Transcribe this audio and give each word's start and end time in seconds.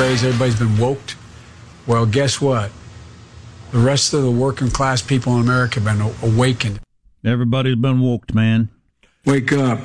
this 0.00 0.20
phrase, 0.20 0.24
everybody's 0.24 0.58
been 0.58 0.76
woked. 0.76 1.14
Well, 1.86 2.06
guess 2.06 2.40
what? 2.40 2.70
The 3.72 3.78
rest 3.78 4.14
of 4.14 4.22
the 4.22 4.30
working 4.30 4.70
class 4.70 5.02
people 5.02 5.34
in 5.34 5.42
America 5.42 5.80
have 5.80 5.84
been 5.84 6.14
awakened. 6.22 6.80
Everybody's 7.24 7.76
been 7.76 8.00
woked, 8.00 8.34
man. 8.34 8.68
Wake 9.26 9.52
up. 9.52 9.78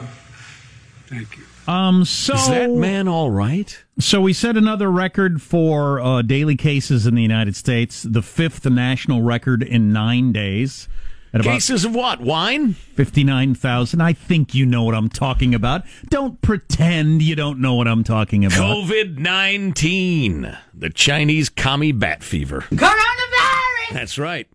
Thank 1.08 1.38
you. 1.38 1.44
Um, 1.68 2.06
so 2.06 2.36
Is 2.36 2.48
that 2.48 2.70
man 2.72 3.08
all 3.08 3.32
right? 3.32 3.84
So 4.00 4.22
we 4.22 4.34
set 4.34 4.56
another 4.56 4.90
record 4.92 5.42
for 5.42 6.00
uh, 6.00 6.22
daily 6.22 6.56
cases 6.56 7.08
in 7.08 7.16
the 7.16 7.22
United 7.22 7.56
States, 7.56 8.04
the 8.04 8.22
fifth 8.22 8.66
national 8.66 9.22
record 9.22 9.64
in 9.64 9.92
nine 9.92 10.32
days. 10.32 10.88
At 11.35 11.41
about 11.41 11.52
Cases 11.55 11.84
of 11.84 11.94
what? 11.94 12.21
Wine? 12.21 12.73
59,000. 12.73 13.99
I 13.99 14.13
think 14.13 14.55
you 14.55 14.66
know 14.66 14.84
what 14.84 14.95
I'm 14.95 15.09
talking 15.09 15.53
about. 15.53 15.84
Don't 16.09 16.41
pretend 16.41 17.21
you 17.21 17.35
don't 17.35 17.59
know 17.59 17.73
what 17.73 17.89
I'm 17.89 18.05
talking 18.05 18.45
about. 18.45 18.55
COVID 18.58 19.17
19. 19.17 20.58
The 20.73 20.89
Chinese 20.89 21.49
commie 21.49 21.91
bat 21.91 22.23
fever. 22.23 22.61
Coronavirus! 22.61 23.91
That's 23.91 24.17
right. 24.17 24.48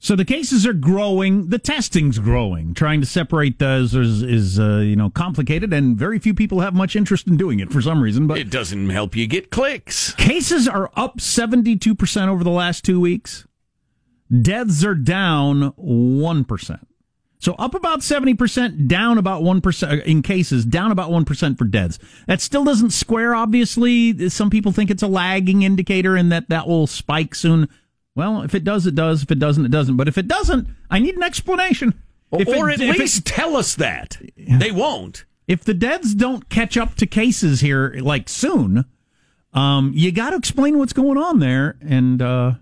So 0.00 0.16
the 0.16 0.24
cases 0.24 0.66
are 0.66 0.72
growing, 0.72 1.50
the 1.50 1.58
testing's 1.60 2.18
growing. 2.18 2.74
Trying 2.74 3.00
to 3.02 3.06
separate 3.06 3.60
those 3.60 3.94
is, 3.94 4.22
is 4.24 4.58
uh, 4.58 4.78
you 4.78 4.96
know, 4.96 5.10
complicated, 5.10 5.72
and 5.72 5.96
very 5.96 6.18
few 6.18 6.34
people 6.34 6.58
have 6.60 6.74
much 6.74 6.96
interest 6.96 7.28
in 7.28 7.36
doing 7.36 7.60
it 7.60 7.70
for 7.70 7.80
some 7.80 8.02
reason. 8.02 8.26
But 8.26 8.38
It 8.38 8.50
doesn't 8.50 8.88
help 8.90 9.14
you 9.14 9.28
get 9.28 9.50
clicks. 9.50 10.14
cases 10.14 10.66
are 10.66 10.90
up 10.96 11.18
72% 11.18 12.28
over 12.28 12.42
the 12.42 12.50
last 12.50 12.82
two 12.84 12.98
weeks. 12.98 13.46
Deaths 14.30 14.84
are 14.84 14.94
down 14.94 15.72
1%. 15.72 16.80
So 17.38 17.54
up 17.54 17.74
about 17.74 18.00
70%, 18.00 18.86
down 18.86 19.16
about 19.16 19.42
1% 19.42 20.02
in 20.04 20.22
cases, 20.22 20.64
down 20.66 20.92
about 20.92 21.10
1% 21.10 21.56
for 21.58 21.64
deaths. 21.64 21.98
That 22.26 22.40
still 22.42 22.64
doesn't 22.64 22.90
square, 22.90 23.34
obviously. 23.34 24.28
Some 24.28 24.50
people 24.50 24.72
think 24.72 24.90
it's 24.90 25.02
a 25.02 25.06
lagging 25.08 25.62
indicator 25.62 26.16
and 26.16 26.30
that 26.32 26.50
that 26.50 26.68
will 26.68 26.86
spike 26.86 27.34
soon. 27.34 27.68
Well, 28.14 28.42
if 28.42 28.54
it 28.54 28.62
does, 28.62 28.86
it 28.86 28.94
does. 28.94 29.22
If 29.22 29.30
it 29.30 29.38
doesn't, 29.38 29.64
it 29.64 29.70
doesn't. 29.70 29.96
But 29.96 30.06
if 30.08 30.18
it 30.18 30.28
doesn't, 30.28 30.68
I 30.90 30.98
need 30.98 31.16
an 31.16 31.22
explanation. 31.22 31.94
If 32.32 32.46
or 32.48 32.68
it- 32.68 32.74
at 32.74 32.88
if 32.88 32.96
it- 32.96 33.00
least 33.00 33.24
tell 33.24 33.56
us 33.56 33.74
that. 33.76 34.18
They 34.36 34.70
won't. 34.70 35.24
if 35.48 35.64
the 35.64 35.74
deaths 35.74 36.14
don't 36.14 36.48
catch 36.50 36.76
up 36.76 36.94
to 36.96 37.06
cases 37.06 37.60
here 37.60 37.96
like 38.02 38.28
soon, 38.28 38.84
um, 39.54 39.92
you 39.94 40.12
got 40.12 40.30
to 40.30 40.36
explain 40.36 40.76
what's 40.78 40.92
going 40.92 41.16
on 41.18 41.38
there, 41.40 41.76
and 41.80 42.20
uh, 42.20 42.52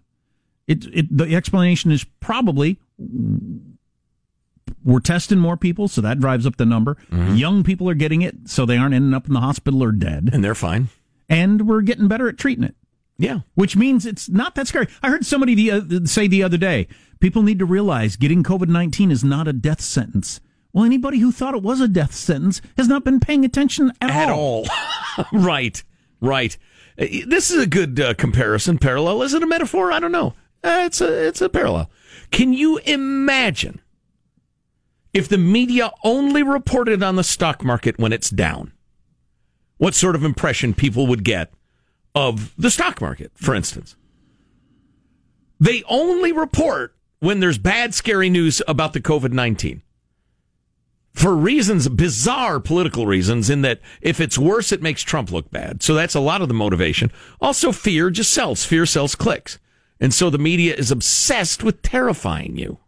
it, 0.68 0.84
it 0.92 1.16
the 1.16 1.34
explanation 1.34 1.90
is 1.90 2.04
probably 2.20 2.78
we're 4.84 5.00
testing 5.00 5.38
more 5.38 5.56
people, 5.56 5.88
so 5.88 6.00
that 6.00 6.20
drives 6.20 6.46
up 6.46 6.56
the 6.56 6.66
number. 6.66 6.96
Young 7.10 7.62
people 7.64 7.88
are 7.88 7.94
getting 7.94 8.22
it, 8.22 8.48
so 8.48 8.64
they 8.66 8.76
aren't 8.76 8.94
ending 8.94 9.14
up 9.14 9.26
in 9.26 9.34
the 9.34 9.40
hospital 9.40 9.82
or 9.82 9.92
dead, 9.92 10.30
And 10.32 10.44
they're 10.44 10.54
fine. 10.54 10.88
and 11.28 11.66
we're 11.66 11.82
getting 11.82 12.06
better 12.08 12.28
at 12.28 12.38
treating 12.38 12.64
it. 12.64 12.74
Yeah. 13.20 13.40
Which 13.54 13.76
means 13.76 14.06
it's 14.06 14.28
not 14.28 14.54
that 14.54 14.68
scary. 14.68 14.86
I 15.02 15.08
heard 15.08 15.26
somebody 15.26 15.54
the, 15.56 15.70
uh, 15.72 15.80
say 16.06 16.28
the 16.28 16.44
other 16.44 16.56
day, 16.56 16.86
people 17.18 17.42
need 17.42 17.58
to 17.58 17.64
realize 17.64 18.14
getting 18.16 18.44
COVID 18.44 18.68
19 18.68 19.10
is 19.10 19.24
not 19.24 19.48
a 19.48 19.52
death 19.52 19.80
sentence. 19.80 20.40
Well, 20.72 20.84
anybody 20.84 21.18
who 21.18 21.32
thought 21.32 21.54
it 21.54 21.62
was 21.62 21.80
a 21.80 21.88
death 21.88 22.14
sentence 22.14 22.60
has 22.76 22.86
not 22.86 23.02
been 23.04 23.18
paying 23.18 23.44
attention 23.44 23.90
at, 24.00 24.10
At 24.10 24.28
all. 24.30 24.66
right. 25.32 25.82
Right. 26.20 26.56
Uh, 26.96 27.06
This 27.26 27.50
is 27.50 27.60
a 27.62 27.66
good 27.66 27.98
uh, 27.98 28.14
comparison. 28.14 28.78
Parallel. 28.78 29.22
Is 29.22 29.34
it 29.34 29.42
a 29.42 29.46
metaphor? 29.46 29.90
I 29.90 29.98
don't 29.98 30.12
know. 30.12 30.34
Uh, 30.62 30.82
it's 30.86 31.00
a 31.00 31.26
it's 31.26 31.40
a 31.40 31.48
parallel. 31.48 31.90
Can 32.30 32.52
you 32.52 32.78
imagine 32.78 33.80
if 35.14 35.28
the 35.28 35.38
media 35.38 35.90
only 36.04 36.42
reported 36.42 37.02
on 37.02 37.16
the 37.16 37.24
stock 37.24 37.64
market 37.64 37.98
when 37.98 38.12
it's 38.12 38.30
down? 38.30 38.72
What 39.78 39.94
sort 39.94 40.16
of 40.16 40.24
impression 40.24 40.74
people 40.74 41.06
would 41.06 41.24
get 41.24 41.52
of 42.14 42.52
the 42.58 42.70
stock 42.70 43.00
market, 43.00 43.30
for 43.34 43.54
instance? 43.54 43.96
They 45.60 45.82
only 45.88 46.32
report 46.32 46.94
when 47.20 47.40
there's 47.40 47.58
bad, 47.58 47.94
scary 47.94 48.30
news 48.30 48.62
about 48.66 48.92
the 48.92 49.00
COVID 49.00 49.32
19 49.32 49.82
for 51.18 51.34
reasons, 51.34 51.88
bizarre 51.88 52.60
political 52.60 53.04
reasons, 53.06 53.50
in 53.50 53.62
that 53.62 53.80
if 54.00 54.20
it's 54.20 54.38
worse, 54.38 54.70
it 54.70 54.82
makes 54.82 55.02
Trump 55.02 55.32
look 55.32 55.50
bad. 55.50 55.82
So 55.82 55.94
that's 55.94 56.14
a 56.14 56.20
lot 56.20 56.42
of 56.42 56.48
the 56.48 56.54
motivation. 56.54 57.10
Also, 57.40 57.72
fear 57.72 58.10
just 58.10 58.30
sells. 58.32 58.64
Fear 58.64 58.86
sells 58.86 59.16
clicks. 59.16 59.58
And 60.00 60.14
so 60.14 60.30
the 60.30 60.38
media 60.38 60.74
is 60.74 60.90
obsessed 60.90 61.62
with 61.62 61.82
terrifying 61.82 62.56
you. 62.56 62.78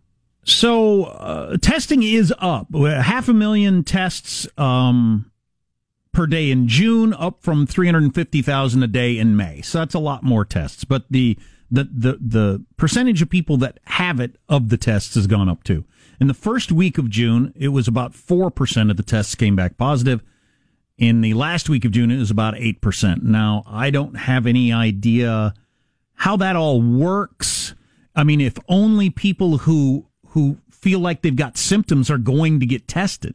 So 0.44 1.04
uh, 1.04 1.56
testing 1.58 2.02
is 2.02 2.32
up. 2.38 2.74
Half 2.74 3.28
a 3.28 3.34
million 3.34 3.84
tests 3.84 4.48
um, 4.56 5.30
per 6.12 6.26
day 6.26 6.50
in 6.50 6.68
June, 6.68 7.12
up 7.14 7.42
from 7.42 7.66
350,000 7.66 8.82
a 8.82 8.86
day 8.86 9.18
in 9.18 9.36
May. 9.36 9.60
So 9.60 9.78
that's 9.78 9.94
a 9.94 9.98
lot 9.98 10.22
more 10.22 10.44
tests. 10.44 10.84
But 10.84 11.04
the, 11.10 11.36
the, 11.70 11.84
the, 11.84 12.18
the 12.20 12.64
percentage 12.76 13.22
of 13.22 13.28
people 13.28 13.56
that 13.58 13.78
have 13.84 14.20
it 14.20 14.36
of 14.48 14.70
the 14.70 14.76
tests 14.76 15.14
has 15.14 15.26
gone 15.26 15.48
up 15.48 15.62
too. 15.62 15.84
In 16.20 16.26
the 16.26 16.34
first 16.34 16.70
week 16.70 16.98
of 16.98 17.08
June, 17.08 17.52
it 17.56 17.68
was 17.68 17.88
about 17.88 18.12
4% 18.12 18.90
of 18.90 18.96
the 18.96 19.02
tests 19.02 19.34
came 19.34 19.56
back 19.56 19.76
positive. 19.76 20.22
In 20.98 21.22
the 21.22 21.32
last 21.32 21.70
week 21.70 21.84
of 21.86 21.92
June, 21.92 22.10
it 22.10 22.18
was 22.18 22.30
about 22.30 22.54
8%. 22.54 23.22
Now, 23.22 23.62
I 23.66 23.90
don't 23.90 24.14
have 24.16 24.46
any 24.46 24.70
idea 24.70 25.54
how 26.20 26.36
that 26.36 26.54
all 26.54 26.82
works. 26.82 27.74
I 28.14 28.24
mean, 28.24 28.42
if 28.42 28.58
only 28.68 29.08
people 29.08 29.58
who 29.58 30.06
who 30.28 30.58
feel 30.70 31.00
like 31.00 31.22
they've 31.22 31.34
got 31.34 31.56
symptoms 31.56 32.10
are 32.10 32.18
going 32.18 32.60
to 32.60 32.66
get 32.66 32.86
tested. 32.86 33.34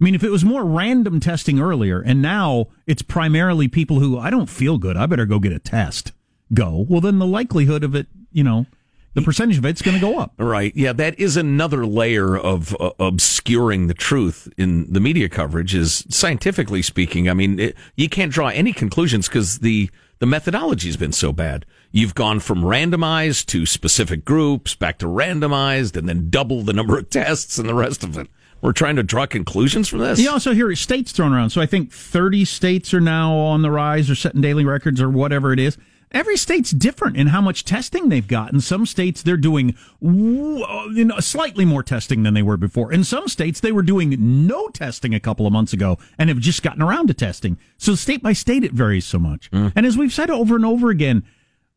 I 0.00 0.04
mean, 0.04 0.14
if 0.14 0.22
it 0.22 0.30
was 0.30 0.44
more 0.44 0.64
random 0.64 1.18
testing 1.18 1.60
earlier 1.60 2.00
and 2.00 2.22
now 2.22 2.68
it's 2.86 3.02
primarily 3.02 3.66
people 3.66 3.98
who 3.98 4.16
I 4.16 4.30
don't 4.30 4.48
feel 4.48 4.78
good, 4.78 4.96
I 4.96 5.06
better 5.06 5.26
go 5.26 5.40
get 5.40 5.52
a 5.52 5.58
test. 5.58 6.12
Go. 6.54 6.86
Well, 6.88 7.00
then 7.00 7.18
the 7.18 7.26
likelihood 7.26 7.82
of 7.82 7.96
it, 7.96 8.06
you 8.32 8.44
know, 8.44 8.66
the 9.14 9.22
percentage 9.22 9.58
of 9.58 9.64
it's 9.66 9.82
going 9.82 9.96
to 9.96 10.00
go 10.00 10.20
up. 10.20 10.32
Right. 10.38 10.74
Yeah, 10.76 10.92
that 10.92 11.18
is 11.18 11.36
another 11.36 11.84
layer 11.84 12.38
of 12.38 12.76
uh, 12.80 12.92
obscuring 13.00 13.88
the 13.88 13.94
truth 13.94 14.48
in 14.56 14.90
the 14.92 15.00
media 15.00 15.28
coverage 15.28 15.74
is 15.74 16.06
scientifically 16.10 16.80
speaking. 16.80 17.28
I 17.28 17.34
mean, 17.34 17.58
it, 17.58 17.76
you 17.96 18.08
can't 18.08 18.32
draw 18.32 18.48
any 18.48 18.72
conclusions 18.72 19.28
because 19.28 19.58
the 19.58 19.90
the 20.20 20.26
methodology 20.26 20.86
has 20.86 20.96
been 20.96 21.12
so 21.12 21.32
bad. 21.32 21.66
You've 21.90 22.14
gone 22.14 22.40
from 22.40 22.62
randomized 22.62 23.46
to 23.46 23.66
specific 23.66 24.24
groups, 24.24 24.74
back 24.74 24.98
to 24.98 25.06
randomized, 25.06 25.96
and 25.96 26.08
then 26.08 26.30
double 26.30 26.62
the 26.62 26.74
number 26.74 26.98
of 26.98 27.10
tests 27.10 27.58
and 27.58 27.68
the 27.68 27.74
rest 27.74 28.04
of 28.04 28.16
it. 28.16 28.28
We're 28.60 28.72
trying 28.72 28.96
to 28.96 29.02
draw 29.02 29.24
conclusions 29.24 29.88
from 29.88 30.00
this. 30.00 30.20
You 30.20 30.30
also 30.30 30.52
hear 30.52 30.74
states 30.76 31.12
thrown 31.12 31.32
around. 31.32 31.50
So 31.50 31.62
I 31.62 31.66
think 31.66 31.90
30 31.90 32.44
states 32.44 32.92
are 32.92 33.00
now 33.00 33.34
on 33.34 33.62
the 33.62 33.70
rise 33.70 34.10
or 34.10 34.14
setting 34.14 34.42
daily 34.42 34.66
records 34.66 35.00
or 35.00 35.08
whatever 35.08 35.54
it 35.54 35.58
is. 35.58 35.78
Every 36.12 36.36
state's 36.36 36.72
different 36.72 37.16
in 37.16 37.28
how 37.28 37.40
much 37.40 37.64
testing 37.64 38.08
they've 38.08 38.26
got. 38.26 38.52
In 38.52 38.60
some 38.60 38.84
states, 38.84 39.22
they're 39.22 39.36
doing 39.36 39.76
uh, 40.02 40.86
you 40.92 41.04
know, 41.04 41.20
slightly 41.20 41.64
more 41.64 41.84
testing 41.84 42.24
than 42.24 42.34
they 42.34 42.42
were 42.42 42.56
before. 42.56 42.92
In 42.92 43.04
some 43.04 43.28
states, 43.28 43.60
they 43.60 43.70
were 43.70 43.82
doing 43.82 44.16
no 44.46 44.68
testing 44.68 45.14
a 45.14 45.20
couple 45.20 45.46
of 45.46 45.52
months 45.52 45.72
ago 45.72 45.98
and 46.18 46.28
have 46.28 46.38
just 46.38 46.64
gotten 46.64 46.82
around 46.82 47.06
to 47.08 47.14
testing. 47.14 47.58
So 47.78 47.94
state 47.94 48.24
by 48.24 48.32
state, 48.32 48.64
it 48.64 48.72
varies 48.72 49.06
so 49.06 49.20
much. 49.20 49.48
And 49.76 49.86
as 49.86 49.96
we've 49.96 50.12
said 50.12 50.30
over 50.30 50.56
and 50.56 50.66
over 50.66 50.90
again, 50.90 51.22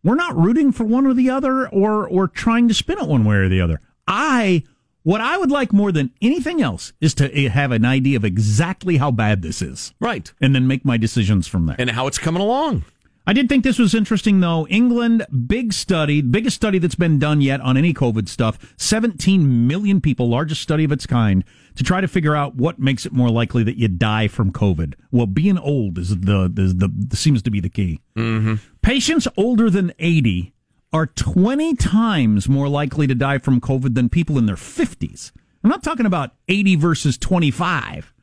we're 0.04 0.16
not 0.16 0.36
rooting 0.36 0.72
for 0.72 0.84
one 0.84 1.06
or 1.06 1.14
the 1.14 1.30
other 1.30 1.68
or, 1.70 2.08
or 2.08 2.28
trying 2.28 2.68
to 2.70 2.74
spin 2.74 2.98
it 2.98 3.08
one 3.08 3.26
way 3.26 3.36
or 3.36 3.50
the 3.50 3.62
other. 3.62 3.82
I, 4.08 4.64
what 5.04 5.22
I 5.22 5.38
would 5.38 5.52
like 5.52 5.72
more 5.72 5.92
than 5.92 6.12
anything 6.22 6.60
else 6.60 6.92
is 7.00 7.14
to 7.16 7.50
have 7.50 7.72
an 7.72 7.86
idea 7.86 8.18
of 8.18 8.26
exactly 8.26 8.98
how 8.98 9.12
bad 9.12 9.44
this 9.44 9.62
is. 9.62 9.94
Right. 10.00 10.34
And 10.42 10.56
then 10.56 10.66
make 10.66 10.84
my 10.84 10.98
decisions 10.98 11.48
from 11.48 11.68
there. 11.68 11.76
And 11.78 11.92
how 11.92 12.08
it's 12.08 12.18
coming 12.18 12.42
along. 12.42 12.84
I 13.26 13.32
did 13.32 13.48
think 13.48 13.64
this 13.64 13.80
was 13.80 13.96
interesting, 13.96 14.42
though. 14.42 14.68
England, 14.68 15.26
big 15.48 15.72
study, 15.72 16.22
biggest 16.22 16.58
study 16.58 16.78
that's 16.78 16.96
been 16.96 17.20
done 17.20 17.40
yet 17.40 17.62
on 17.62 17.78
any 17.78 17.94
COVID 17.94 18.28
stuff. 18.28 18.74
17 18.78 19.66
million 19.66 20.02
people, 20.02 20.28
largest 20.28 20.62
study 20.62 20.84
of 20.84 20.92
its 20.92 21.06
kind, 21.06 21.46
to 21.76 21.84
try 21.84 22.02
to 22.02 22.08
figure 22.08 22.36
out 22.36 22.56
what 22.56 22.80
makes 22.80 23.06
it 23.06 23.14
more 23.14 23.30
likely 23.30 23.64
that 23.64 23.78
you 23.78 23.88
die 23.88 24.28
from 24.28 24.52
COVID. 24.52 24.96
Well, 25.12 25.26
being 25.26 25.58
old 25.58 25.98
is 25.98 26.20
the, 26.20 26.54
is 26.58 26.76
the, 26.76 26.90
the 26.94 27.16
seems 27.16 27.42
to 27.44 27.52
be 27.52 27.62
the 27.62 27.70
key. 27.70 28.02
Mm-hmm. 28.18 28.56
Patients 28.82 29.28
older 29.38 29.70
than 29.70 29.94
80 30.00 30.54
are 30.92 31.08
20 31.08 31.76
times 31.76 32.50
more 32.50 32.68
likely 32.68 33.08
to 33.08 33.16
die 33.16 33.38
from 33.38 33.62
COVID 33.62 33.96
than 33.96 34.10
people 34.10 34.38
in 34.38 34.48
their 34.48 34.56
50s. 34.56 35.32
I'm 35.64 35.70
not 35.70 35.82
talking 35.82 36.06
about 36.06 36.32
80 36.50 36.76
versus 36.76 37.18
25 37.18 38.14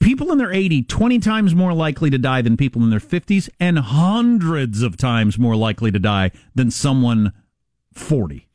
people 0.00 0.32
in 0.32 0.38
their 0.38 0.52
80 0.52 0.82
20 0.84 1.18
times 1.18 1.54
more 1.54 1.72
likely 1.72 2.10
to 2.10 2.18
die 2.18 2.42
than 2.42 2.56
people 2.56 2.82
in 2.82 2.90
their 2.90 3.00
50s 3.00 3.48
and 3.58 3.78
hundreds 3.78 4.82
of 4.82 4.96
times 4.96 5.38
more 5.38 5.56
likely 5.56 5.90
to 5.90 5.98
die 5.98 6.30
than 6.54 6.70
someone 6.70 7.32
40 7.94 8.48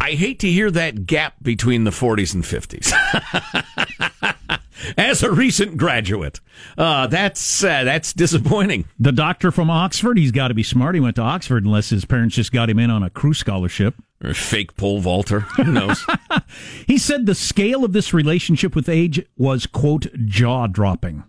I 0.00 0.12
hate 0.12 0.38
to 0.40 0.50
hear 0.50 0.70
that 0.70 1.04
gap 1.06 1.34
between 1.42 1.84
the 1.84 1.90
40s 1.90 2.34
and 2.34 2.42
50s. 2.42 4.33
As 4.96 5.22
a 5.22 5.30
recent 5.30 5.76
graduate, 5.76 6.40
uh, 6.78 7.06
that's 7.06 7.62
uh, 7.64 7.84
that's 7.84 8.12
disappointing. 8.12 8.86
the 8.98 9.12
doctor 9.12 9.50
from 9.50 9.70
oxford 9.70 10.18
he's 10.18 10.32
got 10.32 10.48
to 10.48 10.54
be 10.54 10.62
smart 10.62 10.94
he 10.94 11.00
went 11.00 11.16
to 11.16 11.22
oxford 11.22 11.64
unless 11.64 11.90
his 11.90 12.04
parents 12.04 12.34
just 12.34 12.52
got 12.52 12.70
him 12.70 12.78
in 12.78 12.90
on 12.90 13.02
a 13.02 13.10
crew 13.10 13.34
scholarship 13.34 13.94
Or 14.22 14.34
fake 14.34 14.76
pole 14.76 15.00
vaulter. 15.00 15.40
Who 15.40 15.64
knows? 15.64 16.04
he 16.86 16.98
said 16.98 17.26
the 17.26 17.34
scale 17.34 17.84
of 17.84 17.92
this 17.92 18.12
relationship 18.14 18.74
with 18.74 18.88
age 18.88 19.24
was 19.36 19.66
quote 19.66 20.06
jaw 20.26 20.66
dropping 20.66 21.24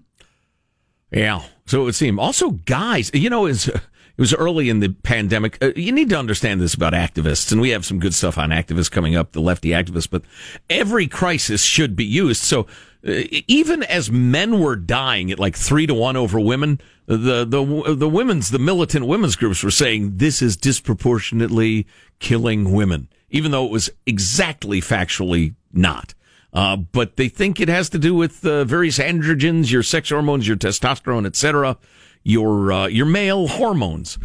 Yeah. 1.11 1.43
So 1.65 1.81
it 1.81 1.83
would 1.85 1.95
seem. 1.95 2.19
Also, 2.19 2.51
guys, 2.51 3.09
you 3.13 3.29
know, 3.29 3.47
is 3.47 3.71
it 4.17 4.21
was 4.21 4.33
early 4.33 4.69
in 4.69 4.79
the 4.79 4.89
pandemic. 4.89 5.57
Uh, 5.61 5.71
you 5.75 5.91
need 5.91 6.09
to 6.09 6.17
understand 6.17 6.61
this 6.61 6.73
about 6.73 6.93
activists, 6.93 7.51
and 7.51 7.59
we 7.59 7.71
have 7.71 7.85
some 7.85 7.99
good 7.99 8.13
stuff 8.13 8.37
on 8.37 8.49
activists 8.49 8.89
coming 8.89 9.15
up, 9.15 9.33
the 9.33 9.41
lefty 9.41 9.69
activists. 9.69 10.09
But 10.09 10.21
every 10.69 11.07
crisis 11.07 11.63
should 11.63 11.95
be 11.95 12.05
used. 12.05 12.41
So 12.41 12.65
even 13.05 13.83
as 13.83 14.09
men 14.09 14.59
were 14.59 14.75
dying 14.75 15.31
at 15.31 15.39
like 15.39 15.55
three 15.55 15.85
to 15.85 15.93
one 15.93 16.17
over 16.17 16.39
women, 16.39 16.81
the 17.05 17.45
the 17.45 17.95
the 17.95 18.09
women's 18.09 18.49
the 18.49 18.59
militant 18.59 19.05
women's 19.05 19.35
groups 19.35 19.63
were 19.63 19.71
saying 19.71 20.17
this 20.17 20.41
is 20.41 20.57
disproportionately 20.57 21.85
killing 22.19 22.71
women, 22.71 23.07
even 23.29 23.51
though 23.51 23.65
it 23.65 23.71
was 23.71 23.89
exactly 24.05 24.81
factually 24.81 25.53
not. 25.71 26.13
Uh, 26.51 26.77
but 26.77 27.17
they 27.17 27.27
think 27.27 27.59
it 27.59 27.67
has 27.67 27.89
to 27.89 27.99
do 27.99 28.15
with 28.15 28.45
uh, 28.45 28.63
various 28.63 28.97
androgens, 28.97 29.71
your 29.71 29.83
sex 29.83 30.09
hormones, 30.09 30.47
your 30.47 30.57
testosterone, 30.57 31.25
etc., 31.25 31.77
your 32.23 32.71
uh, 32.71 32.87
your 32.87 33.05
male 33.05 33.47
hormones. 33.47 34.17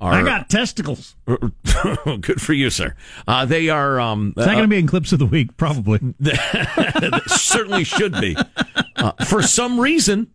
Are, 0.00 0.12
I 0.12 0.22
got 0.22 0.50
testicles. 0.50 1.16
good 1.24 2.40
for 2.40 2.52
you, 2.52 2.68
sir. 2.68 2.94
Uh, 3.26 3.46
they 3.46 3.70
are. 3.70 3.98
Um, 3.98 4.34
Is 4.36 4.44
that 4.44 4.52
going 4.52 4.64
to 4.64 4.68
be 4.68 4.78
in 4.78 4.86
clips 4.86 5.12
of 5.12 5.18
the 5.18 5.26
week? 5.26 5.56
Probably. 5.56 6.00
certainly 7.28 7.84
should 7.84 8.12
be. 8.20 8.36
Uh, 8.96 9.12
for 9.24 9.40
some 9.40 9.80
reason, 9.80 10.30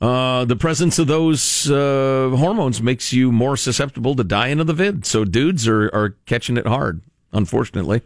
uh, 0.00 0.46
the 0.46 0.56
presence 0.56 0.98
of 0.98 1.06
those 1.06 1.70
uh, 1.70 2.30
hormones 2.36 2.80
makes 2.80 3.12
you 3.12 3.30
more 3.30 3.58
susceptible 3.58 4.14
to 4.16 4.24
dying 4.24 4.58
of 4.58 4.66
the 4.66 4.72
vid. 4.72 5.04
So 5.04 5.24
dudes 5.24 5.68
are, 5.68 5.90
are 5.94 6.16
catching 6.24 6.56
it 6.56 6.66
hard, 6.66 7.02
unfortunately. 7.32 8.00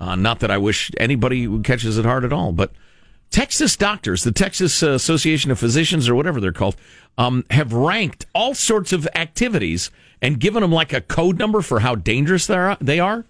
Uh, 0.00 0.16
not 0.16 0.40
that 0.40 0.50
I 0.50 0.56
wish 0.56 0.90
anybody 0.98 1.60
catches 1.60 1.98
it 1.98 2.06
hard 2.06 2.24
at 2.24 2.32
all, 2.32 2.52
but 2.52 2.72
Texas 3.30 3.76
doctors, 3.76 4.24
the 4.24 4.32
Texas 4.32 4.82
Association 4.82 5.50
of 5.50 5.58
Physicians, 5.58 6.08
or 6.08 6.14
whatever 6.14 6.40
they're 6.40 6.52
called, 6.52 6.76
um, 7.16 7.44
have 7.50 7.72
ranked 7.72 8.26
all 8.34 8.54
sorts 8.54 8.92
of 8.92 9.06
activities 9.14 9.90
and 10.22 10.40
given 10.40 10.62
them 10.62 10.72
like 10.72 10.92
a 10.92 11.00
code 11.00 11.38
number 11.38 11.60
for 11.60 11.80
how 11.80 11.94
dangerous 11.94 12.46
they 12.46 12.56
are. 12.56 12.76
They 12.80 13.00
are 13.00 13.24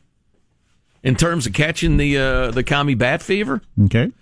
in 1.02 1.16
terms 1.16 1.46
of 1.46 1.52
catching 1.52 1.96
the 1.96 2.18
uh, 2.18 2.50
the 2.50 2.62
commie 2.62 2.94
bat 2.94 3.22
fever. 3.22 3.62
Okay, 3.84 4.12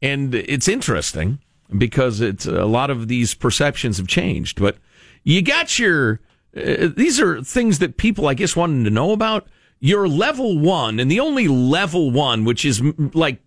and 0.00 0.34
it's 0.34 0.68
interesting 0.68 1.38
because 1.76 2.20
it's 2.20 2.46
a 2.46 2.64
lot 2.64 2.90
of 2.90 3.08
these 3.08 3.34
perceptions 3.34 3.98
have 3.98 4.06
changed. 4.06 4.60
But 4.60 4.76
you 5.24 5.42
got 5.42 5.78
your 5.78 6.20
uh, 6.56 6.88
these 6.96 7.20
are 7.20 7.42
things 7.42 7.78
that 7.80 7.96
people, 7.96 8.28
I 8.28 8.34
guess, 8.34 8.56
wanted 8.56 8.84
to 8.84 8.90
know 8.90 9.12
about 9.12 9.46
your 9.80 10.08
level 10.08 10.58
one, 10.58 10.98
and 10.98 11.10
the 11.10 11.20
only 11.20 11.48
level 11.48 12.10
one, 12.10 12.44
which 12.44 12.64
is 12.64 12.82
like 13.14 13.40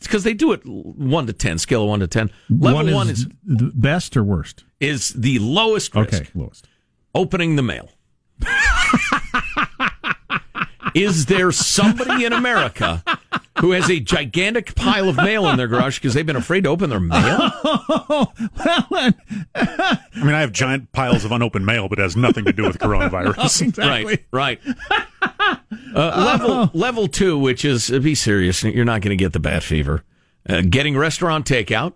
because 0.00 0.24
they 0.24 0.34
do 0.34 0.52
it 0.52 0.60
one 0.64 1.26
to 1.26 1.32
ten, 1.32 1.58
scale 1.58 1.82
of 1.82 1.88
one 1.88 2.00
to 2.00 2.06
ten. 2.06 2.30
Level 2.48 2.74
one 2.74 2.88
is, 2.88 2.94
one 2.94 3.08
is 3.08 3.26
the 3.44 3.72
best 3.74 4.16
or 4.16 4.24
worst. 4.24 4.64
Is 4.80 5.10
the 5.10 5.38
lowest 5.38 5.94
risk. 5.94 6.14
Okay, 6.14 6.28
lowest. 6.34 6.68
Opening 7.14 7.56
the 7.56 7.62
mail. 7.62 7.90
is 10.94 11.26
there 11.26 11.52
somebody 11.52 12.24
in 12.24 12.32
America 12.32 13.02
who 13.60 13.72
has 13.72 13.90
a 13.90 14.00
gigantic 14.00 14.74
pile 14.74 15.08
of 15.08 15.16
mail 15.16 15.48
in 15.48 15.56
their 15.56 15.68
garage 15.68 15.98
because 15.98 16.14
they've 16.14 16.26
been 16.26 16.36
afraid 16.36 16.64
to 16.64 16.70
open 16.70 16.90
their 16.90 17.00
mail? 17.00 17.50
well, 18.08 18.34
I 18.94 19.14
mean, 20.16 20.34
I 20.34 20.40
have 20.40 20.52
giant 20.52 20.92
piles 20.92 21.24
of 21.24 21.32
unopened 21.32 21.66
mail, 21.66 21.88
but 21.88 21.98
it 21.98 22.02
has 22.02 22.16
nothing 22.16 22.44
to 22.44 22.52
do 22.52 22.64
with 22.64 22.78
coronavirus. 22.80 23.62
exactly. 23.62 24.24
Right, 24.32 24.60
right. 24.60 24.76
Uh, 25.94 26.12
level 26.26 26.70
level 26.74 27.08
two, 27.08 27.38
which 27.38 27.64
is 27.64 27.90
uh, 27.90 27.98
be 27.98 28.14
serious, 28.14 28.62
you're 28.62 28.84
not 28.84 29.00
going 29.00 29.16
to 29.16 29.22
get 29.22 29.32
the 29.32 29.38
bat 29.40 29.62
fever. 29.62 30.04
Uh, 30.46 30.60
getting 30.60 30.94
restaurant 30.96 31.46
takeout, 31.46 31.94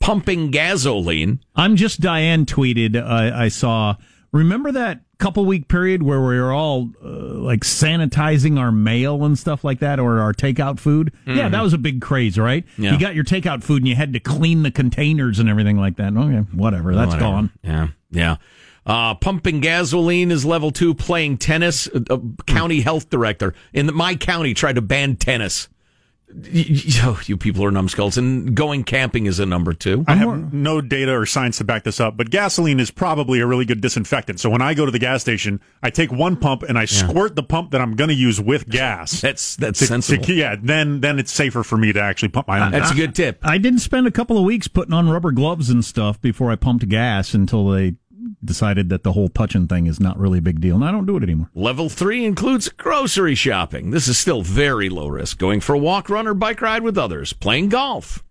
pumping 0.00 0.50
gasoline. 0.50 1.38
I'm 1.54 1.76
just 1.76 2.00
Diane 2.00 2.46
tweeted. 2.46 2.96
Uh, 2.96 3.36
I 3.36 3.46
saw. 3.48 3.94
Remember 4.32 4.72
that 4.72 5.02
couple 5.18 5.44
week 5.44 5.68
period 5.68 6.02
where 6.02 6.20
we 6.20 6.38
were 6.38 6.52
all 6.52 6.90
uh, 7.02 7.08
like 7.08 7.60
sanitizing 7.60 8.58
our 8.58 8.70
mail 8.72 9.24
and 9.24 9.38
stuff 9.38 9.64
like 9.64 9.80
that, 9.80 9.98
or 9.98 10.20
our 10.20 10.32
takeout 10.32 10.78
food. 10.78 11.12
Mm-hmm. 11.26 11.38
Yeah, 11.38 11.48
that 11.48 11.62
was 11.62 11.72
a 11.72 11.78
big 11.78 12.00
craze, 12.00 12.38
right? 12.38 12.64
Yeah. 12.76 12.92
You 12.92 12.98
got 12.98 13.14
your 13.14 13.24
takeout 13.24 13.62
food 13.62 13.82
and 13.82 13.88
you 13.88 13.94
had 13.96 14.12
to 14.14 14.20
clean 14.20 14.62
the 14.62 14.70
containers 14.70 15.38
and 15.38 15.48
everything 15.48 15.78
like 15.78 15.96
that. 15.96 16.16
Okay, 16.16 16.38
whatever, 16.52 16.94
that's 16.94 17.14
whatever. 17.14 17.24
gone. 17.24 17.50
Yeah, 17.62 17.88
yeah. 18.10 18.36
Uh, 18.88 19.14
pumping 19.14 19.60
gasoline 19.60 20.30
is 20.30 20.46
level 20.46 20.70
two. 20.70 20.94
Playing 20.94 21.36
tennis, 21.36 21.86
a, 21.88 22.02
a 22.10 22.20
county 22.46 22.78
hmm. 22.78 22.84
health 22.84 23.10
director 23.10 23.54
in 23.74 23.86
the, 23.86 23.92
my 23.92 24.16
county 24.16 24.54
tried 24.54 24.76
to 24.76 24.82
ban 24.82 25.16
tennis. 25.16 25.68
You, 26.30 27.16
you 27.24 27.36
people 27.38 27.64
are 27.64 27.70
numbskulls, 27.70 28.18
and 28.18 28.54
going 28.54 28.84
camping 28.84 29.24
is 29.24 29.40
a 29.40 29.46
number 29.46 29.72
two. 29.72 30.04
I 30.06 30.14
have 30.16 30.52
no 30.52 30.82
data 30.82 31.12
or 31.12 31.24
science 31.24 31.56
to 31.58 31.64
back 31.64 31.84
this 31.84 32.00
up, 32.00 32.18
but 32.18 32.28
gasoline 32.28 32.80
is 32.80 32.90
probably 32.90 33.40
a 33.40 33.46
really 33.46 33.64
good 33.64 33.80
disinfectant. 33.80 34.38
So 34.38 34.50
when 34.50 34.60
I 34.60 34.74
go 34.74 34.84
to 34.84 34.92
the 34.92 34.98
gas 34.98 35.22
station, 35.22 35.60
I 35.82 35.88
take 35.88 36.12
one 36.12 36.36
pump 36.36 36.64
and 36.64 36.76
I 36.76 36.82
yeah. 36.82 36.86
squirt 36.86 37.34
the 37.34 37.42
pump 37.42 37.70
that 37.70 37.80
I'm 37.80 37.96
going 37.96 38.08
to 38.08 38.14
use 38.14 38.38
with 38.38 38.68
gas. 38.68 39.22
That's 39.22 39.56
that's 39.56 39.78
to, 39.78 39.86
sensible. 39.86 40.22
To, 40.24 40.34
yeah, 40.34 40.56
then 40.60 41.00
then 41.00 41.18
it's 41.18 41.32
safer 41.32 41.62
for 41.62 41.78
me 41.78 41.94
to 41.94 42.00
actually 42.00 42.28
pump 42.28 42.46
my 42.46 42.60
own. 42.60 42.72
That's 42.72 42.90
a 42.90 42.94
good 42.94 43.14
tip. 43.14 43.38
I 43.42 43.56
didn't 43.56 43.80
spend 43.80 44.06
a 44.06 44.10
couple 44.10 44.36
of 44.36 44.44
weeks 44.44 44.68
putting 44.68 44.92
on 44.92 45.08
rubber 45.08 45.32
gloves 45.32 45.70
and 45.70 45.82
stuff 45.82 46.20
before 46.20 46.50
I 46.50 46.56
pumped 46.56 46.86
gas 46.90 47.32
until 47.32 47.70
they 47.70 47.94
decided 48.44 48.88
that 48.88 49.02
the 49.02 49.12
whole 49.12 49.28
touching 49.28 49.66
thing 49.66 49.86
is 49.86 50.00
not 50.00 50.18
really 50.18 50.38
a 50.38 50.42
big 50.42 50.60
deal, 50.60 50.76
and 50.76 50.84
I 50.84 50.90
don't 50.90 51.06
do 51.06 51.16
it 51.16 51.22
anymore. 51.22 51.50
Level 51.54 51.88
three 51.88 52.24
includes 52.24 52.68
grocery 52.68 53.34
shopping. 53.34 53.90
This 53.90 54.08
is 54.08 54.18
still 54.18 54.42
very 54.42 54.88
low 54.88 55.08
risk. 55.08 55.38
Going 55.38 55.60
for 55.60 55.74
a 55.74 55.78
walk, 55.78 56.08
run, 56.08 56.26
or 56.26 56.34
bike 56.34 56.60
ride 56.60 56.82
with 56.82 56.98
others. 56.98 57.32
Playing 57.32 57.68
golf. 57.68 58.24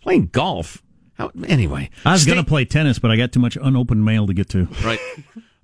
Playing 0.00 0.26
golf. 0.26 0.82
How, 1.14 1.30
anyway, 1.46 1.90
I 2.04 2.12
was 2.12 2.24
going 2.24 2.38
to 2.38 2.44
play 2.44 2.64
tennis, 2.64 2.98
but 2.98 3.10
I 3.10 3.16
got 3.16 3.32
too 3.32 3.40
much 3.40 3.56
unopened 3.60 4.04
mail 4.04 4.26
to 4.28 4.34
get 4.34 4.48
to. 4.50 4.68
Right. 4.84 5.00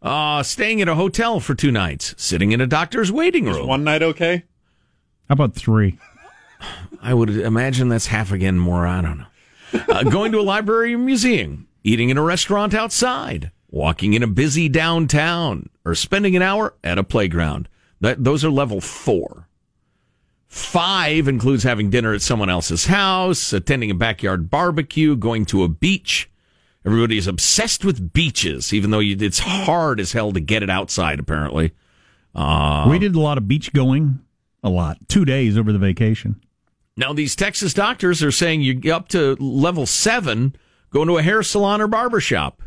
Uh, 0.02 0.42
staying 0.42 0.82
at 0.82 0.88
a 0.88 0.94
hotel 0.96 1.40
for 1.40 1.54
two 1.54 1.70
nights. 1.70 2.14
Sitting 2.18 2.52
in 2.52 2.60
a 2.60 2.66
doctor's 2.66 3.12
waiting 3.12 3.46
room. 3.46 3.62
Is 3.62 3.66
one 3.66 3.84
night 3.84 4.02
okay? 4.02 4.44
How 5.28 5.32
about 5.32 5.54
three? 5.54 5.98
I 7.00 7.14
would 7.14 7.30
imagine 7.30 7.88
that's 7.88 8.06
half 8.06 8.32
again 8.32 8.58
more. 8.58 8.86
I 8.86 9.00
don't 9.00 9.18
know. 9.18 9.26
Uh, 9.88 10.02
going 10.04 10.32
to 10.32 10.38
a 10.38 10.42
library 10.42 10.94
or 10.94 10.98
museum. 10.98 11.68
Eating 11.84 12.10
in 12.10 12.18
a 12.18 12.22
restaurant 12.22 12.74
outside 12.74 13.52
walking 13.74 14.14
in 14.14 14.22
a 14.22 14.28
busy 14.28 14.68
downtown, 14.68 15.68
or 15.84 15.96
spending 15.96 16.36
an 16.36 16.42
hour 16.42 16.74
at 16.84 16.96
a 16.96 17.02
playground. 17.02 17.68
That, 18.00 18.22
those 18.22 18.44
are 18.44 18.50
level 18.50 18.80
four. 18.80 19.48
Five 20.46 21.26
includes 21.26 21.64
having 21.64 21.90
dinner 21.90 22.14
at 22.14 22.22
someone 22.22 22.48
else's 22.48 22.86
house, 22.86 23.52
attending 23.52 23.90
a 23.90 23.94
backyard 23.94 24.48
barbecue, 24.48 25.16
going 25.16 25.44
to 25.46 25.64
a 25.64 25.68
beach. 25.68 26.30
Everybody 26.86 27.18
is 27.18 27.26
obsessed 27.26 27.84
with 27.84 28.12
beaches, 28.12 28.72
even 28.72 28.92
though 28.92 29.00
you, 29.00 29.16
it's 29.18 29.40
hard 29.40 29.98
as 29.98 30.12
hell 30.12 30.30
to 30.32 30.40
get 30.40 30.62
it 30.62 30.70
outside, 30.70 31.18
apparently. 31.18 31.72
Uh, 32.32 32.86
we 32.88 33.00
did 33.00 33.16
a 33.16 33.20
lot 33.20 33.38
of 33.38 33.48
beach 33.48 33.72
going, 33.72 34.20
a 34.62 34.70
lot. 34.70 34.98
Two 35.08 35.24
days 35.24 35.58
over 35.58 35.72
the 35.72 35.78
vacation. 35.80 36.40
Now, 36.96 37.12
these 37.12 37.34
Texas 37.34 37.74
doctors 37.74 38.22
are 38.22 38.30
saying 38.30 38.62
you 38.62 38.74
get 38.74 38.92
up 38.92 39.08
to 39.08 39.34
level 39.40 39.86
seven, 39.86 40.54
going 40.94 41.08
to 41.08 41.18
a 41.18 41.22
hair 41.22 41.42
salon 41.42 41.82
or 41.82 41.86
barber 41.88 42.20
shop. 42.20 42.62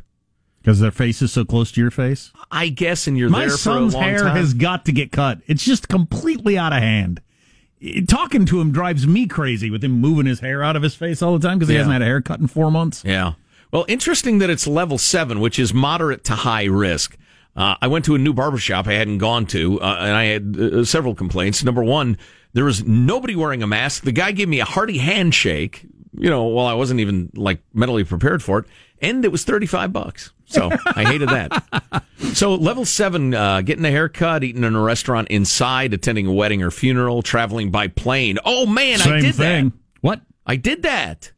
Because 0.62 0.80
their 0.82 0.92
face 0.92 1.22
is 1.22 1.32
so 1.32 1.46
close 1.46 1.72
to 1.72 1.82
your 1.82 1.92
face? 1.92 2.32
I 2.52 2.68
guess, 2.68 3.08
and 3.08 3.18
you're 3.18 3.30
My 3.30 3.42
there 3.42 3.52
for 3.52 3.58
son's 3.58 3.94
a 3.94 3.98
long 3.98 4.06
hair 4.10 4.20
time. 4.20 4.36
has 4.36 4.54
got 4.54 4.84
to 4.86 4.92
get 4.92 5.12
cut. 5.14 5.40
It's 5.48 5.64
just 5.64 5.88
completely 5.88 6.58
out 6.58 6.74
of 6.74 6.80
hand. 6.80 7.22
Talking 8.08 8.46
to 8.48 8.60
him 8.60 8.72
drives 8.72 9.08
me 9.08 9.28
crazy 9.28 9.70
with 9.70 9.84
him 9.84 9.92
moving 9.94 10.26
his 10.26 10.42
hair 10.42 10.62
out 10.64 10.76
of 10.76 10.82
his 10.84 10.94
face 10.96 11.22
all 11.22 11.38
the 11.38 11.48
time 11.48 11.58
because 11.58 11.70
he 11.70 11.76
Yeah. 11.76 11.82
hasn't 11.82 11.94
had 11.94 12.02
a 12.02 12.06
haircut 12.06 12.40
in 12.40 12.48
four 12.48 12.70
months. 12.70 13.02
Yeah. 13.06 13.34
Well, 13.72 13.86
interesting 13.88 14.40
that 14.40 14.50
it's 14.50 14.68
level 14.68 14.98
seven, 14.98 15.40
which 15.40 15.58
is 15.60 15.74
moderate 15.74 16.24
to 16.26 16.34
high 16.34 16.66
risk. 16.66 17.18
Uh, 17.56 17.76
I 17.82 17.88
went 17.88 18.04
to 18.06 18.16
a 18.16 18.18
new 18.18 18.34
barbershop 18.34 18.88
I 18.88 18.94
hadn't 18.94 19.20
gone 19.20 19.46
to, 19.48 19.80
uh, 19.82 19.98
and 20.02 20.16
I 20.16 20.26
had 20.26 20.58
uh, 20.60 20.84
several 20.86 21.16
complaints. 21.16 21.64
Number 21.64 21.84
one, 21.84 22.18
there 22.54 22.66
was 22.66 22.84
nobody 22.86 23.36
wearing 23.36 23.64
a 23.64 23.68
mask. 23.68 24.04
The 24.04 24.12
guy 24.12 24.32
gave 24.32 24.48
me 24.50 24.60
a 24.60 24.66
hearty 24.66 24.98
handshake, 24.98 25.86
you 26.18 26.30
know, 26.30 26.44
while 26.44 26.66
I 26.66 26.74
wasn't 26.74 27.00
even 27.00 27.32
like 27.36 27.62
mentally 27.74 28.04
prepared 28.04 28.42
for 28.44 28.60
it, 28.60 28.66
and 29.02 29.24
it 29.24 29.32
was 29.32 29.44
35 29.44 29.94
bucks. 29.94 30.32
So 30.46 30.70
I 30.86 31.04
hated 31.04 31.30
that. 31.30 32.04
So 32.34 32.56
level 32.56 32.86
seven, 32.86 33.34
uh, 33.34 33.62
getting 33.62 33.84
a 33.86 33.92
haircut, 33.92 34.44
eating 34.44 34.64
in 34.64 34.76
a 34.76 34.82
restaurant 34.82 35.28
inside, 35.30 35.94
attending 35.94 36.26
a 36.28 36.32
wedding 36.34 36.64
or 36.64 36.72
funeral, 36.72 37.22
traveling 37.22 37.70
by 37.70 37.88
plane. 37.88 38.38
Oh 38.46 38.66
man, 38.66 39.00
Same 39.00 39.14
I 39.14 39.20
did 39.22 39.36
thing. 39.36 39.70
that. 39.70 39.74
What? 40.02 40.22
I 40.46 40.56
did 40.56 40.84
that. 40.84 41.32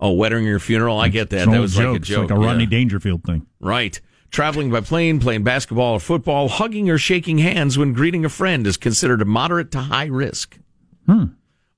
Oh, 0.00 0.12
wedding 0.12 0.46
or 0.48 0.58
funeral. 0.58 0.98
I 0.98 1.08
get 1.08 1.30
that. 1.30 1.48
That 1.48 1.60
was 1.60 1.76
like 1.76 1.84
a 1.84 1.88
joke. 1.88 1.96
It's 1.98 2.08
joke. 2.08 2.30
like 2.30 2.38
a 2.38 2.40
Rodney 2.40 2.64
Yeah. 2.64 2.70
Dangerfield 2.70 3.24
thing. 3.24 3.46
Right. 3.60 4.00
Traveling 4.30 4.70
by 4.70 4.80
plane, 4.80 5.20
playing 5.20 5.44
basketball 5.44 5.94
or 5.94 6.00
football, 6.00 6.48
hugging 6.48 6.90
or 6.90 6.98
shaking 6.98 7.38
hands 7.38 7.78
when 7.78 7.92
greeting 7.92 8.24
a 8.24 8.28
friend 8.28 8.66
is 8.66 8.76
considered 8.76 9.22
a 9.22 9.24
moderate 9.24 9.70
to 9.72 9.78
high 9.80 10.06
risk. 10.06 10.58
Hmm. 11.06 11.24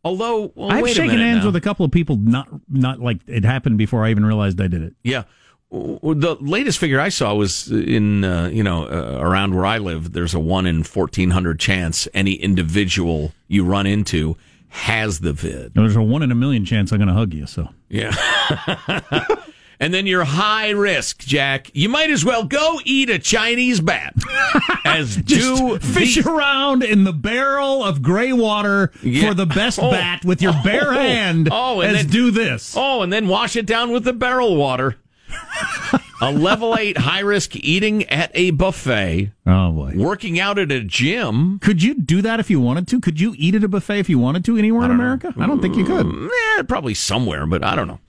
Although, 0.08 0.52
well, 0.54 0.72
I've 0.72 0.88
shaken 0.88 1.18
hands 1.18 1.40
now. 1.40 1.46
with 1.46 1.56
a 1.56 1.60
couple 1.60 1.84
of 1.84 1.92
people, 1.92 2.16
not 2.16 2.48
not 2.68 3.00
like 3.00 3.18
it 3.26 3.44
happened 3.44 3.76
before 3.76 4.04
I 4.04 4.10
even 4.10 4.24
realized 4.24 4.60
I 4.60 4.68
did 4.68 4.82
it. 4.82 4.94
Yeah. 5.02 5.24
The 5.70 6.38
latest 6.40 6.78
figure 6.78 6.98
I 6.98 7.10
saw 7.10 7.34
was 7.34 7.70
in, 7.70 8.24
uh, 8.24 8.48
you 8.48 8.62
know, 8.62 8.84
uh, 8.84 9.18
around 9.20 9.54
where 9.54 9.66
I 9.66 9.76
live, 9.76 10.12
there's 10.12 10.32
a 10.32 10.40
one 10.40 10.64
in 10.64 10.82
1400 10.82 11.60
chance 11.60 12.08
any 12.14 12.32
individual 12.32 13.32
you 13.48 13.66
run 13.66 13.86
into 13.86 14.38
has 14.68 15.20
the 15.20 15.34
vid. 15.34 15.74
There's 15.74 15.94
a 15.94 16.02
one 16.02 16.22
in 16.22 16.32
a 16.32 16.34
million 16.34 16.64
chance 16.64 16.90
I'm 16.90 16.98
going 16.98 17.08
to 17.08 17.14
hug 17.14 17.34
you. 17.34 17.46
So 17.46 17.68
Yeah. 17.90 18.14
and 19.80 19.94
then 19.94 20.06
you're 20.06 20.25
high 20.25 20.70
risk, 20.70 21.20
Jack. 21.20 21.70
You 21.75 21.88
might 21.88 22.11
as 22.11 22.25
well 22.25 22.44
go 22.44 22.80
eat 22.85 23.11
a 23.11 23.18
Chinese 23.18 23.80
bat 23.80 24.14
as 24.85 25.16
do 25.16 25.78
fish 25.78 26.16
the- 26.16 26.28
around 26.30 26.82
in 26.82 27.04
the 27.04 27.12
barrel 27.12 27.85
of 27.85 28.02
gray 28.02 28.32
water 28.32 28.90
Yeah. 29.02 29.28
for 29.28 29.35
the 29.35 29.47
best 29.47 29.78
Oh. 29.80 29.90
bat 29.90 30.25
with 30.25 30.42
your 30.42 30.54
bare 30.64 30.90
Oh. 30.90 30.99
hand. 30.99 31.49
Oh, 31.52 31.80
and 31.80 31.97
as 31.97 32.02
then- 32.04 32.12
do 32.12 32.30
this. 32.30 32.75
Oh, 32.76 33.02
and 33.02 33.12
then 33.12 33.28
wash 33.28 33.56
it 33.56 33.66
down 33.66 33.90
with 33.92 34.04
the 34.04 34.12
barrel 34.12 34.56
water. 34.56 34.97
a 36.23 36.32
level 36.32 36.75
eight 36.78 36.97
high 36.99 37.20
risk 37.20 37.54
eating 37.56 38.04
at 38.04 38.30
a 38.35 38.50
buffet, 38.52 39.30
Oh 39.47 39.70
boy. 39.73 39.92
working 39.94 40.40
out 40.40 40.58
at 40.58 40.73
a 40.73 40.82
gym. 40.82 41.58
Could 41.61 41.82
you 41.82 41.94
do 41.94 42.23
that 42.23 42.40
if 42.40 42.49
you 42.50 42.61
wanted 42.61 42.88
to? 42.88 43.00
Could 43.00 43.20
you 43.20 43.35
eat 43.37 43.54
at 43.54 43.62
a 43.62 43.68
buffet 43.68 43.99
if 43.99 44.08
you 44.08 44.18
wanted 44.18 44.44
to 44.47 44.56
anywhere 44.56 44.85
in 44.87 44.90
America? 44.90 45.32
I 45.38 45.47
don't 45.47 45.61
think 45.61 45.76
you 45.76 45.85
could. 45.85 46.06
Eh, 46.06 46.62
probably 46.62 46.94
somewhere, 46.94 47.47
but 47.47 47.62
I 47.62 47.76
don't 47.76 47.88
know. 47.88 48.00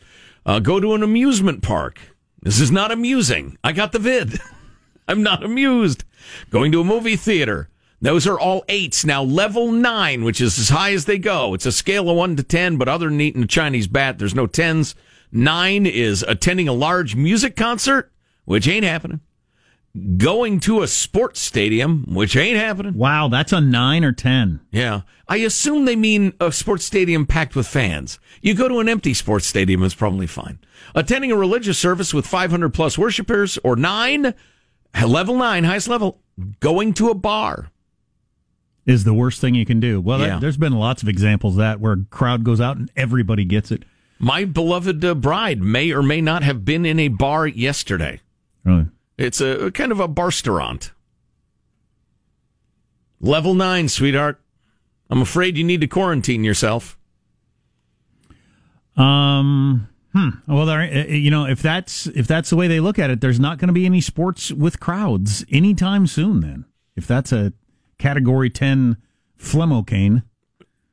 Uh, 0.50 0.58
go 0.58 0.79
to 0.79 0.96
an 0.96 1.03
amusement 1.03 1.62
park. 1.62 2.00
This 2.41 2.60
is 2.60 2.72
not 2.72 2.91
amusing. 2.91 3.56
I 3.63 3.72
got 3.72 3.91
the 3.91 4.00
vid. 4.00 4.39
I'm 5.08 5.22
not 5.22 5.44
amused. 5.44 6.06
Going 6.50 6.72
to 6.72 6.82
a 6.82 6.84
movie 6.84 7.18
theater. 7.18 7.70
Those 8.01 8.25
are 8.25 8.39
all 8.39 8.65
eights. 8.68 9.06
Now, 9.06 9.22
level 9.22 9.72
nine, 9.72 10.24
which 10.24 10.41
is 10.41 10.58
as 10.58 10.70
high 10.70 10.91
as 10.94 11.06
they 11.06 11.20
go. 11.20 11.53
It's 11.53 11.68
a 11.68 11.72
scale 11.72 12.10
of 12.10 12.18
one 12.18 12.36
to 12.36 12.41
10, 12.41 12.77
but 12.77 12.88
other 12.88 13.10
than 13.10 13.22
eating 13.22 13.44
a 13.44 13.48
Chinese 13.48 13.86
bat, 13.86 14.18
there's 14.18 14.34
no 14.34 14.48
tens. 14.48 14.96
Nine 15.32 15.86
is 15.86 16.25
attending 16.27 16.68
a 16.68 16.74
large 16.74 17.15
music 17.15 17.56
concert, 17.56 18.12
which 18.46 18.68
ain't 18.68 18.86
happening. 18.86 19.20
Going 20.18 20.60
to 20.62 20.82
a 20.82 20.88
sports 20.88 21.39
stadium, 21.39 22.06
which 22.08 22.36
ain't 22.36 22.58
happening. 22.58 22.94
Wow, 22.94 23.27
that's 23.27 23.51
a 23.51 23.60
nine 23.62 24.03
or 24.03 24.12
ten. 24.12 24.60
Yeah. 24.72 25.01
I 25.27 25.38
assume 25.38 25.86
they 25.86 25.96
mean 25.96 26.34
a 26.39 26.51
sports 26.51 26.86
stadium 26.86 27.25
packed 27.25 27.56
with 27.56 27.68
fans. 27.68 28.20
You 28.41 28.53
go 28.53 28.68
to 28.68 28.79
an 28.79 28.89
empty 28.89 29.13
sports 29.13 29.46
stadium, 29.48 29.84
it's 29.84 29.94
probably 29.96 30.27
fine. 30.27 30.60
Attending 30.96 31.32
a 31.32 31.36
religious 31.36 31.77
service 31.77 32.13
with 32.13 32.25
500 32.25 32.74
plus 32.74 32.98
worshipers, 32.98 33.60
or 33.63 33.75
nine, 33.75 34.34
level 35.06 35.38
nine, 35.38 35.63
highest 35.65 35.88
level, 35.88 36.20
going 36.60 36.94
to 36.94 37.10
a 37.10 37.15
bar. 37.15 37.70
Is 38.86 39.03
the 39.03 39.13
worst 39.13 39.39
thing 39.39 39.53
you 39.53 39.65
can 39.65 39.79
do. 39.79 40.01
Well, 40.01 40.20
that- 40.20 40.41
there's 40.41 40.58
been 40.58 40.74
lots 40.74 41.03
of 41.03 41.10
examples 41.10 41.56
of 41.56 41.60
that 41.60 41.79
where 41.79 41.94
a 41.94 42.06
crowd 42.10 42.44
goes 42.44 42.60
out 42.60 42.77
and 42.77 42.91
everybody 42.96 43.46
gets 43.46 43.72
it. 43.72 43.84
My 44.18 44.46
beloved 44.46 45.06
uh, 45.06 45.13
bride 45.15 45.62
may 45.62 45.91
or 45.91 46.01
may 46.01 46.22
not 46.22 46.44
have 46.44 46.65
been 46.65 46.86
in 46.86 47.00
a 47.00 47.08
bar 47.10 47.46
yesterday. 47.48 48.20
Really? 48.65 48.88
It's 49.20 49.42
a 49.42 49.72
kind 49.72 49.92
of 49.92 50.00
a 50.00 50.08
barsterant. 50.08 50.92
Level 53.20 53.54
nine, 53.54 53.90
sweetheart. 53.90 54.42
I'm 55.10 55.22
afraid 55.22 55.58
you 55.58 55.64
need 55.64 55.82
to 55.82 55.88
quarantine 55.88 56.44
yourself. 56.44 56.98
Um. 58.96 59.88
Hmm. 60.14 60.30
Well, 60.48 60.66
there, 60.66 60.82
uh, 60.82 61.06
you 61.12 61.30
know, 61.30 61.46
if 61.46 61.62
that's 61.62 62.08
if 62.08 62.26
that's 62.26 62.50
the 62.50 62.56
way 62.56 62.68
they 62.68 62.80
look 62.80 62.98
at 62.98 63.12
it, 63.12 63.22
there's 63.22 63.40
not 63.40 63.60
going 63.60 63.68
to 63.68 63.74
be 63.74 63.86
any 63.86 64.02
sports 64.02 64.52
with 64.52 64.80
crowds 64.80 65.46
anytime 65.52 66.08
soon. 66.08 66.40
Then, 66.40 66.66
if 66.96 67.06
that's 67.06 67.32
a 67.32 67.54
category 68.00 68.50
ten 68.50 68.98
phlegmocane, 69.38 70.24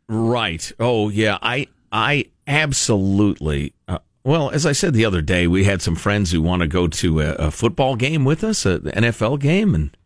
Right. 0.08 0.70
Oh, 0.78 1.08
yeah. 1.08 1.38
I 1.42 1.68
I 1.90 2.26
absolutely. 2.46 3.74
Uh, 3.88 3.98
well, 4.26 4.50
as 4.50 4.66
I 4.66 4.72
said 4.72 4.92
the 4.92 5.04
other 5.04 5.22
day, 5.22 5.46
we 5.46 5.62
had 5.64 5.80
some 5.80 5.94
friends 5.94 6.32
who 6.32 6.42
want 6.42 6.62
to 6.62 6.66
go 6.66 6.88
to 6.88 7.20
a, 7.20 7.32
a 7.34 7.50
football 7.52 7.94
game 7.94 8.24
with 8.24 8.42
us, 8.42 8.66
an 8.66 8.80
NFL 8.80 9.38
game, 9.38 9.72
and 9.72 9.96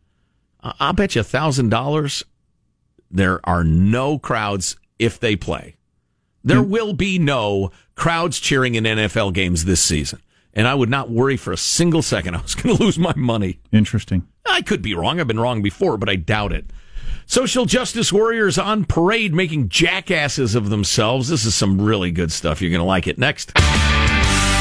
I'll 0.60 0.92
bet 0.92 1.14
you 1.14 1.22
a 1.22 1.24
thousand 1.24 1.70
dollars 1.70 2.22
there 3.10 3.40
are 3.44 3.64
no 3.64 4.18
crowds 4.18 4.76
if 4.98 5.18
they 5.18 5.36
play. 5.36 5.76
There 6.44 6.62
mm. 6.62 6.68
will 6.68 6.92
be 6.92 7.18
no 7.18 7.70
crowds 7.94 8.38
cheering 8.38 8.74
in 8.74 8.84
NFL 8.84 9.32
games 9.32 9.64
this 9.64 9.82
season, 9.82 10.20
and 10.52 10.68
I 10.68 10.74
would 10.74 10.90
not 10.90 11.10
worry 11.10 11.38
for 11.38 11.52
a 11.52 11.56
single 11.56 12.02
second 12.02 12.34
I 12.36 12.42
was 12.42 12.54
going 12.54 12.76
to 12.76 12.82
lose 12.82 12.98
my 12.98 13.14
money. 13.16 13.58
interesting. 13.72 14.26
I 14.44 14.60
could 14.60 14.82
be 14.82 14.94
wrong. 14.94 15.18
I've 15.18 15.28
been 15.28 15.40
wrong 15.40 15.62
before, 15.62 15.96
but 15.96 16.10
I 16.10 16.16
doubt 16.16 16.52
it. 16.52 16.66
Social 17.26 17.64
justice 17.64 18.12
warriors 18.12 18.58
on 18.58 18.84
parade 18.84 19.32
making 19.32 19.68
jackasses 19.68 20.54
of 20.54 20.68
themselves. 20.68 21.28
This 21.28 21.44
is 21.44 21.54
some 21.54 21.80
really 21.80 22.10
good 22.10 22.32
stuff. 22.32 22.60
You're 22.60 22.70
going 22.70 22.80
to 22.80 22.84
like 22.84 23.06
it. 23.06 23.18
Next. 23.18 23.52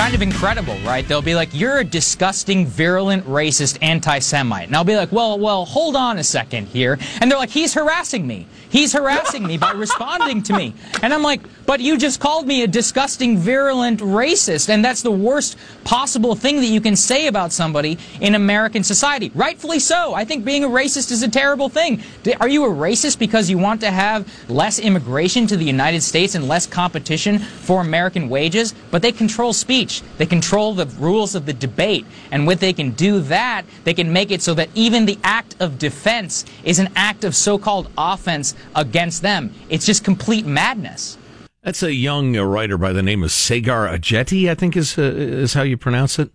Kind 0.00 0.14
of 0.14 0.22
incredible, 0.22 0.78
right? 0.78 1.06
They'll 1.06 1.20
be 1.20 1.34
like, 1.34 1.50
"You're 1.52 1.80
a 1.80 1.84
disgusting, 1.84 2.66
virulent, 2.66 3.26
racist, 3.26 3.76
anti-Semite," 3.82 4.66
and 4.66 4.74
I'll 4.74 4.82
be 4.82 4.96
like, 4.96 5.12
"Well, 5.12 5.38
well, 5.38 5.66
hold 5.66 5.94
on 5.94 6.16
a 6.16 6.24
second 6.24 6.68
here," 6.68 6.98
and 7.20 7.30
they're 7.30 7.38
like, 7.38 7.50
"He's 7.50 7.74
harassing 7.74 8.26
me. 8.26 8.46
He's 8.70 8.94
harassing 8.94 9.46
me 9.46 9.58
by 9.58 9.72
responding 9.76 10.42
to 10.44 10.54
me," 10.54 10.72
and 11.02 11.12
I'm 11.12 11.22
like, 11.22 11.42
"But 11.70 11.78
you 11.78 11.96
just 11.96 12.18
called 12.18 12.48
me 12.48 12.64
a 12.64 12.66
disgusting, 12.66 13.38
virulent, 13.38 14.00
racist, 14.00 14.70
and 14.70 14.84
that's 14.84 15.02
the 15.02 15.12
worst 15.12 15.56
possible 15.84 16.34
thing 16.34 16.56
that 16.56 16.66
you 16.66 16.80
can 16.80 16.96
say 16.96 17.28
about 17.28 17.52
somebody 17.52 17.96
in 18.20 18.34
American 18.34 18.82
society. 18.82 19.30
Rightfully 19.36 19.78
so. 19.78 20.12
I 20.12 20.24
think 20.24 20.44
being 20.44 20.64
a 20.64 20.68
racist 20.68 21.12
is 21.12 21.22
a 21.22 21.28
terrible 21.28 21.68
thing. 21.68 22.02
Are 22.40 22.48
you 22.48 22.64
a 22.64 22.68
racist 22.68 23.20
because 23.20 23.48
you 23.48 23.56
want 23.56 23.80
to 23.82 23.92
have 23.92 24.26
less 24.48 24.80
immigration 24.80 25.46
to 25.46 25.56
the 25.56 25.64
United 25.64 26.02
States 26.02 26.34
and 26.34 26.48
less 26.48 26.66
competition 26.66 27.38
for 27.38 27.80
American 27.80 28.28
wages? 28.28 28.74
But 28.90 29.02
they 29.02 29.12
control 29.12 29.52
speech. 29.52 30.02
They 30.18 30.26
control 30.26 30.74
the 30.74 30.86
rules 30.98 31.36
of 31.36 31.46
the 31.46 31.52
debate. 31.52 32.04
And 32.32 32.48
when 32.48 32.58
they 32.58 32.72
can 32.72 32.90
do 32.90 33.20
that, 33.20 33.62
they 33.84 33.94
can 33.94 34.12
make 34.12 34.32
it 34.32 34.42
so 34.42 34.54
that 34.54 34.70
even 34.74 35.06
the 35.06 35.20
act 35.22 35.54
of 35.60 35.78
defense 35.78 36.44
is 36.64 36.80
an 36.80 36.88
act 36.96 37.22
of 37.22 37.36
so-called 37.36 37.88
offense 37.96 38.56
against 38.74 39.22
them. 39.22 39.54
It's 39.68 39.86
just 39.86 40.02
complete 40.02 40.44
madness. 40.44 41.16
That's 41.62 41.82
a 41.82 41.92
young 41.92 42.36
uh, 42.36 42.44
writer 42.44 42.78
by 42.78 42.92
the 42.92 43.02
name 43.02 43.22
of 43.22 43.30
Sagar 43.30 43.86
Ajeti, 43.86 44.48
I 44.50 44.54
think 44.54 44.76
is 44.76 44.96
uh, 44.96 45.02
is 45.02 45.54
how 45.54 45.62
you 45.62 45.76
pronounce 45.76 46.18
it. 46.18 46.30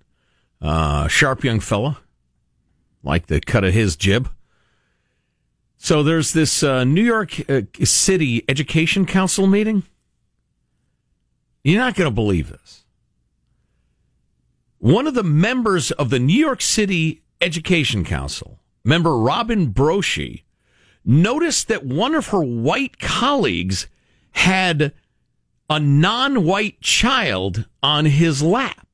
Uh, 0.62 1.08
sharp 1.08 1.44
young 1.44 1.60
fella. 1.60 2.00
Like 3.03 3.27
the 3.27 3.39
cut 3.39 3.63
of 3.63 3.74
his 3.74 3.96
jib. 3.96 4.29
So 5.77 6.01
there's 6.01 6.34
this 6.34 6.63
uh, 6.63 6.84
New 6.84 7.03
York 7.03 7.48
uh, 7.50 7.62
City 7.84 8.44
Education 8.50 9.05
Council 9.05 9.46
meeting. 9.46 9.84
You're 11.63 11.82
not 11.82 11.96
going 11.96 12.10
to 12.10 12.13
believe 12.13 12.50
this. 12.50 12.86
One 14.79 15.08
of 15.08 15.13
the 15.15 15.24
members 15.24 15.91
of 15.91 16.10
the 16.10 16.20
New 16.20 16.39
York 16.39 16.62
City 16.62 17.24
Education 17.41 18.03
Council, 18.03 18.60
member 18.84 19.17
Robin 19.17 19.74
Broshi, 19.74 20.44
noticed 21.03 21.67
that 21.67 21.86
one 21.86 22.15
of 22.15 22.27
her 22.27 22.41
white 22.41 23.00
colleagues 23.00 23.88
had 24.32 24.94
a 25.69 25.79
non-white 25.79 26.79
child 26.81 27.65
on 27.81 28.05
his 28.05 28.41
lap. 28.41 28.88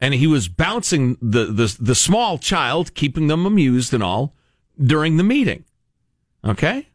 And 0.00 0.14
he 0.14 0.26
was 0.26 0.48
bouncing 0.48 1.18
the, 1.20 1.46
the 1.46 1.76
the 1.78 1.94
small 1.94 2.38
child 2.38 2.94
keeping 2.94 3.26
them 3.26 3.44
amused 3.44 3.92
and 3.92 4.02
all 4.02 4.34
during 4.82 5.18
the 5.18 5.24
meeting. 5.24 5.64
Okay? 6.42 6.88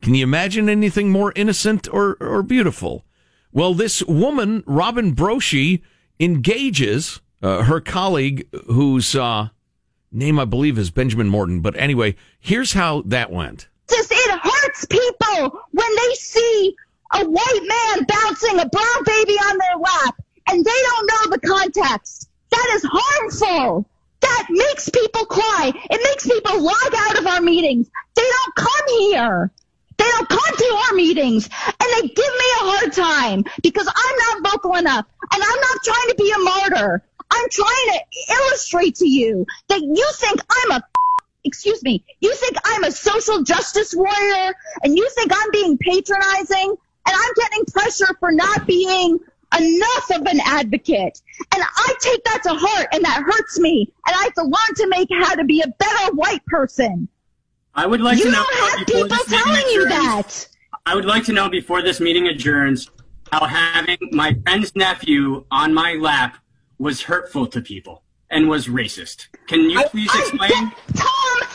Can 0.00 0.14
you 0.14 0.22
imagine 0.22 0.70
anything 0.70 1.10
more 1.10 1.34
innocent 1.36 1.86
or 1.92 2.16
or 2.20 2.42
beautiful? 2.42 3.04
Well 3.52 3.74
this 3.74 4.02
woman 4.04 4.64
robin 4.66 5.14
broshi 5.14 5.82
engages 6.18 7.20
uh, 7.42 7.64
her 7.64 7.80
colleague 7.80 8.48
whose 8.68 9.14
uh, 9.14 9.48
name 10.10 10.38
i 10.38 10.46
believe 10.46 10.78
is 10.78 10.90
benjamin 10.90 11.28
morton. 11.28 11.60
But 11.60 11.76
anyway 11.76 12.16
here's 12.40 12.72
how 12.72 13.02
that 13.02 13.30
went. 13.30 13.68
It 13.90 14.40
hurts 14.42 14.86
people 14.86 15.60
when 15.72 15.96
they 15.96 16.14
see 16.14 16.74
a 17.14 17.24
white 17.24 17.60
man 17.62 18.06
bouncing 18.06 18.58
a 18.60 18.68
brown 18.68 19.04
baby 19.04 19.34
on 19.34 19.58
their 19.58 19.78
lap 19.78 20.16
and 20.48 20.64
they 20.64 20.82
don't 20.82 21.06
know 21.06 21.30
the 21.30 21.40
context. 21.46 22.28
That 22.50 22.72
is 22.74 22.84
harmful. 22.88 23.88
That 24.20 24.46
makes 24.50 24.88
people 24.88 25.26
cry. 25.26 25.72
It 25.90 26.00
makes 26.02 26.26
people 26.26 26.62
log 26.62 26.94
out 26.96 27.18
of 27.18 27.26
our 27.26 27.40
meetings. 27.40 27.88
They 28.14 28.22
don't 28.22 28.54
come 28.56 28.98
here. 28.98 29.50
They 29.96 30.04
don't 30.04 30.28
come 30.28 30.56
to 30.56 30.80
our 30.88 30.94
meetings 30.96 31.48
and 31.66 31.88
they 31.94 32.08
give 32.08 32.16
me 32.16 32.48
a 32.60 32.64
hard 32.64 32.92
time 32.92 33.44
because 33.62 33.86
I'm 33.86 34.42
not 34.42 34.52
vocal 34.52 34.74
enough 34.74 35.06
and 35.32 35.42
I'm 35.42 35.60
not 35.60 35.82
trying 35.84 36.08
to 36.08 36.14
be 36.18 36.32
a 36.34 36.38
martyr. 36.38 37.02
I'm 37.30 37.48
trying 37.50 37.86
to 37.92 38.34
illustrate 38.34 38.96
to 38.96 39.08
you 39.08 39.46
that 39.68 39.80
you 39.80 40.10
think 40.14 40.40
I'm 40.50 40.72
a 40.72 40.82
excuse 41.44 41.82
me, 41.82 42.04
you 42.20 42.34
think 42.34 42.56
I'm 42.64 42.84
a 42.84 42.90
social 42.90 43.42
justice 43.42 43.94
warrior 43.94 44.54
and 44.82 44.96
you 44.96 45.08
think 45.10 45.30
I'm 45.32 45.50
being 45.52 45.78
patronizing 45.78 46.76
and 47.06 47.16
I'm 47.16 47.32
getting 47.36 47.64
pressure 47.66 48.14
for 48.20 48.32
not 48.32 48.66
being 48.66 49.18
enough 49.58 50.10
of 50.14 50.22
an 50.26 50.40
advocate. 50.44 51.20
And 51.54 51.62
I 51.62 51.94
take 52.00 52.24
that 52.24 52.42
to 52.44 52.54
heart 52.54 52.88
and 52.92 53.04
that 53.04 53.22
hurts 53.24 53.58
me. 53.60 53.92
And 54.06 54.16
I 54.16 54.24
have 54.24 54.34
to 54.34 54.42
learn 54.42 54.74
to 54.76 54.88
make 54.88 55.08
how 55.22 55.34
to 55.34 55.44
be 55.44 55.60
a 55.60 55.68
better 55.78 56.14
white 56.14 56.44
person. 56.46 57.08
I 57.74 57.86
would 57.86 58.00
like 58.00 58.18
You 58.18 58.24
to 58.24 58.30
know 58.30 58.38
You 58.40 58.56
don't 58.56 58.78
have 58.78 58.86
before 58.86 59.02
people 59.04 59.16
this 59.16 59.30
meeting 59.30 59.44
telling 59.44 59.68
you 59.74 59.86
adjourns- 59.86 60.44
that. 60.44 60.48
I 60.86 60.94
would 60.94 61.04
like 61.04 61.24
to 61.24 61.32
know 61.32 61.48
before 61.48 61.82
this 61.82 62.00
meeting 62.00 62.28
adjourns 62.28 62.90
how 63.32 63.46
having 63.46 63.98
my 64.12 64.36
friend's 64.44 64.74
nephew 64.76 65.44
on 65.50 65.72
my 65.72 65.94
lap 65.94 66.38
was 66.78 67.02
hurtful 67.02 67.46
to 67.48 67.60
people 67.60 68.02
and 68.30 68.48
was 68.48 68.66
racist. 68.68 69.28
Can 69.46 69.70
you 69.70 69.82
please 69.88 70.10
I- 70.12 70.18
explain? 70.20 70.50
I- 70.52 70.72
Tom, 70.94 71.48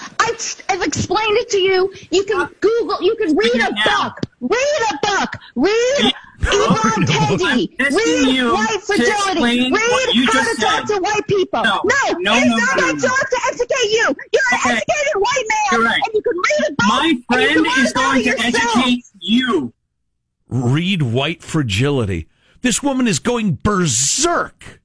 I, 0.69 0.74
have 0.74 0.81
explained 0.83 1.38
it 1.38 1.50
to 1.50 1.57
you. 1.59 1.93
You 2.12 2.24
can 2.25 2.50
Google, 2.59 3.01
you 3.01 3.15
can 3.15 3.36
read 3.36 3.55
a 3.55 3.71
now. 3.74 4.09
book. 4.09 4.19
Read 4.41 4.81
a 4.91 5.07
book. 5.07 5.36
Read 5.55 6.13
Yvonne 6.41 7.05
Teddy. 7.07 7.75
Read 7.79 8.51
White 8.51 8.81
Fragility. 8.83 9.71
Read 9.71 10.15
you 10.15 10.25
How 10.27 10.33
just 10.33 10.59
to 10.59 10.65
Talk 10.65 10.86
to 10.88 10.98
White 11.00 11.27
People. 11.27 11.63
No, 11.63 11.81
no, 11.83 12.13
no, 12.19 12.33
it's 12.36 12.45
no, 12.48 12.55
not 12.57 12.77
no, 12.77 12.86
my 12.88 12.91
no. 12.93 13.00
job 13.00 13.17
to 13.17 13.39
educate 13.50 13.91
you. 13.91 14.15
You're 14.31 14.41
an 14.51 14.59
educated 14.65 15.15
white 15.15 15.45
man, 15.50 15.57
You're 15.71 15.83
right. 15.83 16.01
and 16.05 16.13
you 16.13 16.21
can 16.21 16.36
read 16.38 16.67
a 16.67 16.71
book. 16.71 16.88
My 16.88 17.13
friend 17.27 17.67
is 17.79 17.93
going 17.93 18.24
to 18.24 18.29
yourself. 18.29 18.77
educate 18.77 19.05
you. 19.19 19.74
Read 20.48 21.01
white 21.01 21.43
fragility. 21.43 22.27
This 22.62 22.81
woman 22.83 23.07
is 23.07 23.19
going 23.19 23.59
berserk 23.63 24.81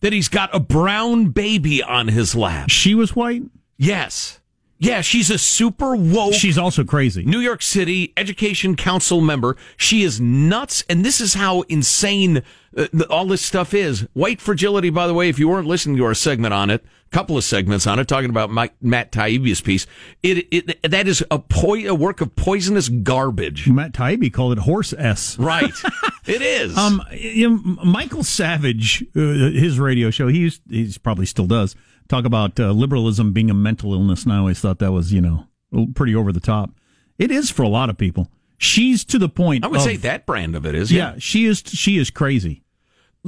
that 0.00 0.12
he's 0.12 0.28
got 0.28 0.54
a 0.54 0.60
brown 0.60 1.26
baby 1.30 1.82
on 1.82 2.08
his 2.08 2.34
lap. 2.34 2.70
She 2.70 2.94
was 2.94 3.14
white. 3.16 3.42
Yes. 3.76 4.40
Yeah, 4.78 5.00
she's 5.00 5.30
a 5.30 5.38
super 5.38 5.96
woke 5.96 6.34
She's 6.34 6.58
also 6.58 6.84
crazy. 6.84 7.24
New 7.24 7.38
York 7.40 7.62
City 7.62 8.12
Education 8.16 8.76
Council 8.76 9.22
member. 9.22 9.56
She 9.76 10.02
is 10.02 10.20
nuts, 10.20 10.84
and 10.90 11.04
this 11.04 11.20
is 11.20 11.34
how 11.34 11.62
insane 11.62 12.38
uh, 12.76 12.86
the, 12.92 13.06
all 13.08 13.26
this 13.26 13.40
stuff 13.40 13.72
is. 13.72 14.06
White 14.12 14.40
fragility, 14.40 14.90
by 14.90 15.06
the 15.06 15.14
way, 15.14 15.30
if 15.30 15.38
you 15.38 15.48
weren't 15.48 15.66
listening 15.66 15.96
to 15.96 16.04
our 16.04 16.12
segment 16.12 16.52
on 16.52 16.68
it, 16.68 16.84
a 16.84 17.10
couple 17.10 17.38
of 17.38 17.44
segments 17.44 17.86
on 17.86 17.98
it, 17.98 18.06
talking 18.06 18.28
about 18.28 18.50
Mike, 18.50 18.74
Matt 18.82 19.12
Taibbi's 19.12 19.62
piece, 19.62 19.86
it, 20.22 20.46
it 20.50 20.82
that 20.90 21.08
is 21.08 21.24
a, 21.30 21.38
poi- 21.38 21.88
a 21.88 21.94
work 21.94 22.20
of 22.20 22.36
poisonous 22.36 22.90
garbage. 22.90 23.68
Matt 23.68 23.92
Taibbi 23.92 24.30
called 24.30 24.52
it 24.52 24.58
horse 24.58 24.92
s. 24.92 25.38
Right, 25.38 25.72
it 26.26 26.42
is. 26.42 26.76
Um, 26.76 27.02
you 27.12 27.48
know, 27.48 27.56
Michael 27.82 28.24
Savage, 28.24 29.02
uh, 29.16 29.20
his 29.20 29.78
radio 29.78 30.10
show, 30.10 30.28
he 30.28 30.40
used, 30.40 30.60
he's 30.68 30.98
probably 30.98 31.24
still 31.24 31.46
does 31.46 31.74
talk 32.08 32.24
about 32.24 32.58
uh, 32.60 32.72
liberalism 32.72 33.32
being 33.32 33.50
a 33.50 33.54
mental 33.54 33.92
illness, 33.92 34.24
and 34.24 34.32
I 34.32 34.38
always 34.38 34.58
thought 34.60 34.78
that 34.80 34.92
was 34.92 35.12
you 35.12 35.20
know 35.20 35.46
pretty 35.94 36.14
over 36.14 36.32
the 36.32 36.40
top. 36.40 36.70
It 37.18 37.30
is 37.30 37.50
for 37.50 37.62
a 37.62 37.68
lot 37.68 37.90
of 37.90 37.96
people. 37.98 38.28
She's 38.58 39.04
to 39.06 39.18
the 39.18 39.28
point. 39.28 39.64
I 39.64 39.68
would 39.68 39.76
of- 39.78 39.82
say 39.82 39.96
that 39.96 40.26
brand 40.26 40.54
of 40.56 40.64
it 40.66 40.74
is. 40.74 40.90
Yeah, 40.92 41.16
she 41.18 41.44
is. 41.44 41.62
She 41.66 41.98
is 41.98 42.10
crazy. 42.10 42.62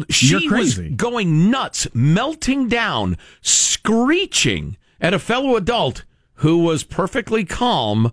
she 0.08 0.28
You're 0.28 0.48
crazy. 0.48 0.88
was 0.88 0.96
going 0.96 1.50
nuts, 1.50 1.86
melting 1.94 2.68
down, 2.68 3.16
screeching 3.40 4.76
at 5.00 5.14
a 5.14 5.18
fellow 5.18 5.56
adult 5.56 6.04
who 6.34 6.58
was 6.58 6.84
perfectly 6.84 7.44
calm 7.44 8.12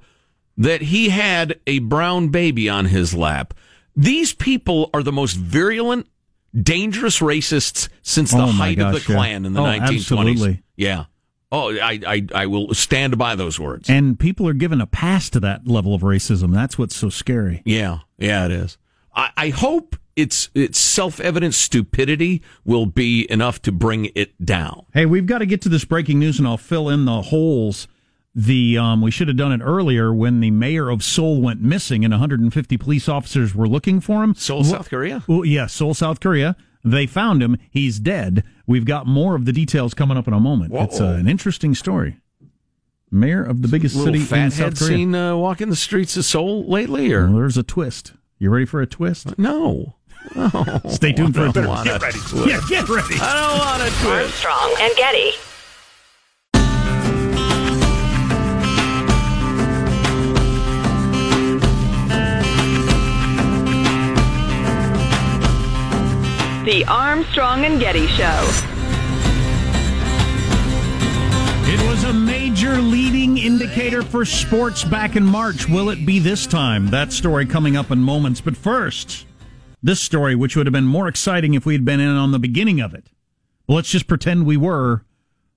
that 0.57 0.81
he 0.83 1.09
had 1.09 1.59
a 1.67 1.79
brown 1.79 2.29
baby 2.29 2.69
on 2.69 2.85
his 2.85 3.13
lap. 3.13 3.53
These 3.95 4.33
people 4.33 4.89
are 4.93 5.03
the 5.03 5.11
most 5.11 5.33
virulent, 5.35 6.07
dangerous 6.61 7.19
racists 7.19 7.89
since 8.01 8.31
the 8.31 8.37
Oh, 8.41 8.47
height 8.47 8.79
of 8.79 8.93
gosh, 8.93 9.05
the 9.05 9.11
yeah. 9.13 9.17
Klan 9.17 9.45
in 9.45 9.53
the 9.53 9.61
Oh, 9.61 9.65
1920s. 9.65 9.95
absolutely. 9.97 10.63
Yeah. 10.75 11.05
Oh, 11.51 11.71
I, 11.73 11.99
I, 12.05 12.27
I 12.33 12.45
will 12.47 12.73
stand 12.73 13.17
by 13.17 13.35
those 13.35 13.59
words. 13.59 13.89
And 13.89 14.19
people 14.19 14.47
are 14.47 14.53
given 14.53 14.81
a 14.81 14.87
pass 14.87 15.29
to 15.31 15.39
that 15.41 15.67
level 15.67 15.93
of 15.93 16.01
racism. 16.01 16.53
That's 16.53 16.77
what's 16.77 16.95
so 16.95 17.09
scary. 17.09 17.61
Yeah, 17.65 17.99
yeah, 18.17 18.45
it 18.45 18.51
is. 18.51 18.77
I, 19.15 19.29
I 19.37 19.49
hope 19.49 19.95
it's 20.15 20.49
it's 20.55 20.79
self 20.79 21.19
evident 21.19 21.53
stupidity 21.53 22.41
will 22.65 22.85
be 22.85 23.29
enough 23.29 23.61
to 23.63 23.71
bring 23.71 24.09
it 24.15 24.33
down. 24.43 24.85
Hey, 24.93 25.05
we've 25.05 25.25
got 25.25 25.37
to 25.39 25.45
get 25.45 25.61
to 25.63 25.69
this 25.69 25.85
breaking 25.85 26.19
news, 26.19 26.39
and 26.39 26.47
I'll 26.47 26.57
fill 26.57 26.89
in 26.89 27.05
the 27.05 27.21
holes. 27.21 27.87
The 28.37 28.77
um, 28.77 29.01
we 29.01 29.11
should 29.11 29.29
have 29.29 29.37
done 29.37 29.53
it 29.53 29.61
earlier 29.63 30.13
when 30.13 30.41
the 30.41 30.51
mayor 30.51 30.89
of 30.89 31.03
Seoul 31.03 31.41
went 31.41 31.61
missing, 31.61 32.03
and 32.03 32.11
150 32.11 32.77
police 32.77 33.07
officers 33.07 33.55
were 33.55 33.67
looking 33.67 34.01
for 34.01 34.23
him. 34.23 34.35
Seoul, 34.35 34.63
South 34.65 34.89
Korea. 34.89 35.23
Well, 35.25 35.45
yeah, 35.45 35.67
Seoul, 35.67 35.93
South 35.93 36.19
Korea. 36.19 36.57
They 36.83 37.07
found 37.07 37.41
him. 37.41 37.57
He's 37.71 37.97
dead. 37.99 38.43
We've 38.67 38.85
got 38.85 39.07
more 39.07 39.35
of 39.35 39.45
the 39.45 39.53
details 39.53 39.93
coming 39.93 40.17
up 40.17 40.27
in 40.27 40.33
a 40.33 40.39
moment. 40.39 40.71
Whoa. 40.71 40.83
It's 40.83 40.99
uh, 40.99 41.05
an 41.05 41.27
interesting 41.29 41.73
story. 41.75 42.17
Mayor 43.09 43.41
of 43.43 43.61
the 43.61 43.67
biggest 43.69 43.95
Little 43.95 44.13
city 44.13 44.19
in 44.19 44.25
fathead 44.25 44.77
South 44.77 44.79
Korea. 44.87 44.97
seen 44.97 45.15
uh, 45.15 45.35
walking 45.37 45.69
the 45.69 45.75
streets 45.77 46.17
of 46.17 46.25
Seoul 46.25 46.65
lately, 46.69 47.13
or 47.13 47.27
Well, 47.27 47.37
there's 47.37 47.57
a 47.57 47.63
twist. 47.63 48.13
You 48.37 48.49
ready 48.49 48.65
for 48.65 48.81
a 48.81 48.85
twist? 48.87 49.37
no? 49.39 49.95
Stay 50.89 51.13
tuned 51.13 51.35
for 51.35 51.45
a 51.45 51.49
I 51.49 51.51
don't 51.51 51.53
twist. 51.53 51.67
want 51.69 51.87
a 51.87 51.99
twist. 51.99 52.35
Yeah, 52.47 52.59
get 52.67 52.89
ready. 52.89 53.15
I 53.21 53.33
don't 53.39 53.59
want 53.59 53.81
a 53.81 53.89
twist. 54.01 54.45
Armstrong 54.45 54.75
and 54.81 54.95
Getty. 54.97 55.31
The 66.65 66.83
Armstrong 66.87 67.63
and 67.65 67.79
Getty 67.79 68.07
Show. 68.07 68.49
It 71.67 71.87
was 71.87 72.03
a 72.05 72.13
major 72.13 72.77
leading 72.81 73.37
indicator 73.37 74.01
for 74.01 74.25
sports 74.25 74.83
back 74.83 75.15
in 75.15 75.23
March. 75.23 75.69
Will 75.69 75.89
it 75.91 76.05
be 76.07 76.17
this 76.17 76.47
time? 76.47 76.87
That 76.87 77.13
story 77.13 77.45
coming 77.45 77.77
up 77.77 77.91
in 77.91 77.99
moments. 77.99 78.41
But 78.41 78.57
first, 78.57 79.27
this 79.83 79.99
story, 80.01 80.33
which 80.33 80.55
would 80.55 80.65
have 80.65 80.73
been 80.73 80.87
more 80.87 81.07
exciting 81.07 81.53
if 81.53 81.67
we 81.67 81.73
had 81.73 81.85
been 81.85 81.99
in 81.99 82.09
on 82.09 82.31
the 82.31 82.39
beginning 82.39 82.79
of 82.81 82.95
it. 82.95 83.07
Well, 83.67 83.75
let's 83.75 83.89
just 83.91 84.07
pretend 84.07 84.45
we 84.47 84.57
were, 84.57 85.05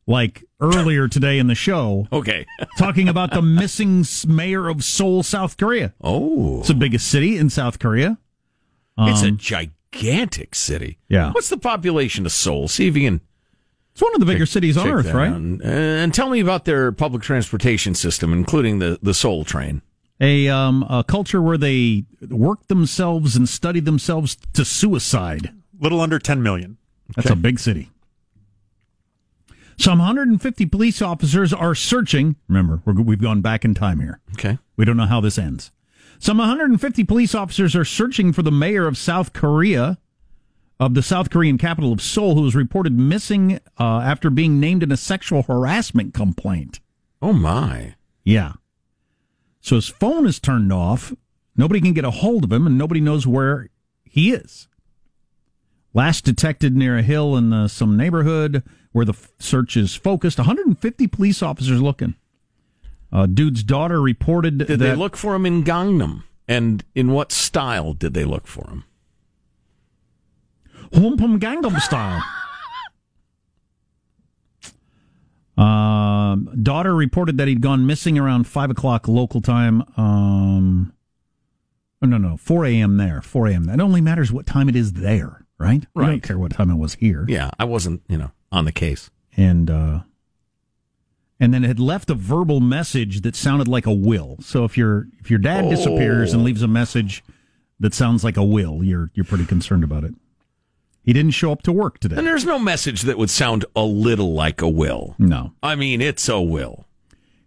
like 0.06 0.44
earlier 0.60 1.08
today 1.08 1.38
in 1.38 1.46
the 1.46 1.54
show, 1.54 2.06
Okay. 2.12 2.44
talking 2.78 3.08
about 3.08 3.32
the 3.32 3.40
missing 3.42 4.04
mayor 4.26 4.68
of 4.68 4.84
Seoul, 4.84 5.22
South 5.22 5.56
Korea. 5.56 5.94
Oh, 6.02 6.58
It's 6.60 6.68
the 6.68 6.74
biggest 6.74 7.08
city 7.08 7.38
in 7.38 7.48
South 7.48 7.78
Korea. 7.78 8.18
it's 8.98 9.22
a 9.22 9.28
Um, 9.28 9.38
gigantic 9.92 10.54
city. 10.54 10.98
Yeah. 11.08 11.32
What's 11.32 11.48
the 11.48 11.58
population 11.58 12.26
of 12.26 12.32
Seoul? 12.32 12.68
See 12.68 12.86
if 12.86 12.96
you 12.96 13.06
can 13.06 13.20
It's 13.92 14.02
one 14.02 14.14
of 14.14 14.20
the 14.20 14.26
bigger 14.26 14.46
cities 14.46 14.76
on 14.76 14.88
earth, 14.88 15.12
right? 15.12 15.30
And, 15.32 15.62
and 15.62 16.14
tell 16.14 16.30
me 16.30 16.40
about 16.40 16.64
their 16.64 16.92
public 16.92 17.22
transportation 17.22 17.94
system, 17.94 18.32
including 18.32 18.78
the 18.78 18.98
the 19.02 19.14
Seoul 19.14 19.44
train. 19.44 19.82
A 20.20 20.48
um 20.48 20.84
a 20.88 21.04
culture 21.04 21.40
where 21.40 21.58
they 21.58 22.04
work 22.28 22.66
themselves 22.66 23.36
and 23.36 23.48
study 23.48 23.80
themselves 23.80 24.36
to 24.54 24.64
suicide. 24.64 25.52
Little 25.80 26.00
under 26.00 26.18
10 26.18 26.42
million. 26.42 26.76
That's 27.14 27.30
a 27.30 27.36
big 27.36 27.60
city. 27.60 27.90
Some 29.78 29.98
150 30.00 30.66
police 30.66 31.00
officers 31.00 31.52
are 31.52 31.72
searching. 31.72 32.34
Remember, 32.48 32.82
we're, 32.84 33.00
we've 33.00 33.22
gone 33.22 33.40
back 33.42 33.64
in 33.64 33.74
time 33.74 34.00
here. 34.00 34.20
Okay. 34.32 34.58
We 34.76 34.84
don't 34.84 34.96
know 34.96 35.06
how 35.06 35.20
this 35.20 35.38
ends. 35.38 35.70
Some 36.18 36.38
150 36.38 37.04
police 37.04 37.34
officers 37.34 37.76
are 37.76 37.84
searching 37.84 38.32
for 38.32 38.42
the 38.42 38.50
mayor 38.50 38.86
of 38.86 38.98
South 38.98 39.32
Korea, 39.32 39.98
of 40.80 40.94
the 40.94 41.02
South 41.02 41.30
Korean 41.30 41.58
capital 41.58 41.92
of 41.92 42.02
Seoul, 42.02 42.34
who 42.34 42.42
was 42.42 42.54
reported 42.54 42.92
missing 42.92 43.60
uh, 43.78 44.00
after 44.00 44.30
being 44.30 44.60
named 44.60 44.82
in 44.82 44.92
a 44.92 44.96
sexual 44.96 45.42
harassment 45.44 46.14
complaint. 46.14 46.80
Oh 47.22 47.32
my. 47.32 47.94
Yeah. 48.24 48.54
So 49.60 49.76
his 49.76 49.88
phone 49.88 50.26
is 50.26 50.38
turned 50.38 50.72
off. 50.72 51.12
Nobody 51.56 51.80
can 51.80 51.92
get 51.92 52.04
a 52.04 52.10
hold 52.10 52.44
of 52.44 52.52
him, 52.52 52.66
and 52.66 52.78
nobody 52.78 53.00
knows 53.00 53.26
where 53.26 53.68
he 54.04 54.32
is. 54.32 54.68
Last 55.94 56.24
detected 56.24 56.76
near 56.76 56.98
a 56.98 57.02
hill 57.02 57.36
in 57.36 57.52
uh, 57.52 57.68
some 57.68 57.96
neighborhood 57.96 58.62
where 58.92 59.04
the 59.04 59.12
f- 59.12 59.32
search 59.38 59.76
is 59.76 59.94
focused. 59.94 60.38
150 60.38 61.06
police 61.08 61.42
officers 61.42 61.82
looking. 61.82 62.14
Uh, 63.12 63.26
dude's 63.26 63.62
daughter 63.62 64.00
reported 64.00 64.58
Did 64.58 64.66
that 64.68 64.76
they 64.78 64.94
look 64.94 65.16
for 65.16 65.34
him 65.34 65.46
in 65.46 65.64
Gangnam? 65.64 66.24
And 66.46 66.84
in 66.94 67.12
what 67.12 67.32
style 67.32 67.92
did 67.92 68.14
they 68.14 68.24
look 68.24 68.46
for 68.46 68.68
him? 68.68 68.84
Humpum 70.92 71.38
Gangnam 71.38 71.80
style. 71.80 72.22
Um, 75.58 76.50
daughter 76.62 76.94
reported 76.94 77.36
that 77.38 77.48
he'd 77.48 77.60
gone 77.60 77.84
missing 77.84 78.16
around 78.16 78.46
five 78.46 78.70
o'clock 78.70 79.08
local 79.08 79.40
time. 79.40 79.82
Um, 79.96 80.92
oh, 82.00 82.06
no, 82.06 82.16
no, 82.16 82.36
four 82.36 82.64
a.m. 82.64 82.96
there. 82.96 83.20
Four 83.20 83.48
a.m. 83.48 83.64
That 83.64 83.80
only 83.80 84.00
matters 84.00 84.30
what 84.30 84.46
time 84.46 84.68
it 84.68 84.76
is 84.76 84.92
there, 84.92 85.44
right? 85.58 85.84
Right. 85.96 86.06
I 86.06 86.10
don't 86.10 86.22
care 86.22 86.38
what 86.38 86.52
time 86.52 86.70
it 86.70 86.76
was 86.76 86.94
here. 86.94 87.24
Yeah, 87.28 87.50
I 87.58 87.64
wasn't, 87.64 88.02
you 88.08 88.16
know, 88.16 88.30
on 88.52 88.66
the 88.66 88.72
case. 88.72 89.10
And 89.36 89.68
uh, 89.68 90.00
and 91.40 91.54
then 91.54 91.64
it 91.64 91.68
had 91.68 91.80
left 91.80 92.10
a 92.10 92.14
verbal 92.14 92.60
message 92.60 93.20
that 93.22 93.36
sounded 93.36 93.68
like 93.68 93.86
a 93.86 93.94
will. 93.94 94.36
So 94.40 94.64
if 94.64 94.76
your 94.76 95.08
if 95.20 95.30
your 95.30 95.38
dad 95.38 95.68
disappears 95.68 96.32
and 96.32 96.42
oh. 96.42 96.44
leaves 96.44 96.62
a 96.62 96.68
message 96.68 97.22
that 97.80 97.94
sounds 97.94 98.24
like 98.24 98.36
a 98.36 98.44
will, 98.44 98.82
you're 98.82 99.10
you're 99.14 99.24
pretty 99.24 99.46
concerned 99.46 99.84
about 99.84 100.04
it. 100.04 100.14
He 101.04 101.12
didn't 101.12 101.30
show 101.30 101.52
up 101.52 101.62
to 101.62 101.72
work 101.72 102.00
today. 102.00 102.16
And 102.16 102.26
there's 102.26 102.44
no 102.44 102.58
message 102.58 103.02
that 103.02 103.16
would 103.16 103.30
sound 103.30 103.64
a 103.74 103.82
little 103.82 104.34
like 104.34 104.60
a 104.60 104.68
will. 104.68 105.14
No. 105.18 105.52
I 105.62 105.74
mean, 105.74 106.02
it's 106.02 106.28
a 106.28 106.40
will. 106.40 106.86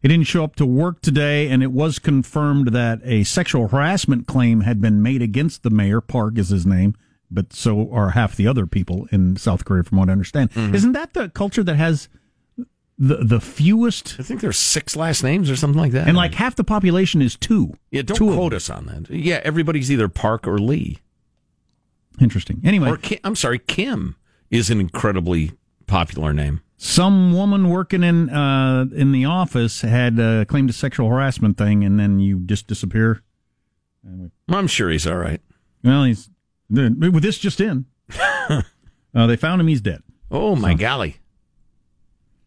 He 0.02 0.08
didn't 0.08 0.26
show 0.26 0.44
up 0.44 0.56
to 0.56 0.66
work 0.66 1.02
today, 1.02 1.48
and 1.48 1.62
it 1.62 1.72
was 1.72 2.00
confirmed 2.00 2.70
that 2.70 3.02
a 3.04 3.24
sexual 3.24 3.68
harassment 3.68 4.26
claim 4.26 4.62
had 4.62 4.82
been 4.82 5.04
made 5.04 5.22
against 5.22 5.62
the 5.62 5.70
mayor. 5.70 6.02
Park 6.02 6.40
is 6.40 6.50
his 6.50 6.66
name, 6.66 6.96
but 7.30 7.54
so 7.54 7.92
are 7.92 8.12
half 8.12 8.36
the 8.36 8.48
other 8.48 8.66
people 8.66 9.08
in 9.12 9.36
South 9.36 9.64
Korea, 9.64 9.84
from 9.84 10.00
what 10.00 10.10
I 10.10 10.14
understand. 10.14 10.52
Mm-hmm. 10.54 10.74
Isn't 10.74 10.94
that 10.94 11.14
the 11.14 11.30
culture 11.30 11.64
that 11.64 11.76
has 11.76 12.10
the 13.04 13.18
the 13.18 13.40
fewest, 13.42 14.16
I 14.20 14.24
think 14.24 14.42
there's 14.42 14.60
six 14.60 14.96
last 14.96 15.24
names 15.24 15.50
or 15.50 15.56
something 15.56 15.80
like 15.82 15.92
that. 15.94 16.08
and 16.08 16.16
like 16.16 16.36
half 16.36 16.56
the 16.56 16.64
population 16.64 17.20
is 17.22 17.36
two. 17.36 17.74
yeah, 17.90 18.04
don't 18.04 18.16
two 18.16 18.34
quote 18.36 18.54
us 18.54 18.70
on 18.70 18.86
that. 18.86 19.10
Yeah, 19.10 19.42
everybody's 19.44 19.92
either 19.92 20.08
Park 20.08 20.48
or 20.48 20.60
Lee. 20.60 21.00
Interesting. 22.20 22.62
Anyway, 22.64 22.90
Or 22.90 22.98
Kim, 22.98 23.18
I'm 23.24 23.36
sorry, 23.36 23.58
Kim 23.58 24.16
is 24.52 24.70
an 24.70 24.80
incredibly 24.80 25.54
popular 25.88 26.32
name. 26.34 26.62
some 26.78 27.34
woman 27.34 27.70
working 27.70 28.04
in 28.04 28.30
uh, 28.30 28.86
in 28.94 29.12
the 29.14 29.26
office 29.26 29.82
had 29.82 30.20
uh, 30.20 30.46
claimed 30.46 30.70
a 30.70 30.74
sexual 30.74 31.10
harassment 31.10 31.58
thing, 31.58 31.84
and 31.84 32.00
then 32.00 32.20
you 32.20 32.40
just 32.42 32.68
disappear. 32.68 33.24
I'm 34.48 34.68
sure 34.68 34.90
he's 34.92 35.08
all 35.08 35.18
right. 35.18 35.42
Well, 35.84 36.04
he's 36.04 36.30
with 36.70 37.24
this 37.24 37.40
just 37.40 37.60
in. 37.62 37.86
uh, 38.20 38.62
they 39.14 39.36
found 39.38 39.60
him; 39.62 39.68
he's 39.68 39.82
dead. 39.82 40.04
Oh 40.30 40.56
my 40.56 40.74
golly. 40.76 41.18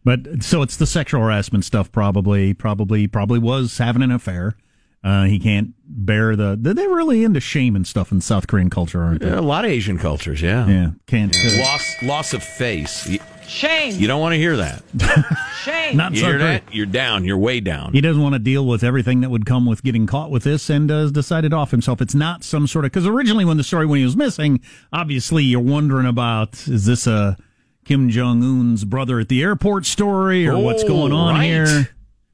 But 0.05 0.43
so 0.43 0.61
it's 0.61 0.77
the 0.77 0.85
sexual 0.85 1.19
harassment 1.21 1.65
stuff. 1.65 1.91
Probably, 1.91 2.53
probably, 2.53 3.07
probably 3.07 3.39
was 3.39 3.77
having 3.79 4.01
an 4.03 4.11
affair. 4.11 4.55
Uh, 5.03 5.25
he 5.25 5.37
can't 5.39 5.73
bear 5.87 6.35
the. 6.35 6.55
They're 6.59 6.89
really 6.89 7.23
into 7.23 7.39
shame 7.39 7.75
and 7.75 7.85
stuff 7.85 8.11
in 8.11 8.21
South 8.21 8.47
Korean 8.47 8.69
culture, 8.69 9.03
aren't 9.03 9.21
they? 9.21 9.29
A 9.29 9.41
lot 9.41 9.65
of 9.65 9.71
Asian 9.71 9.97
cultures, 9.99 10.41
yeah. 10.41 10.65
Yeah, 10.67 10.91
can't. 11.07 11.35
uh, 11.35 11.59
Loss 11.59 11.95
loss 12.03 12.33
of 12.33 12.43
face. 12.43 13.05
You, 13.07 13.19
Shame. 13.47 13.93
you 13.99 14.07
don't 14.07 14.19
want 14.21 14.33
to 14.33 14.37
hear 14.39 14.57
that. 14.57 14.81
Shame. 15.63 15.95
not 15.97 16.07
in 16.07 16.13
You 16.15 16.19
South 16.21 16.29
hear 16.29 16.39
Korea. 16.39 16.51
that? 16.65 16.73
You're 16.73 16.85
down. 16.87 17.25
You're 17.25 17.37
way 17.37 17.59
down. 17.59 17.93
He 17.93 18.01
doesn't 18.01 18.21
want 18.23 18.33
to 18.33 18.39
deal 18.39 18.65
with 18.65 18.83
everything 18.83 19.21
that 19.21 19.29
would 19.29 19.45
come 19.45 19.67
with 19.67 19.83
getting 19.83 20.07
caught 20.07 20.31
with 20.31 20.43
this, 20.43 20.67
and 20.71 20.89
uh, 20.89 21.01
has 21.01 21.11
decided 21.11 21.53
off 21.53 21.69
himself. 21.69 22.01
It's 22.01 22.15
not 22.15 22.43
some 22.43 22.65
sort 22.65 22.85
of 22.85 22.91
because 22.91 23.05
originally 23.05 23.45
when 23.45 23.57
the 23.57 23.63
story 23.63 23.85
when 23.85 23.99
he 23.99 24.05
was 24.05 24.15
missing, 24.17 24.61
obviously 24.91 25.43
you're 25.43 25.59
wondering 25.59 26.07
about 26.07 26.67
is 26.67 26.85
this 26.87 27.05
a 27.05 27.37
Kim 27.85 28.09
Jong 28.09 28.43
Un's 28.43 28.83
brother 28.83 29.19
at 29.19 29.29
the 29.29 29.41
airport 29.41 29.85
story 29.85 30.45
or 30.47 30.57
what's 30.57 30.83
Oh, 30.83 30.87
going 30.87 31.11
on 31.13 31.35
right. 31.35 31.45
here? 31.45 31.89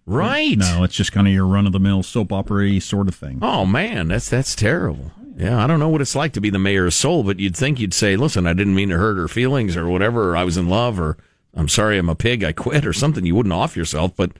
Right. 0.07 0.57
No, 0.57 0.83
it's 0.83 0.95
just 0.95 1.11
kind 1.11 1.27
of 1.27 1.33
your 1.33 1.45
run 1.45 1.67
of 1.67 1.73
the 1.73 1.79
mill 1.79 2.01
soap 2.03 2.33
opera 2.33 2.79
sort 2.81 3.07
of 3.07 3.13
thing. 3.15 3.37
Oh 3.41 3.65
man, 3.65 4.07
that's 4.07 4.29
that's 4.29 4.55
terrible. 4.55 5.11
Yeah, 5.37 5.63
I 5.63 5.67
don't 5.67 5.79
know 5.79 5.89
what 5.89 6.01
it's 6.01 6.15
like 6.15 6.33
to 6.33 6.41
be 6.41 6.49
the 6.49 6.59
mayor 6.59 6.85
of 6.87 6.93
Seoul, 6.93 7.23
but 7.23 7.39
you'd 7.39 7.55
think 7.55 7.79
you'd 7.79 7.93
say, 7.93 8.15
"Listen, 8.15 8.45
I 8.47 8.53
didn't 8.53 8.75
mean 8.75 8.89
to 8.89 8.97
hurt 8.97 9.17
her 9.17 9.27
feelings, 9.27 9.77
or 9.77 9.87
whatever. 9.87 10.31
Or 10.31 10.37
I 10.37 10.43
was 10.43 10.57
in 10.57 10.67
love, 10.67 10.99
or 10.99 11.17
I'm 11.53 11.67
sorry, 11.69 11.97
I'm 11.97 12.09
a 12.09 12.15
pig, 12.15 12.43
I 12.43 12.51
quit, 12.51 12.85
or 12.85 12.93
something." 12.93 13.25
You 13.25 13.35
wouldn't 13.35 13.53
off 13.53 13.77
yourself, 13.77 14.13
but 14.15 14.31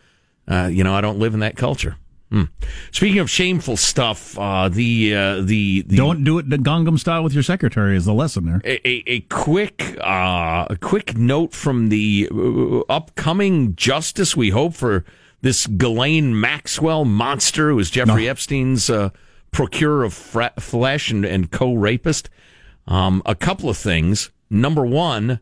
uh, 0.48 0.70
you 0.72 0.84
know, 0.84 0.94
I 0.94 1.02
don't 1.02 1.20
live 1.20 1.34
in 1.34 1.40
that 1.42 1.56
culture. 1.56 1.96
Hmm. 2.32 2.44
Speaking 2.92 3.20
of 3.20 3.30
shameful 3.30 3.76
stuff, 3.76 4.40
uh, 4.40 4.70
the 4.70 5.14
uh, 5.14 5.42
the 5.42 5.82
the 5.82 5.98
Don't 5.98 6.24
do 6.24 6.38
it 6.38 6.50
the 6.50 6.56
Gangnam 6.58 6.98
style 6.98 7.24
with 7.24 7.34
your 7.34 7.44
secretary 7.44 7.98
is 7.98 8.06
the 8.06 8.14
lesson 8.14 8.46
there. 8.46 8.62
a, 8.64 8.88
a, 8.88 9.04
a 9.08 9.20
quick 9.22 9.98
uh, 10.00 10.66
a 10.70 10.78
quick 10.80 11.18
note 11.18 11.52
from 11.54 11.90
the 11.90 12.30
uh, 12.32 12.80
upcoming 12.90 13.76
justice. 13.76 14.38
We 14.38 14.52
hope 14.52 14.74
for 14.76 15.04
this 15.42 15.68
Ghislaine 15.68 16.40
Maxwell 16.40 17.04
monster, 17.04 17.72
who 17.72 17.80
is 17.80 17.90
Jeffrey 17.90 18.30
Epstein's 18.30 18.90
uh, 18.90 19.10
procurer 19.52 20.06
of 20.06 20.14
fra- 20.14 20.54
flesh 20.58 21.12
and, 21.12 21.26
and 21.26 21.52
co-rapist. 21.52 22.30
Um, 22.88 23.22
a 23.26 23.36
couple 23.36 23.70
of 23.70 23.76
things. 23.76 24.32
Number 24.50 24.86
one, 24.86 25.40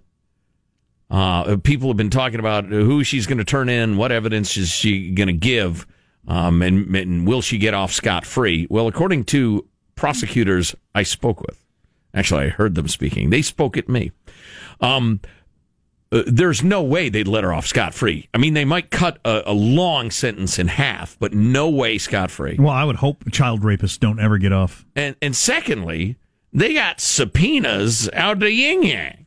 uh, 1.11 1.57
people 1.57 1.89
have 1.89 1.97
been 1.97 2.09
talking 2.09 2.39
about 2.39 2.65
who 2.65 3.03
she's 3.03 3.27
going 3.27 3.37
to 3.39 3.43
turn 3.43 3.69
in, 3.69 3.97
what 3.97 4.11
evidence 4.11 4.55
is 4.57 4.69
she 4.69 5.11
going 5.11 5.27
to 5.27 5.33
give, 5.33 5.85
um, 6.29 6.61
and, 6.61 6.95
and 6.95 7.27
will 7.27 7.41
she 7.41 7.57
get 7.57 7.73
off 7.73 7.91
scot 7.91 8.25
free? 8.25 8.67
Well, 8.69 8.87
according 8.87 9.25
to 9.25 9.67
prosecutors 9.95 10.75
I 10.95 11.03
spoke 11.03 11.41
with, 11.41 11.65
actually, 12.13 12.45
I 12.45 12.49
heard 12.49 12.75
them 12.75 12.87
speaking. 12.87 13.31
They 13.31 13.41
spoke 13.41 13.75
at 13.75 13.89
me. 13.89 14.11
Um, 14.79 15.19
uh, 16.11 16.23
there's 16.25 16.63
no 16.63 16.81
way 16.81 17.09
they'd 17.09 17.27
let 17.27 17.43
her 17.43 17.53
off 17.53 17.67
scot 17.67 17.93
free. 17.93 18.29
I 18.33 18.37
mean, 18.37 18.53
they 18.53 18.65
might 18.65 18.89
cut 18.89 19.19
a, 19.25 19.43
a 19.47 19.53
long 19.53 20.09
sentence 20.11 20.57
in 20.57 20.67
half, 20.67 21.17
but 21.19 21.33
no 21.33 21.69
way 21.69 21.97
scot 21.97 22.31
free. 22.31 22.55
Well, 22.57 22.69
I 22.69 22.83
would 22.83 22.97
hope 22.97 23.29
child 23.31 23.61
rapists 23.61 23.99
don't 23.99 24.19
ever 24.19 24.37
get 24.37 24.53
off. 24.53 24.85
And 24.95 25.15
and 25.21 25.35
secondly, 25.35 26.15
they 26.53 26.73
got 26.73 26.99
subpoenas 26.99 28.09
out 28.13 28.39
to 28.39 28.51
Yin 28.51 28.83
Yang. 28.83 29.25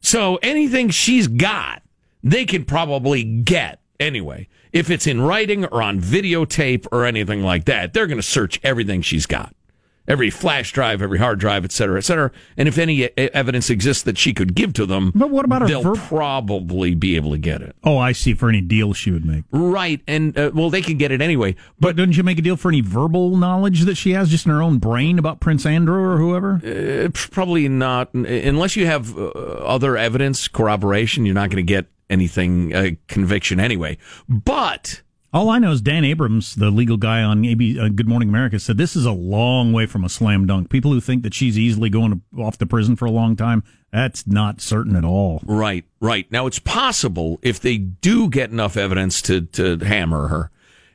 So 0.00 0.36
anything 0.42 0.90
she's 0.90 1.28
got, 1.28 1.82
they 2.22 2.44
can 2.44 2.64
probably 2.64 3.22
get 3.24 3.80
anyway. 3.98 4.48
If 4.72 4.90
it's 4.90 5.06
in 5.06 5.20
writing 5.20 5.66
or 5.66 5.82
on 5.82 6.00
videotape 6.00 6.86
or 6.90 7.04
anything 7.04 7.42
like 7.42 7.66
that, 7.66 7.92
they're 7.92 8.06
going 8.06 8.18
to 8.18 8.22
search 8.22 8.60
everything 8.62 9.02
she's 9.02 9.26
got. 9.26 9.54
Every 10.08 10.30
flash 10.30 10.72
drive, 10.72 11.00
every 11.00 11.18
hard 11.18 11.38
drive, 11.38 11.64
et 11.64 11.70
cetera, 11.70 11.96
et 11.96 12.00
cetera. 12.00 12.32
And 12.56 12.66
if 12.66 12.76
any 12.76 13.04
e- 13.04 13.10
evidence 13.16 13.70
exists 13.70 14.02
that 14.02 14.18
she 14.18 14.34
could 14.34 14.56
give 14.56 14.72
to 14.72 14.84
them, 14.84 15.12
But 15.14 15.30
what 15.30 15.44
about 15.44 15.62
her 15.62 15.68
they'll 15.68 15.94
probably 15.94 16.96
be 16.96 17.14
able 17.14 17.30
to 17.30 17.38
get 17.38 17.62
it. 17.62 17.76
Oh, 17.84 17.98
I 17.98 18.10
see. 18.10 18.34
For 18.34 18.48
any 18.48 18.60
deal 18.62 18.94
she 18.94 19.12
would 19.12 19.24
make. 19.24 19.44
Right. 19.52 20.00
And, 20.08 20.36
uh, 20.36 20.50
well, 20.52 20.70
they 20.70 20.82
can 20.82 20.98
get 20.98 21.12
it 21.12 21.22
anyway. 21.22 21.54
But 21.78 21.94
didn't 21.94 22.16
you 22.16 22.24
make 22.24 22.38
a 22.38 22.42
deal 22.42 22.56
for 22.56 22.68
any 22.68 22.80
verbal 22.80 23.36
knowledge 23.36 23.82
that 23.82 23.94
she 23.94 24.10
has 24.10 24.28
just 24.28 24.44
in 24.44 24.50
her 24.50 24.60
own 24.60 24.78
brain 24.78 25.20
about 25.20 25.38
Prince 25.38 25.64
Andrew 25.64 26.02
or 26.02 26.16
whoever? 26.18 26.54
Uh, 26.66 27.08
probably 27.12 27.68
not 27.68 28.12
unless 28.12 28.74
you 28.74 28.86
have 28.86 29.16
uh, 29.16 29.28
other 29.28 29.96
evidence 29.96 30.48
corroboration 30.48 31.24
you're 31.26 31.34
not 31.36 31.48
going 31.50 31.64
to 31.64 31.72
get 31.72 31.86
anything 32.12 32.74
uh, 32.74 32.90
conviction 33.08 33.58
anyway 33.58 33.96
but 34.28 35.02
All 35.34 35.48
I 35.48 35.58
know 35.58 35.72
is 35.72 35.80
Dan 35.80 36.04
Abrams, 36.04 36.56
the 36.56 36.70
legal 36.70 36.98
guy 36.98 37.22
on 37.22 37.42
AB, 37.42 37.80
uh, 37.80 37.88
Good 37.88 38.06
Morning 38.06 38.28
America, 38.28 38.58
said 38.58 38.76
this 38.76 38.94
is 38.94 39.06
a 39.06 39.12
long 39.12 39.72
way 39.72 39.86
from 39.86 40.04
a 40.04 40.10
slam 40.10 40.46
dunk. 40.46 40.68
People 40.68 40.92
who 40.92 41.00
think 41.00 41.22
that 41.22 41.32
she's 41.32 41.56
easily 41.58 41.88
going 41.88 42.12
to, 42.12 42.42
off 42.42 42.58
to 42.58 42.66
prison 42.66 42.96
for 42.96 43.06
a 43.06 43.10
long 43.10 43.34
time, 43.34 43.64
that's 43.90 44.26
not 44.26 44.60
certain 44.60 44.94
at 44.94 45.04
all. 45.06 45.40
right 45.46 45.84
right 46.00 46.30
now 46.30 46.46
it's 46.46 46.58
possible 46.58 47.38
if 47.42 47.60
they 47.60 47.78
do 47.78 48.28
get 48.28 48.50
enough 48.50 48.76
evidence 48.76 49.22
to 49.22 49.42
to 49.42 49.78
hammer 49.78 50.28
her 50.28 50.50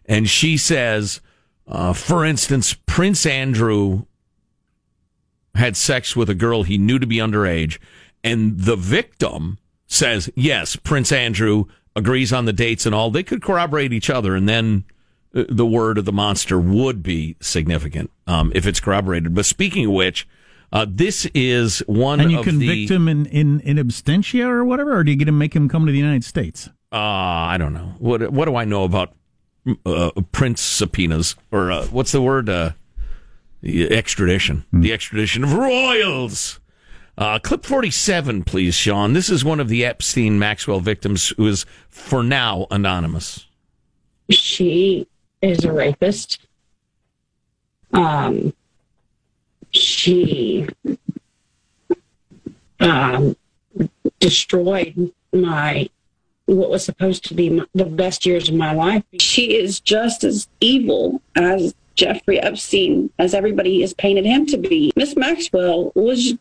and 0.06 0.30
she 0.30 0.56
says 0.58 1.20
uh, 1.68 1.94
for 1.94 2.24
instance 2.26 2.76
prince 2.86 3.26
andrew 3.26 4.06
had 5.56 5.76
sex 5.78 6.16
with 6.16 6.30
a 6.30 6.36
girl 6.36 6.64
he 6.64 6.78
knew 6.78 7.00
to 7.00 7.08
be 7.08 7.18
underage 7.18 7.78
and 8.24 8.60
the 8.62 8.76
victim 8.76 9.58
says 9.88 10.30
yes 10.36 10.76
prince 10.76 11.12
andrew 11.12 11.66
agrees 11.96 12.32
on 12.32 12.46
the 12.46 12.54
dates 12.54 12.86
and 12.86 12.94
all 12.94 13.10
they 13.10 13.24
could 13.24 13.42
corroborate 13.42 13.92
each 13.94 14.10
other 14.10 14.36
and 14.36 14.48
then 14.48 14.84
uh, 15.34 15.44
the 15.50 15.66
word 15.66 15.98
of 15.98 16.06
the 16.06 16.12
monster 16.12 16.60
would 16.60 17.02
be 17.02 17.36
significant 17.40 18.12
um, 18.28 18.52
if 18.54 18.68
it's 18.68 18.80
corroborated 18.80 19.34
but 19.34 19.46
speaking 19.46 19.86
of 19.86 19.92
which 19.92 20.28
uh, 20.74 20.86
this 20.90 21.26
is 21.34 21.80
one 21.88 22.20
And 22.20 22.30
you 22.30 22.44
convict 22.44 22.90
the 22.90 22.96
him 22.96 23.08
in, 23.08 23.26
in, 23.28 23.62
in 23.62 23.78
absentia 23.78 24.48
or 24.48 24.66
whatever, 24.66 24.98
or 24.98 25.04
do 25.06 25.12
you 25.12 25.18
get 25.18 25.30
him 25.30 25.38
make 25.38 25.56
him 25.56 25.70
come 25.70 25.86
to 25.86 25.94
the 25.94 25.98
United 25.98 26.26
States? 26.26 26.70
uh, 26.92 26.96
I 26.98 27.58
don't 27.58 27.74
know. 27.74 27.96
What 28.00 28.32
what 28.32 28.46
do 28.46 28.56
I 28.56 28.66
know 28.66 28.84
about 28.84 29.14
uh, 29.86 30.12
prince 30.32 30.62
subpoenas 30.62 31.36
or 31.52 31.72
uh, 31.72 31.86
what's 31.88 32.12
the 32.12 32.22
word? 32.22 32.50
Uh, 32.50 32.72
the 33.62 33.90
extradition. 33.92 34.66
The 34.72 34.94
extradition 34.94 35.44
of 35.44 35.54
royals. 35.54 36.60
Uh, 37.18 37.40
clip 37.40 37.66
47, 37.66 38.44
please, 38.44 38.76
Sean. 38.76 39.14
This 39.14 39.30
is 39.30 39.44
one 39.44 39.60
of 39.60 39.70
the 39.70 39.84
Epstein 39.84 40.38
Maxwell 40.38 40.80
victims 40.80 41.30
who 41.30 41.48
is, 41.48 41.66
for 41.90 42.22
now, 42.22 42.68
anonymous. 42.70 43.48
she 44.30 45.08
is 45.42 45.64
a 45.66 45.72
rapist. 45.72 46.46
Um, 47.92 48.54
she 49.72 50.68
um, 52.80 53.36
destroyed 54.20 55.12
my 55.34 55.90
what 56.46 56.70
was 56.70 56.86
supposed 56.86 57.26
to 57.26 57.34
be 57.34 57.50
my, 57.50 57.66
the 57.74 57.86
best 57.86 58.26
years 58.26 58.48
of 58.48 58.56
my 58.56 58.74
life. 58.74 59.04
She 59.20 59.58
is 59.58 59.80
just 59.80 60.24
as 60.24 60.48
evil 60.62 61.22
as 61.36 61.76
Jeffrey 61.96 62.40
Epstein, 62.40 63.10
as 63.20 63.34
everybody 63.34 63.82
has 63.82 63.94
painted 63.94 64.26
him 64.26 64.46
to 64.46 64.58
be. 64.58 64.94
Miss 64.96 65.16
Maxwell 65.16 65.92
was 65.96 66.36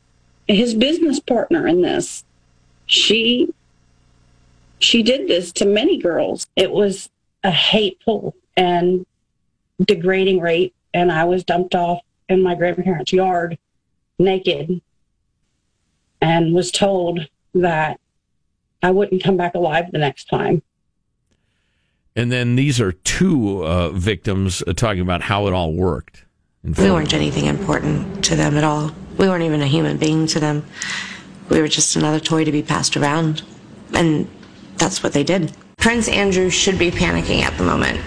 his 0.48 0.74
business 0.74 1.20
partner 1.20 1.66
in 1.66 1.82
this. 1.82 2.24
She 2.86 3.52
she 4.78 5.02
did 5.02 5.26
this 5.28 5.52
to 5.52 5.64
many 5.64 5.96
girls. 5.96 6.46
It 6.54 6.70
was 6.70 7.08
a 7.42 7.50
hateful 7.50 8.34
and 8.56 9.06
degrading 9.84 10.40
rape, 10.40 10.74
and 10.92 11.10
I 11.10 11.24
was 11.24 11.44
dumped 11.44 11.74
off 11.74 12.00
in 12.28 12.42
my 12.42 12.54
grandparents' 12.54 13.12
yard 13.12 13.58
naked 14.18 14.80
and 16.20 16.54
was 16.54 16.70
told 16.70 17.26
that 17.54 18.00
I 18.82 18.90
wouldn't 18.90 19.22
come 19.22 19.36
back 19.36 19.54
alive 19.54 19.90
the 19.92 19.98
next 19.98 20.28
time. 20.28 20.62
And 22.14 22.32
then 22.32 22.56
these 22.56 22.80
are 22.80 22.92
two 22.92 23.64
uh, 23.64 23.90
victims 23.90 24.62
uh, 24.66 24.72
talking 24.72 25.02
about 25.02 25.22
how 25.22 25.46
it 25.46 25.52
all 25.52 25.72
worked. 25.72 26.24
In 26.64 26.72
We 26.72 26.90
weren't 26.90 27.12
anything 27.12 27.44
important 27.44 28.24
to 28.24 28.36
them 28.36 28.56
at 28.56 28.64
all. 28.64 28.90
We 29.18 29.28
weren't 29.28 29.44
even 29.44 29.62
a 29.62 29.66
human 29.66 29.96
being 29.96 30.26
to 30.28 30.40
them. 30.40 30.64
We 31.48 31.60
were 31.60 31.68
just 31.68 31.96
another 31.96 32.20
toy 32.20 32.44
to 32.44 32.52
be 32.52 32.62
passed 32.62 32.96
around. 32.96 33.42
And 33.92 34.28
that's 34.76 35.02
what 35.02 35.12
they 35.12 35.24
did. 35.24 35.52
Prince 35.78 36.08
Andrew 36.08 36.50
should 36.50 36.78
be 36.78 36.90
panicking 36.90 37.42
at 37.42 37.56
the 37.58 37.64
moment 37.64 38.00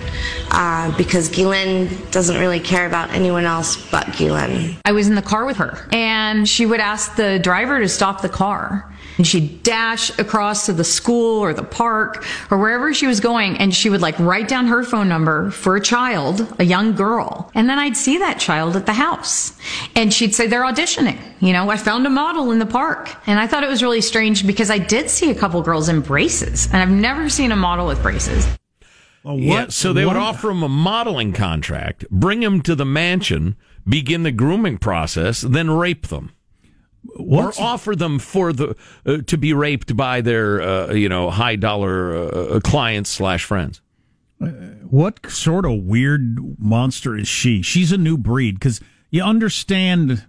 uh, 0.51 0.95
because 0.97 1.29
Ghislaine 1.29 1.89
doesn't 2.11 2.37
really 2.37 2.59
care 2.59 2.85
about 2.85 3.09
anyone 3.11 3.45
else 3.45 3.77
but 3.89 4.05
Ghislaine. 4.17 4.75
I 4.83 4.91
was 4.91 5.07
in 5.07 5.15
the 5.15 5.21
car 5.21 5.45
with 5.45 5.57
her, 5.57 5.87
and 5.93 6.47
she 6.47 6.65
would 6.65 6.81
ask 6.81 7.15
the 7.15 7.39
driver 7.39 7.79
to 7.79 7.87
stop 7.87 8.21
the 8.21 8.29
car. 8.29 8.93
And 9.19 9.27
she'd 9.27 9.63
dash 9.63 10.17
across 10.17 10.65
to 10.67 10.73
the 10.73 10.85
school 10.85 11.39
or 11.43 11.53
the 11.53 11.61
park 11.61 12.25
or 12.49 12.57
wherever 12.57 12.93
she 12.93 13.05
was 13.05 13.19
going 13.19 13.57
and 13.57 13.75
she 13.75 13.89
would 13.89 13.99
like 13.99 14.17
write 14.17 14.47
down 14.47 14.67
her 14.67 14.81
phone 14.81 15.09
number 15.09 15.51
for 15.51 15.75
a 15.75 15.81
child, 15.81 16.47
a 16.57 16.63
young 16.63 16.95
girl. 16.95 17.51
And 17.53 17.67
then 17.69 17.77
I'd 17.77 17.97
see 17.97 18.17
that 18.19 18.39
child 18.39 18.77
at 18.77 18.85
the 18.85 18.93
house 18.93 19.57
and 19.93 20.13
she'd 20.13 20.33
say 20.33 20.47
they're 20.47 20.63
auditioning. 20.63 21.19
You 21.41 21.51
know, 21.51 21.69
I 21.69 21.75
found 21.75 22.07
a 22.07 22.09
model 22.09 22.51
in 22.51 22.59
the 22.59 22.65
park. 22.65 23.13
And 23.27 23.41
I 23.41 23.45
thought 23.45 23.65
it 23.65 23.69
was 23.69 23.83
really 23.83 23.99
strange 23.99 24.47
because 24.47 24.71
I 24.71 24.77
did 24.77 25.09
see 25.09 25.29
a 25.29 25.35
couple 25.35 25.61
girls 25.61 25.89
in 25.89 25.99
braces 25.99 26.67
and 26.67 26.77
I've 26.77 26.89
never 26.89 27.27
seen 27.27 27.51
a 27.51 27.57
model 27.57 27.87
with 27.87 28.01
braces. 28.01 28.47
yeah, 29.25 29.67
so 29.67 29.91
they 29.91 30.05
would 30.05 30.15
offer 30.15 30.49
him 30.49 30.63
a 30.63 30.69
modeling 30.69 31.33
contract, 31.33 32.09
bring 32.09 32.41
him 32.41 32.61
to 32.61 32.73
the 32.73 32.85
mansion, 32.85 33.57
begin 33.85 34.23
the 34.23 34.31
grooming 34.31 34.77
process, 34.77 35.41
then 35.41 35.69
rape 35.69 36.07
them. 36.07 36.31
What's- 37.03 37.59
or 37.59 37.63
offer 37.63 37.95
them 37.95 38.19
for 38.19 38.51
the 38.53 38.75
uh, 39.05 39.17
to 39.27 39.37
be 39.37 39.53
raped 39.53 39.95
by 39.95 40.21
their 40.21 40.61
uh, 40.61 40.93
you 40.93 41.09
know 41.09 41.29
high 41.29 41.55
dollar 41.55 42.15
uh, 42.15 42.59
clients 42.63 43.09
slash 43.09 43.43
friends. 43.45 43.81
What 44.89 45.29
sort 45.29 45.65
of 45.65 45.83
weird 45.83 46.37
monster 46.59 47.15
is 47.17 47.27
she? 47.27 47.61
She's 47.61 47.91
a 47.91 47.97
new 47.97 48.17
breed 48.17 48.55
because 48.55 48.79
you 49.11 49.21
understand, 49.21 50.25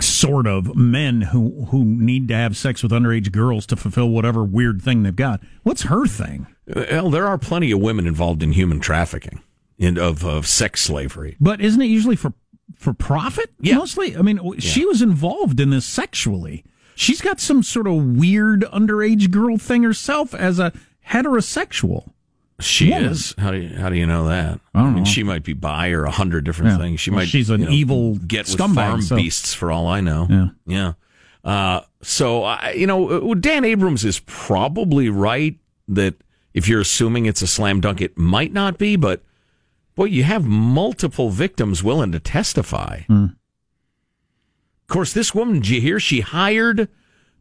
sort 0.00 0.46
of, 0.46 0.74
men 0.76 1.22
who 1.22 1.66
who 1.66 1.84
need 1.84 2.28
to 2.28 2.34
have 2.34 2.56
sex 2.56 2.82
with 2.82 2.92
underage 2.92 3.32
girls 3.32 3.66
to 3.66 3.76
fulfill 3.76 4.08
whatever 4.10 4.44
weird 4.44 4.82
thing 4.82 5.02
they've 5.02 5.14
got. 5.14 5.40
What's 5.62 5.82
her 5.82 6.06
thing? 6.06 6.46
Well, 6.66 7.10
there 7.10 7.26
are 7.26 7.38
plenty 7.38 7.70
of 7.72 7.80
women 7.80 8.06
involved 8.06 8.42
in 8.42 8.52
human 8.52 8.80
trafficking 8.80 9.42
and 9.78 9.98
of 9.98 10.24
of 10.24 10.46
sex 10.46 10.80
slavery. 10.80 11.36
But 11.40 11.60
isn't 11.60 11.80
it 11.82 11.86
usually 11.86 12.16
for 12.16 12.32
for 12.76 12.92
profit? 12.92 13.50
Yeah. 13.60 13.76
Mostly. 13.76 14.16
I 14.16 14.22
mean, 14.22 14.36
w 14.36 14.60
she 14.60 14.84
was 14.84 15.02
involved 15.02 15.60
in 15.60 15.70
this 15.70 15.84
sexually. 15.86 16.64
She's 16.94 17.20
got 17.20 17.40
some 17.40 17.62
sort 17.62 17.86
of 17.86 17.94
weird 18.18 18.62
underage 18.72 19.30
girl 19.30 19.56
thing 19.58 19.82
herself 19.82 20.34
as 20.34 20.58
a 20.58 20.72
heterosexual. 21.08 22.10
She 22.60 22.90
Woman. 22.90 23.04
is. 23.10 23.34
How 23.38 23.50
do 23.50 23.56
you 23.58 23.76
how 23.76 23.88
do 23.88 23.96
you 23.96 24.06
know 24.06 24.28
that? 24.28 24.60
I 24.74 24.80
don't 24.82 24.94
mean, 24.94 25.04
know. 25.04 25.10
she 25.10 25.22
might 25.24 25.42
be 25.42 25.52
bi 25.52 25.88
or 25.90 26.04
a 26.04 26.10
hundred 26.10 26.44
different 26.44 26.72
Yeah. 26.72 26.78
things. 26.78 27.00
She 27.00 27.10
Well, 27.10 27.20
might. 27.20 27.28
she's 27.28 27.50
an 27.50 27.60
you 27.60 27.66
know, 27.66 27.72
evil 27.72 28.14
get 28.16 28.48
with 28.48 28.58
farm 28.74 29.02
so- 29.02 29.16
beasts 29.16 29.52
for 29.54 29.72
all 29.72 29.86
I 29.88 30.00
know. 30.00 30.26
Yeah. 30.30 30.46
Yeah. 30.66 30.92
Uh, 31.44 31.80
so 32.02 32.44
I 32.44 32.72
you 32.72 32.86
know, 32.86 33.30
uh, 33.32 33.34
Dan 33.34 33.64
Abrams 33.64 34.04
is 34.04 34.20
probably 34.26 35.08
right 35.08 35.56
that 35.88 36.14
if 36.54 36.68
you're 36.68 36.80
assuming 36.82 37.26
it's 37.26 37.42
a 37.42 37.46
slam 37.48 37.80
dunk, 37.80 38.00
it 38.00 38.16
might 38.16 38.52
not 38.52 38.78
be. 38.78 38.94
But 38.94 39.22
boy, 39.94 40.04
you 40.04 40.24
have 40.24 40.46
multiple 40.46 41.30
victims 41.30 41.82
willing 41.82 42.12
to 42.12 42.20
testify. 42.20 43.00
Of 43.08 43.34
course, 44.88 45.12
this 45.12 45.34
woman, 45.34 45.56
did 45.56 45.68
you 45.68 45.80
hear? 45.80 45.98
She 46.00 46.20
hired 46.20 46.88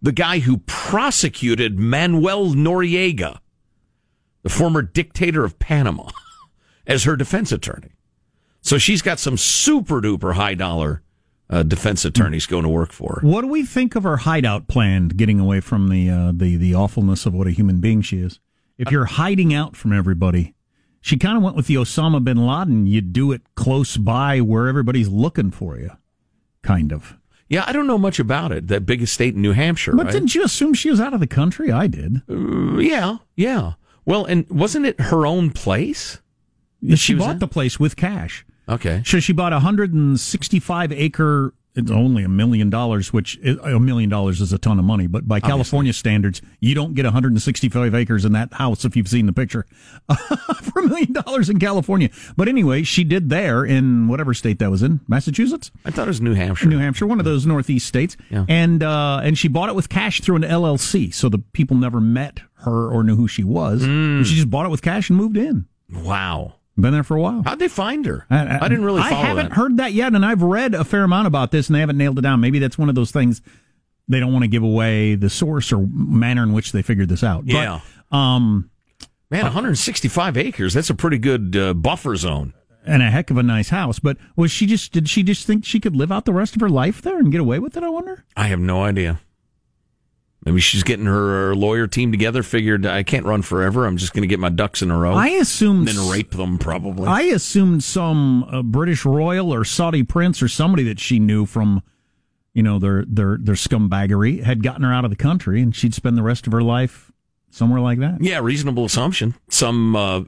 the 0.02 0.12
guy 0.12 0.40
who 0.40 0.58
prosecuted 0.66 1.78
Manuel 1.78 2.48
Noriega, 2.50 3.40
the 4.44 4.50
former 4.50 4.82
dictator 4.82 5.44
of 5.44 5.60
Panama, 5.60 6.10
as 6.88 7.04
her 7.04 7.16
defense 7.16 7.52
attorney. 7.52 7.92
So 8.62 8.78
she's 8.78 9.02
got 9.02 9.20
some 9.20 9.38
super 9.38 10.02
duper 10.02 10.34
high 10.34 10.56
dollar 10.56 11.02
uh, 11.50 11.64
defense 11.64 12.06
attorneys 12.06 12.46
going 12.46 12.64
to 12.64 12.70
work 12.70 12.92
for 12.94 13.20
her. 13.22 13.28
What 13.28 13.42
do 13.42 13.48
we 13.48 13.66
think 13.66 13.96
of 13.96 14.04
her 14.04 14.18
hideout 14.18 14.68
plan, 14.68 15.10
getting 15.10 15.40
away 15.40 15.60
from 15.60 15.90
the 15.90 16.10
uh, 16.10 16.32
the 16.34 16.56
the 16.56 16.74
awfulness 16.74 17.26
of 17.26 17.34
what 17.34 17.48
a 17.48 17.52
human 17.52 17.82
being 17.82 18.02
she 18.02 18.20
is? 18.20 18.40
If 18.78 18.90
you're 18.92 19.06
hiding 19.06 19.54
out 19.54 19.76
from 19.76 19.94
everybody, 19.94 20.56
she 21.02 21.18
kind 21.18 21.36
of 21.38 21.44
went 21.44 21.56
with 21.56 21.68
the 21.68 21.76
Osama 21.76 22.24
bin 22.24 22.46
Laden. 22.46 22.86
You 22.86 23.02
do 23.02 23.32
it 23.32 23.42
close 23.56 23.98
by 23.98 24.40
where 24.42 24.68
everybody's 24.68 25.10
looking 25.10 25.52
for 25.52 25.78
you, 25.78 25.92
kind 26.64 26.94
of. 26.94 27.18
Yeah, 27.50 27.66
I 27.68 27.74
don't 27.74 27.88
know 27.88 27.98
much 27.98 28.18
about 28.20 28.52
it. 28.54 28.68
That 28.68 28.86
big 28.86 29.02
estate 29.02 29.36
in 29.36 29.42
New 29.42 29.52
Hampshire, 29.52 29.94
But 29.94 30.06
right? 30.06 30.14
didn't 30.14 30.34
you 30.36 30.44
assume 30.46 30.74
she 30.74 30.90
was 30.90 31.02
out 31.02 31.14
of 31.14 31.20
the 31.20 31.28
country? 31.28 31.70
I 31.72 31.88
did. 31.88 32.22
Uh, 32.30 32.78
yeah, 32.78 33.18
yeah. 33.36 33.74
Well, 34.06 34.24
and 34.26 34.50
wasn't 34.50 34.86
it 34.86 35.00
her 35.02 35.26
own 35.26 35.50
place? 35.52 36.20
she 36.88 36.96
she 36.96 37.14
bought 37.14 37.40
the 37.40 37.48
place 37.48 37.80
with 37.80 37.96
cash. 37.96 38.46
Okay. 38.70 39.04
So 39.06 39.20
she 39.20 39.34
bought 39.34 39.52
a 39.54 39.58
165 39.58 40.92
acre. 40.94 41.54
It's 41.73 41.91
only 41.91 42.23
a 42.23 42.29
million 42.29 42.69
dollars, 42.69 43.13
which 43.13 43.39
a 43.43 43.79
million 43.79 44.10
dollars 44.10 44.41
is 44.41 44.51
a 44.51 44.57
ton 44.57 44.77
of 44.77 44.84
money. 44.84 45.07
But 45.07 45.25
by 45.27 45.39
California 45.39 45.93
standards, 45.93 46.41
you 46.60 46.75
don't 46.75 46.95
get 46.95 47.05
165 47.05 47.95
acres 47.95 48.25
in 48.25 48.34
that 48.34 48.53
house 48.53 48.84
if 48.84 48.97
you've 48.97 49.07
seen 49.07 49.25
the 49.25 49.34
picture 49.34 49.65
for 50.62 50.79
a 50.81 50.88
million 50.88 51.13
dollars 51.13 51.49
in 51.49 51.60
California. 51.60 52.10
But 52.36 52.49
anyway, 52.49 52.84
she 52.84 53.05
did 53.05 53.29
there 53.29 53.63
in 53.63 54.10
whatever 54.10 54.34
state 54.34 54.60
that 54.60 54.69
was 54.69 54.84
in, 54.84 54.99
Massachusetts, 55.07 55.71
I 55.86 55.91
thought 55.91 56.03
it 56.03 56.07
was 56.07 56.19
New 56.19 56.34
Hampshire. 56.34 56.67
New 56.67 56.79
Hampshire, 56.79 57.07
one 57.07 57.19
of 57.19 57.25
those 57.25 57.45
northeast 57.45 57.88
states. 57.88 58.17
Yeah. 58.29 58.45
And 58.49 58.84
uh, 58.84 59.21
and 59.23 59.38
she 59.38 59.47
bought 59.47 59.69
it 59.69 59.75
with 59.75 59.88
cash 59.88 60.19
through 60.19 60.38
an 60.38 60.43
LLC, 60.43 61.13
so 61.13 61.29
the 61.29 61.39
people 61.39 61.77
never 61.77 62.01
met 62.01 62.41
her 62.55 62.89
or 62.91 63.03
knew 63.03 63.15
who 63.15 63.27
she 63.29 63.45
was. 63.45 63.81
Mm. 63.81 64.25
She 64.25 64.36
just 64.36 64.49
bought 64.49 64.65
it 64.65 64.69
with 64.69 64.81
cash 64.81 65.10
and 65.10 65.17
moved 65.17 65.38
in. 65.38 65.67
Wow. 65.91 66.55
Been 66.82 66.94
there 66.94 67.04
for 67.04 67.15
a 67.15 67.22
while. 67.22 67.44
How'd 67.44 67.60
they 67.60 67.67
find 67.67 68.06
her? 68.06 68.26
I, 68.30 68.67
didn't 68.67 68.84
really 68.86 69.02
I 69.02 69.10
haven't 69.10 69.50
that. 69.50 69.56
heard 69.56 69.78
that 69.78 69.94
yet, 69.94 70.13
and 70.15 70.26
I've 70.26 70.41
read 70.41 70.74
a 70.74 70.84
fair 70.84 71.04
amount 71.04 71.28
about 71.28 71.52
this, 71.52 71.67
and 71.67 71.76
they 71.76 71.80
haven't 71.80 71.98
nailed 71.98 72.17
it 72.17 72.22
down. 72.22 72.39
Maybe 72.41 72.60
that's 72.60 72.78
one 72.78 72.89
of 72.89 72.96
those 72.96 73.12
things 73.12 73.41
they 74.08 74.20
don't 74.20 74.34
want 74.34 74.44
to 74.44 74.48
give 74.50 74.63
away 74.63 75.15
the 75.15 75.30
source 75.30 75.72
or 75.72 75.86
manner 75.88 76.44
in 76.44 76.54
which 76.54 76.72
they 76.72 76.82
figured 76.82 77.08
this 77.10 77.24
out. 77.24 77.46
But, 77.46 77.54
Yeah. 77.54 77.80
um, 78.12 78.70
Man, 79.30 79.44
165 79.44 80.36
acres. 80.38 80.74
That's 80.74 80.89
a 80.89 80.96
pretty 80.96 81.17
good 81.17 81.56
uh, 81.56 81.74
buffer 81.74 82.15
zone. 82.17 82.54
and 82.86 83.02
a 83.02 83.10
heck 83.10 83.30
of 83.32 83.38
a 83.38 83.44
nice 83.44 83.70
house. 83.70 84.00
But 84.00 84.17
was 84.36 84.52
she 84.52 84.65
just? 84.65 84.91
Did 84.91 85.08
she 85.08 85.24
just 85.24 85.46
think 85.48 85.63
she 85.63 85.80
could 85.80 85.96
live 85.96 86.12
out 86.12 86.26
the 86.26 86.34
rest 86.34 86.56
of 86.56 86.62
her 86.62 86.67
life 86.70 87.02
there 87.02 87.17
and 87.17 87.32
get 87.32 87.39
away 87.39 87.60
with 87.60 87.78
it? 87.78 87.84
I 87.84 87.89
wonder. 87.89 88.26
I 88.36 88.48
have 88.48 88.60
no 88.60 88.84
idea. 88.84 89.22
Maybe 90.43 90.60
she's 90.60 90.82
getting 90.82 91.06
her, 91.06 91.54
lawyer 91.56 91.86
team 91.86 92.12
together. 92.12 92.41
Figured 92.41 92.86
I 92.86 93.04
can't 93.04 93.25
run 93.25 93.43
forever. 93.43 93.86
I'm 93.86 93.97
just 93.97 94.13
going 94.13 94.23
to 94.23 94.27
get 94.27 94.39
my 94.39 94.49
ducks 94.49 94.82
in 94.82 94.89
a 94.89 94.97
row. 94.97 95.13
I 95.13 95.27
assumed 95.30 95.88
and 95.88 95.97
then 95.97 96.10
rape 96.10 96.32
them 96.32 96.58
probably. 96.58 97.08
I 97.08 97.21
assumed 97.23 97.84
some 97.84 98.43
uh, 98.45 98.63
British 98.63 99.06
royal 99.06 99.54
or 99.54 99.63
Saudi 99.63 100.01
prince 100.01 100.41
or 100.41 100.47
somebody 100.47 100.84
that 100.86 100.99
she 100.99 101.19
knew 101.19 101.45
from, 101.45 101.84
you 102.56 102.63
know, 102.63 102.80
their 102.80 103.06
their 103.08 103.38
their 103.39 103.54
scumbaggery 103.56 104.41
had 104.41 104.63
gotten 104.63 104.82
her 104.84 104.91
out 104.91 105.06
of 105.06 105.12
the 105.12 105.15
country, 105.17 105.62
and 105.62 105.75
she'd 105.75 105.93
spend 105.93 106.17
the 106.17 106.23
rest 106.23 106.47
of 106.47 106.54
her 106.54 106.63
life 106.63 107.12
somewhere 107.51 107.80
like 107.82 107.99
that. 107.99 108.17
yeah, 108.23 108.39
reasonable 108.39 108.86
assumption. 108.86 109.36
Some 109.49 109.95
uh, 109.95 110.21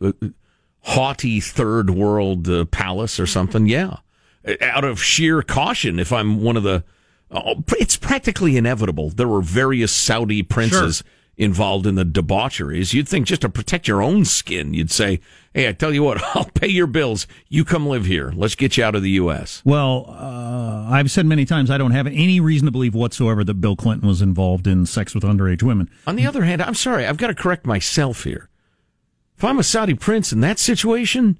haughty 0.81 1.39
third 1.39 1.89
world 1.89 2.47
uh, 2.49 2.65
palace 2.65 3.19
or 3.19 3.25
something. 3.25 3.65
Yeah, 3.67 3.97
out 4.61 4.83
of 4.83 5.01
sheer 5.01 5.41
caution. 5.41 5.97
If 5.99 6.13
I'm 6.13 6.41
one 6.43 6.55
of 6.57 6.63
the, 6.63 6.83
it's 7.79 7.97
practically 7.97 8.57
inevitable. 8.57 9.09
There 9.09 9.27
were 9.27 9.41
various 9.41 9.91
Saudi 9.91 10.43
princes. 10.43 11.03
Involved 11.35 11.87
in 11.87 11.95
the 11.95 12.05
debaucheries, 12.05 12.93
you'd 12.93 13.09
think 13.09 13.25
just 13.25 13.41
to 13.41 13.49
protect 13.49 13.87
your 13.87 14.03
own 14.03 14.23
skin, 14.23 14.75
you'd 14.75 14.91
say, 14.91 15.19
"Hey, 15.51 15.67
I 15.67 15.71
tell 15.71 15.91
you 15.91 16.03
what, 16.03 16.21
I'll 16.35 16.45
pay 16.45 16.67
your 16.67 16.85
bills. 16.85 17.25
You 17.49 17.65
come 17.65 17.87
live 17.87 18.05
here. 18.05 18.31
Let's 18.35 18.53
get 18.53 18.77
you 18.77 18.83
out 18.83 18.93
of 18.93 19.01
the 19.01 19.09
U.S." 19.09 19.63
Well, 19.65 20.05
uh, 20.09 20.85
I've 20.91 21.09
said 21.09 21.25
many 21.25 21.43
times 21.45 21.71
I 21.71 21.79
don't 21.79 21.89
have 21.89 22.05
any 22.05 22.39
reason 22.39 22.67
to 22.67 22.71
believe 22.71 22.93
whatsoever 22.93 23.43
that 23.45 23.55
Bill 23.55 23.75
Clinton 23.75 24.07
was 24.07 24.21
involved 24.21 24.67
in 24.67 24.85
sex 24.85 25.15
with 25.15 25.23
underage 25.23 25.63
women. 25.63 25.89
On 26.05 26.15
the 26.15 26.27
other 26.27 26.43
hand, 26.43 26.61
I'm 26.61 26.75
sorry, 26.75 27.07
I've 27.07 27.17
got 27.17 27.27
to 27.27 27.35
correct 27.35 27.65
myself 27.65 28.25
here. 28.25 28.47
If 29.35 29.43
I'm 29.43 29.57
a 29.57 29.63
Saudi 29.63 29.95
prince 29.95 30.31
in 30.31 30.41
that 30.41 30.59
situation, 30.59 31.39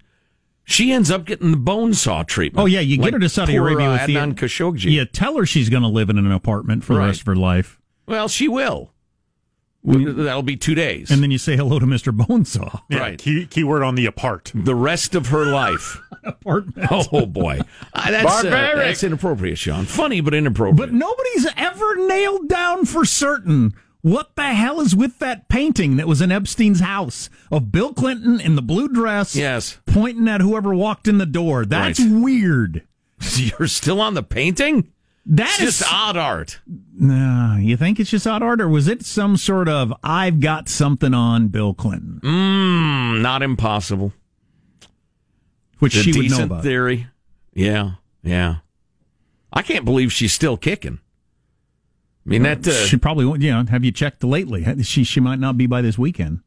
she 0.66 0.92
ends 0.92 1.12
up 1.12 1.26
getting 1.26 1.52
the 1.52 1.58
bone 1.58 1.94
saw 1.94 2.24
treatment. 2.24 2.62
Oh 2.64 2.66
yeah, 2.66 2.80
you 2.80 2.98
Like 2.98 3.08
get 3.08 3.14
her 3.14 3.20
to 3.20 3.30
Saudi 3.30 3.54
poor, 3.58 3.68
Arabia 3.70 3.90
uh, 3.90 3.92
with 3.94 4.06
the 4.08 4.16
Adnan 4.16 4.34
Khashoggi. 4.36 4.92
You 4.92 5.06
tell 5.06 5.38
her 5.38 5.46
she's 5.46 5.70
going 5.70 5.84
to 5.84 5.90
live 5.90 6.10
in 6.10 6.18
an 6.18 6.32
apartment 6.32 6.84
for 6.84 6.94
the 6.94 7.00
rest 7.02 7.22
of 7.22 7.28
her 7.28 7.36
life, 7.36 7.80
Well, 8.08 8.28
she 8.28 8.48
will. 8.48 8.92
That'll 9.86 10.44
be 10.44 10.56
two 10.56 10.76
days. 10.76 11.12
and 11.12 11.22
then 11.22 11.30
you 11.30 11.38
say 11.38 11.58
hello 11.58 11.78
to 11.78 11.86
Mister 11.86 12.14
Bonesaw. 12.14 12.80
Yeah, 12.90 13.00
Right. 13.00 13.20
Key, 13.20 13.46
keyword 13.48 13.84
on 13.84 13.96
the 13.96 14.06
apart. 14.06 14.52
the 14.56 14.76
rest 14.76 15.14
of 15.14 15.28
her 15.28 15.46
life. 15.46 16.00
Apartment. 16.24 16.88
Oh 16.90 17.26
boy, 17.26 17.60
Uh, 17.94 18.12
that's 18.12 18.46
uh, 18.46 18.50
that's 18.76 19.04
inappropriate, 19.04 19.58
Sean. 19.58 19.84
Funny 19.84 20.22
but 20.22 20.34
inappropriate. 20.34 20.78
But 20.78 20.94
nobody's 20.94 21.48
ever 21.58 22.08
nailed 22.08 22.48
down 22.48 22.86
for 22.86 23.04
certain 23.04 23.74
what 24.04 24.36
the 24.36 24.54
hell 24.54 24.80
is 24.80 24.96
with 24.96 25.18
that 25.20 25.50
painting 25.50 25.96
that 25.98 26.08
was 26.08 26.22
in 26.22 26.32
Epstein's 26.32 26.82
house 26.82 27.30
of 27.52 27.72
Bill 27.72 27.94
Clinton 27.94 28.40
in 28.40 28.56
the 28.56 28.62
blue 28.62 28.88
dress, 28.88 29.36
yes, 29.36 29.80
pointing 29.88 30.28
at 30.28 30.42
whoever 30.42 30.76
walked 30.76 31.08
in 31.08 31.18
the 31.18 31.26
door. 31.26 31.66
That's 31.66 32.00
Right. 32.00 32.12
weird. 32.22 32.84
you're 33.38 33.68
still 33.68 34.00
on 34.00 34.14
the 34.14 34.22
painting. 34.24 34.90
That's 35.26 35.58
just 35.58 35.84
odd 35.90 36.18
art. 36.18 36.60
Nah, 37.00 37.56
you 37.58 37.78
think 37.78 37.98
it's 37.98 38.10
just 38.10 38.28
odd 38.28 38.44
art, 38.44 38.60
or 38.60 38.68
was 38.68 38.90
it 38.90 39.04
some 39.06 39.38
sort 39.38 39.70
of 39.70 39.94
I've 40.04 40.42
got 40.42 40.68
something 40.68 41.14
on 41.14 41.48
Bill 41.48 41.74
Clinton, 41.74 42.20
Mm, 42.22 43.22
not 43.22 43.42
impossible. 43.42 44.12
which 45.80 45.94
she 45.94 46.12
would 46.12 46.30
know 46.30 46.44
about? 46.44 46.64
theory. 46.64 47.08
Yeah, 47.54 47.92
yeah. 48.22 48.58
I 49.54 49.62
can't 49.62 49.86
believe 49.86 50.12
she's 50.12 50.34
still 50.34 50.58
kicking. 50.58 51.00
I 52.26 52.30
mean 52.30 52.44
that. 52.44 52.66
Uh, 52.68 52.72
she 52.72 52.98
probably 52.98 53.26
won't. 53.26 53.42
You 53.42 53.52
know, 53.52 53.66
have 53.66 53.84
you 53.84 53.92
checked 53.92 54.24
lately? 54.24 54.66
She 54.84 55.04
she 55.04 55.20
might 55.20 55.40
not 55.40 55.58
be 55.58 55.68
by 55.68 55.82
this 55.82 55.98
weekend. 55.98 56.40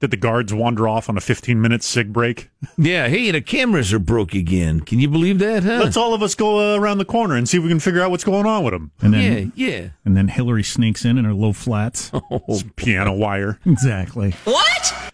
Did 0.00 0.10
the 0.10 0.16
guards 0.16 0.54
wander 0.54 0.88
off 0.88 1.10
on 1.10 1.18
a 1.18 1.20
15 1.20 1.60
minute 1.60 1.82
sig 1.82 2.10
break? 2.12 2.48
Yeah, 2.78 3.08
hey, 3.08 3.30
the 3.30 3.42
cameras 3.42 3.92
are 3.92 3.98
broke 3.98 4.32
again. 4.34 4.80
Can 4.80 4.98
you 5.00 5.08
believe 5.08 5.38
that, 5.40 5.62
huh? 5.64 5.80
Let's 5.82 5.96
all 5.98 6.14
of 6.14 6.22
us 6.22 6.34
go 6.34 6.74
uh, 6.74 6.78
around 6.78 6.96
the 6.96 7.04
corner 7.04 7.34
and 7.36 7.46
see 7.46 7.58
if 7.58 7.62
we 7.62 7.68
can 7.68 7.80
figure 7.80 8.00
out 8.00 8.10
what's 8.10 8.24
going 8.24 8.46
on 8.46 8.64
with 8.64 8.72
them. 8.72 8.90
And 9.02 9.12
then, 9.12 9.52
yeah, 9.54 9.68
yeah. 9.68 9.88
And 10.06 10.16
then 10.16 10.28
Hillary 10.28 10.62
sneaks 10.62 11.04
in 11.04 11.18
in 11.18 11.26
her 11.26 11.34
low 11.34 11.52
flats. 11.52 12.10
Oh, 12.30 12.60
piano 12.76 13.12
wire. 13.12 13.58
Exactly. 13.66 14.30
What? 14.44 15.12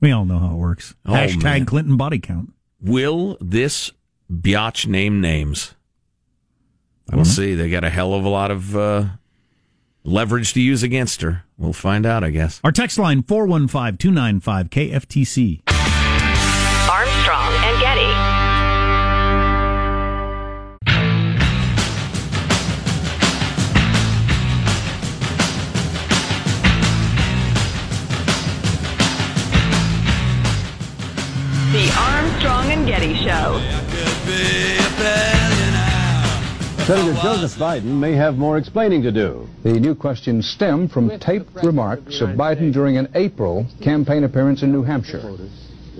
We 0.00 0.10
all 0.12 0.26
know 0.26 0.38
how 0.38 0.52
it 0.52 0.58
works. 0.58 0.94
Oh, 1.06 1.12
Hashtag 1.12 1.42
man. 1.42 1.64
Clinton 1.66 1.96
body 1.96 2.18
count. 2.18 2.52
Will 2.80 3.38
this 3.40 3.92
biatch 4.32 4.86
name 4.86 5.20
names? 5.20 5.74
We'll 7.12 7.24
see. 7.24 7.54
They 7.54 7.70
got 7.70 7.84
a 7.84 7.90
hell 7.90 8.14
of 8.14 8.24
a 8.24 8.28
lot 8.28 8.50
of 8.50 8.76
uh, 8.76 9.04
leverage 10.02 10.52
to 10.54 10.60
use 10.60 10.82
against 10.82 11.22
her. 11.22 11.44
We'll 11.56 11.72
find 11.72 12.04
out, 12.04 12.24
I 12.24 12.30
guess. 12.30 12.60
Our 12.64 12.72
text 12.72 12.98
line 12.98 13.22
415 13.22 13.96
295 13.98 14.70
KFTC. 14.70 15.62
Senator 36.86 37.20
Joseph 37.20 37.58
Biden 37.58 37.98
may 37.98 38.12
have 38.12 38.36
more 38.36 38.58
explaining 38.58 39.02
to 39.02 39.10
do. 39.10 39.48
The 39.64 39.72
new 39.72 39.96
questions 39.96 40.48
stem 40.48 40.88
from 40.88 41.18
taped 41.18 41.52
remarks 41.64 42.20
of 42.20 42.28
Biden 42.28 42.72
during 42.72 42.96
an 42.96 43.08
April 43.16 43.66
campaign 43.82 44.22
appearance 44.22 44.62
in 44.62 44.70
New 44.70 44.84
Hampshire. 44.84 45.36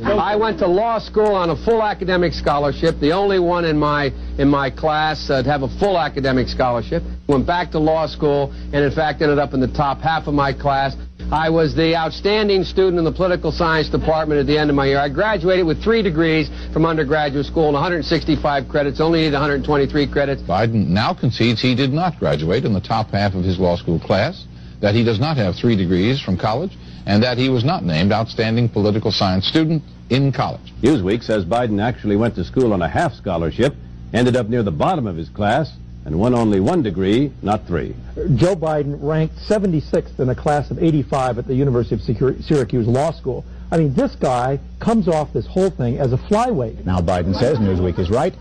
I 0.04 0.36
went 0.36 0.60
to 0.60 0.68
law 0.68 1.00
school 1.00 1.34
on 1.34 1.50
a 1.50 1.56
full 1.64 1.82
academic 1.82 2.34
scholarship, 2.34 3.00
the 3.00 3.10
only 3.10 3.40
one 3.40 3.64
in 3.64 3.76
my 3.76 4.12
in 4.38 4.48
my 4.48 4.70
class 4.70 5.28
uh, 5.28 5.42
to 5.42 5.50
have 5.50 5.62
a 5.62 5.78
full 5.80 5.98
academic 5.98 6.46
scholarship. 6.46 7.02
Went 7.26 7.48
back 7.48 7.72
to 7.72 7.80
law 7.80 8.06
school 8.06 8.52
and 8.52 8.76
in 8.76 8.92
fact 8.92 9.22
ended 9.22 9.40
up 9.40 9.54
in 9.54 9.60
the 9.60 9.72
top 9.72 9.98
half 9.98 10.28
of 10.28 10.34
my 10.34 10.52
class. 10.52 10.94
I 11.32 11.50
was 11.50 11.74
the 11.74 11.96
outstanding 11.96 12.62
student 12.62 12.98
in 12.98 13.04
the 13.04 13.10
political 13.10 13.50
science 13.50 13.88
department 13.88 14.38
at 14.38 14.46
the 14.46 14.56
end 14.56 14.70
of 14.70 14.76
my 14.76 14.86
year. 14.86 15.00
I 15.00 15.08
graduated 15.08 15.66
with 15.66 15.82
three 15.82 16.00
degrees 16.00 16.48
from 16.72 16.86
undergraduate 16.86 17.46
school 17.46 17.64
and 17.64 17.74
165 17.74 18.68
credits, 18.68 19.00
only 19.00 19.22
needed 19.22 19.32
123 19.32 20.06
credits. 20.06 20.40
Biden 20.42 20.86
now 20.86 21.12
concedes 21.12 21.60
he 21.60 21.74
did 21.74 21.92
not 21.92 22.16
graduate 22.20 22.64
in 22.64 22.72
the 22.72 22.80
top 22.80 23.10
half 23.10 23.34
of 23.34 23.42
his 23.42 23.58
law 23.58 23.74
school 23.74 23.98
class, 23.98 24.46
that 24.80 24.94
he 24.94 25.02
does 25.02 25.18
not 25.18 25.36
have 25.36 25.56
three 25.56 25.74
degrees 25.74 26.20
from 26.20 26.38
college, 26.38 26.78
and 27.06 27.20
that 27.24 27.38
he 27.38 27.48
was 27.48 27.64
not 27.64 27.82
named 27.84 28.12
outstanding 28.12 28.68
political 28.68 29.10
science 29.10 29.48
student 29.48 29.82
in 30.10 30.30
college. 30.30 30.72
Newsweek 30.80 31.24
says 31.24 31.44
Biden 31.44 31.82
actually 31.82 32.14
went 32.14 32.36
to 32.36 32.44
school 32.44 32.72
on 32.72 32.82
a 32.82 32.88
half 32.88 33.12
scholarship, 33.14 33.74
ended 34.14 34.36
up 34.36 34.48
near 34.48 34.62
the 34.62 34.70
bottom 34.70 35.08
of 35.08 35.16
his 35.16 35.28
class, 35.30 35.72
and 36.06 36.18
won 36.18 36.34
only 36.34 36.60
one 36.60 36.82
degree, 36.82 37.32
not 37.42 37.66
three. 37.66 37.94
Joe 38.36 38.54
Biden 38.56 38.96
ranked 39.02 39.36
76th 39.48 40.18
in 40.20 40.28
a 40.30 40.34
class 40.34 40.70
of 40.70 40.82
85 40.82 41.38
at 41.38 41.46
the 41.46 41.54
University 41.54 41.96
of 41.96 42.42
Syracuse 42.44 42.86
Law 42.86 43.10
School. 43.10 43.44
I 43.72 43.78
mean, 43.78 43.92
this 43.94 44.14
guy 44.14 44.60
comes 44.78 45.08
off 45.08 45.32
this 45.32 45.44
whole 45.46 45.70
thing 45.70 45.98
as 45.98 46.12
a 46.12 46.16
flyweight. 46.16 46.84
Now 46.86 47.00
Biden 47.00 47.34
says 47.34 47.58
Newsweek 47.58 47.98
is 47.98 48.08
right. 48.10 48.32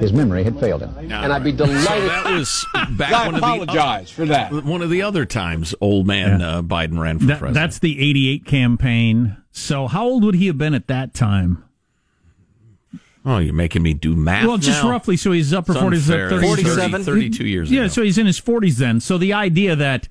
His 0.00 0.12
memory 0.12 0.44
had 0.44 0.60
failed 0.60 0.82
him. 0.82 0.94
and 0.98 1.12
I'd 1.32 1.42
be 1.42 1.52
delighted. 1.52 1.80
So 1.84 2.06
that 2.06 2.24
was 2.26 2.66
back 2.98 3.12
I 3.14 3.26
one 3.26 3.34
apologize 3.36 4.10
of 4.10 4.16
the, 4.16 4.22
for 4.22 4.26
that. 4.26 4.52
One 4.64 4.82
of 4.82 4.90
the 4.90 5.00
other 5.00 5.24
times 5.24 5.74
old 5.80 6.06
man 6.06 6.42
uh, 6.42 6.60
Biden 6.62 6.98
ran 6.98 7.18
for 7.18 7.24
That- 7.26 7.38
president. 7.38 7.54
that's 7.54 7.78
the 7.78 7.98
88 7.98 8.44
campaign. 8.44 9.36
So 9.52 9.86
how 9.86 10.04
old 10.04 10.22
would 10.24 10.34
he 10.34 10.48
have 10.48 10.58
been 10.58 10.74
at 10.74 10.88
that 10.88 11.14
time? 11.14 11.63
Oh, 13.26 13.38
you're 13.38 13.54
making 13.54 13.82
me 13.82 13.94
do 13.94 14.14
math. 14.14 14.46
well, 14.46 14.58
just 14.58 14.82
now? 14.82 14.90
roughly. 14.90 15.16
So 15.16 15.32
he's 15.32 15.54
upper 15.54 15.72
It's 15.72 15.80
40s, 15.80 16.10
unfair. 16.10 16.30
30s, 16.30 16.66
30 16.66 17.04
32 17.04 17.46
years 17.46 17.70
Yeah, 17.70 17.82
ago. 17.82 17.88
so 17.88 18.02
he's 18.02 18.18
in 18.18 18.26
his 18.26 18.38
40s 18.40 18.76
then. 18.76 19.00
So 19.00 19.16
the 19.16 19.32
idea 19.32 19.74
that 19.76 20.08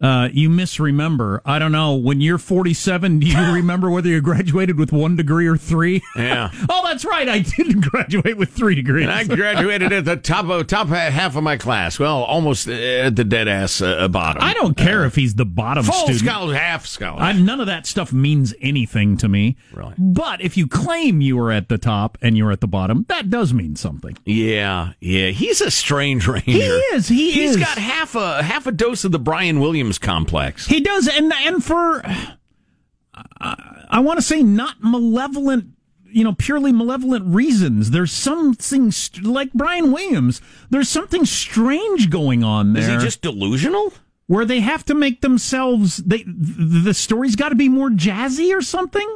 uh, 0.00 0.28
you 0.32 0.48
misremember, 0.48 1.42
I 1.44 1.58
don't 1.58 1.72
know, 1.72 1.94
when 1.94 2.20
you're 2.20 2.38
47, 2.38 3.18
do 3.18 3.26
you 3.26 3.36
remember 3.54 3.90
whether 3.90 4.08
you 4.08 4.20
graduated 4.20 4.78
with 4.78 4.92
one 4.92 5.16
degree 5.16 5.46
or 5.46 5.56
three? 5.56 6.02
Yeah. 6.16 6.50
oh, 6.68 6.82
that's 6.84 7.04
right. 7.04 7.28
I 7.28 7.40
didn't 7.40 7.80
graduate 7.90 8.36
with 8.36 8.50
three 8.50 8.74
degrees. 8.74 9.06
And 9.08 9.12
I 9.12 9.24
graduated 9.24 9.92
at 9.92 10.04
the 10.04 10.16
top 10.16 10.46
of 10.48 10.66
top 10.68 10.88
half 10.88 11.36
of 11.36 11.42
my 11.42 11.56
class. 11.56 11.98
Well, 11.98 12.22
almost 12.22 12.68
at 12.68 13.16
the 13.16 13.24
dead 13.24 13.48
ass 13.48 13.80
uh, 13.80 14.06
bottom. 14.08 14.42
I 14.42 14.54
don't 14.54 14.76
care 14.76 15.04
if 15.04 15.16
he's 15.16 15.34
the 15.34 15.46
bottom 15.46 15.84
Full 15.84 15.94
student. 15.94 16.20
scholar, 16.20 16.54
half 16.54 16.86
scholar. 16.86 17.20
I, 17.20 17.32
none 17.32 17.60
of 17.60 17.66
that 17.66 17.86
stuff 17.86 18.12
means 18.12 18.54
anything 18.60 19.16
to 19.18 19.28
me. 19.28 19.56
Really? 19.72 19.94
But 19.98 20.40
if 20.40 20.56
you 20.56 20.68
claim 20.68 21.20
you 21.20 21.36
were 21.36 21.50
at 21.50 21.68
the 21.68 21.78
top 21.78 22.18
and 22.22 22.36
you're 22.36 22.52
at 22.52 22.60
the 22.60 22.68
bottom, 22.68 23.04
that 23.08 23.30
does 23.30 23.52
mean 23.52 23.74
something. 23.76 24.16
Yeah, 24.24 24.92
yeah. 25.00 25.30
He's 25.30 25.60
a 25.60 25.70
strange 25.70 26.26
ranger. 26.28 26.42
He 26.44 26.62
is, 26.62 27.08
he 27.08 27.32
He's 27.32 27.50
is. 27.50 27.56
He's 27.56 27.64
got 27.64 27.78
half 27.78 28.14
a 28.14 28.42
half 28.42 28.66
a 28.66 28.72
dose 28.72 29.04
of 29.04 29.12
the 29.12 29.18
Brian 29.18 29.58
Williams 29.60 29.87
complex. 29.96 30.66
He 30.66 30.80
does, 30.80 31.08
and 31.08 31.32
and 31.32 31.64
for 31.64 32.02
I, 32.04 33.86
I 33.88 34.00
want 34.00 34.18
to 34.18 34.22
say 34.22 34.42
not 34.42 34.76
malevolent, 34.82 35.68
you 36.04 36.24
know, 36.24 36.34
purely 36.34 36.72
malevolent 36.72 37.32
reasons. 37.34 37.90
There's 37.92 38.12
something 38.12 38.90
st- 38.90 39.24
like 39.24 39.52
Brian 39.54 39.92
Williams. 39.92 40.42
There's 40.68 40.88
something 40.90 41.24
strange 41.24 42.10
going 42.10 42.44
on 42.44 42.76
Is 42.76 42.86
there. 42.86 42.98
he 42.98 43.04
just 43.04 43.22
delusional? 43.22 43.92
where 44.26 44.44
they 44.44 44.60
have 44.60 44.84
to 44.84 44.94
make 44.94 45.22
themselves 45.22 45.96
they 45.96 46.22
the 46.26 46.92
story's 46.92 47.34
got 47.34 47.48
to 47.48 47.54
be 47.54 47.70
more 47.70 47.88
jazzy 47.88 48.54
or 48.54 48.60
something. 48.60 49.08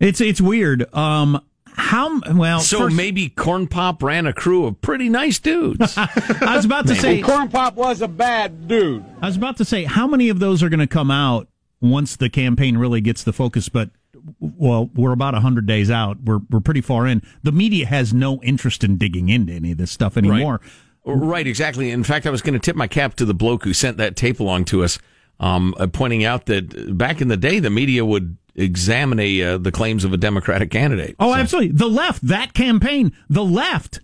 It's 0.00 0.20
it's 0.20 0.40
weird. 0.40 0.92
Um, 0.94 1.44
how 1.82 2.20
well? 2.32 2.60
So 2.60 2.78
first- 2.80 2.96
maybe 2.96 3.28
Corn 3.28 3.66
Pop 3.66 4.02
ran 4.02 4.26
a 4.26 4.32
crew 4.32 4.66
of 4.66 4.80
pretty 4.80 5.08
nice 5.08 5.38
dudes. 5.38 5.94
I 5.96 6.54
was 6.56 6.64
about 6.64 6.86
to 6.86 6.94
say 6.94 7.20
Corn 7.20 7.48
Pop 7.48 7.74
was 7.74 8.00
a 8.00 8.08
bad 8.08 8.68
dude. 8.68 9.04
I 9.20 9.26
was 9.26 9.36
about 9.36 9.56
to 9.58 9.64
say 9.64 9.84
how 9.84 10.06
many 10.06 10.28
of 10.28 10.38
those 10.38 10.62
are 10.62 10.68
going 10.68 10.80
to 10.80 10.86
come 10.86 11.10
out 11.10 11.48
once 11.80 12.16
the 12.16 12.30
campaign 12.30 12.78
really 12.78 13.00
gets 13.00 13.24
the 13.24 13.32
focus, 13.32 13.68
but 13.68 13.90
well, 14.38 14.88
we're 14.94 15.12
about 15.12 15.34
100 15.34 15.66
days 15.66 15.90
out. 15.90 16.18
We're 16.22 16.40
we're 16.48 16.60
pretty 16.60 16.80
far 16.80 17.06
in. 17.06 17.22
The 17.42 17.52
media 17.52 17.86
has 17.86 18.14
no 18.14 18.40
interest 18.42 18.84
in 18.84 18.96
digging 18.96 19.28
into 19.28 19.52
any 19.52 19.72
of 19.72 19.78
this 19.78 19.90
stuff 19.90 20.16
anymore. 20.16 20.60
Right, 21.04 21.46
exactly. 21.48 21.90
In 21.90 22.04
fact, 22.04 22.26
I 22.26 22.30
was 22.30 22.42
going 22.42 22.54
to 22.54 22.60
tip 22.60 22.76
my 22.76 22.86
cap 22.86 23.16
to 23.16 23.24
the 23.24 23.34
bloke 23.34 23.64
who 23.64 23.74
sent 23.74 23.96
that 23.96 24.14
tape 24.14 24.38
along 24.38 24.66
to 24.66 24.84
us, 24.84 25.00
um, 25.40 25.74
uh, 25.76 25.88
pointing 25.88 26.24
out 26.24 26.46
that 26.46 26.96
back 26.96 27.20
in 27.20 27.26
the 27.26 27.36
day, 27.36 27.58
the 27.58 27.70
media 27.70 28.04
would 28.04 28.36
examine 28.54 29.18
a, 29.18 29.42
uh, 29.42 29.58
the 29.58 29.72
claims 29.72 30.04
of 30.04 30.12
a 30.12 30.16
Democratic 30.16 30.70
candidate. 30.70 31.16
Oh, 31.18 31.34
absolutely. 31.34 31.72
The 31.72 31.88
left, 31.88 32.26
that 32.26 32.54
campaign, 32.54 33.12
the 33.28 33.44
left 33.44 34.00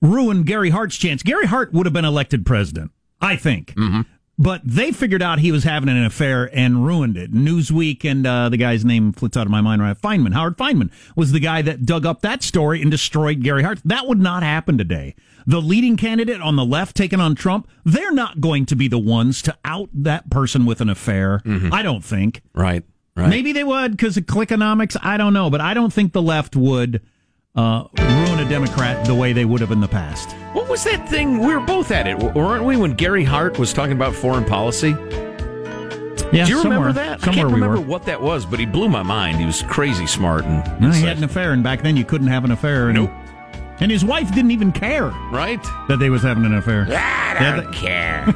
ruined 0.00 0.46
Gary 0.46 0.70
Hart's 0.70 0.96
chance. 0.96 1.22
Gary 1.22 1.46
Hart 1.46 1.72
would 1.72 1.86
have 1.86 1.92
been 1.92 2.04
elected 2.04 2.46
president, 2.46 2.92
I 3.20 3.36
think. 3.36 3.74
Mm-hmm. 3.74 4.02
But 4.40 4.62
they 4.64 4.92
figured 4.92 5.20
out 5.20 5.40
he 5.40 5.50
was 5.50 5.64
having 5.64 5.88
an 5.88 6.04
affair 6.04 6.48
and 6.52 6.86
ruined 6.86 7.16
it. 7.16 7.32
Newsweek 7.32 8.08
and 8.08 8.24
uh, 8.24 8.48
the 8.48 8.56
guy's 8.56 8.84
name 8.84 9.12
flits 9.12 9.36
out 9.36 9.46
of 9.46 9.50
my 9.50 9.60
mind 9.60 9.82
right. 9.82 10.00
Fineman, 10.00 10.32
Howard 10.32 10.56
Fineman, 10.56 10.90
was 11.16 11.32
the 11.32 11.40
guy 11.40 11.60
that 11.62 11.84
dug 11.84 12.06
up 12.06 12.20
that 12.22 12.44
story 12.44 12.80
and 12.80 12.88
destroyed 12.88 13.42
Gary 13.42 13.64
Hart. 13.64 13.80
That 13.84 14.06
would 14.06 14.20
not 14.20 14.44
happen 14.44 14.78
today. 14.78 15.16
The 15.44 15.60
leading 15.60 15.96
candidate 15.96 16.40
on 16.40 16.54
the 16.54 16.64
left 16.64 16.96
taking 16.96 17.20
on 17.20 17.34
Trump, 17.34 17.68
they're 17.84 18.12
not 18.12 18.40
going 18.40 18.64
to 18.66 18.76
be 18.76 18.86
the 18.86 18.98
ones 18.98 19.42
to 19.42 19.56
out 19.64 19.88
that 19.92 20.30
person 20.30 20.66
with 20.66 20.80
an 20.80 20.88
affair. 20.88 21.42
I 21.72 21.82
don't 21.82 22.04
think. 22.04 22.42
Right, 22.54 22.84
right. 23.16 23.28
Maybe 23.28 23.52
they 23.52 23.64
would 23.64 23.92
because 23.92 24.16
of 24.16 24.24
clickonomics. 24.24 24.96
I 25.02 25.16
don't 25.16 25.32
know, 25.32 25.50
but 25.50 25.60
I 25.60 25.74
don't 25.74 25.92
think 25.92 26.12
the 26.12 26.22
left 26.22 26.54
would 26.54 27.00
uh, 27.56 27.84
ruin 28.38 28.46
a 28.46 28.50
Democrat 28.50 29.06
the 29.06 29.14
way 29.14 29.32
they 29.32 29.44
would 29.44 29.60
have 29.60 29.70
in 29.72 29.80
the 29.80 29.88
past. 29.88 30.32
What 30.52 30.68
was 30.68 30.84
that 30.84 31.08
thing? 31.08 31.38
We 31.40 31.54
were 31.54 31.60
both 31.60 31.90
at 31.90 32.06
it, 32.06 32.18
weren't 32.18 32.64
we, 32.64 32.76
when 32.76 32.94
Gary 32.94 33.24
Hart 33.24 33.58
was 33.58 33.72
talking 33.72 33.92
about 33.92 34.14
foreign 34.14 34.44
policy? 34.44 34.90
Yeah, 36.30 36.44
Do 36.44 36.50
you 36.52 36.62
remember 36.62 36.88
somewhere- 36.88 36.92
that? 36.92 37.22
I 37.22 37.32
can't 37.32 37.48
we 37.48 37.54
remember 37.54 37.80
were. 37.80 37.86
what 37.86 38.04
that 38.04 38.20
was, 38.20 38.44
but 38.44 38.58
he 38.60 38.66
blew 38.66 38.88
my 38.88 39.02
mind. 39.02 39.38
He 39.38 39.46
was 39.46 39.62
crazy 39.62 40.06
smart 40.06 40.44
and 40.44 40.80
No, 40.80 40.90
he 40.90 41.02
had 41.02 41.16
an 41.16 41.24
affair, 41.24 41.52
and 41.52 41.62
back 41.62 41.82
then 41.82 41.96
you 41.96 42.04
couldn't 42.04 42.26
have 42.28 42.44
an 42.44 42.50
affair. 42.50 42.88
And, 42.88 42.94
Nope. 42.98 43.10
And 43.80 43.90
his 43.92 44.04
wife 44.04 44.34
didn't 44.34 44.50
even 44.50 44.72
care 44.72 45.06
right. 45.32 45.62
that 45.88 45.98
they 46.00 46.10
was 46.10 46.22
having 46.22 46.44
an 46.44 46.54
affair. 46.54 46.82
I 46.88 46.90
Yeah, 46.90 47.56
don't 47.60 47.72
care. 47.72 48.24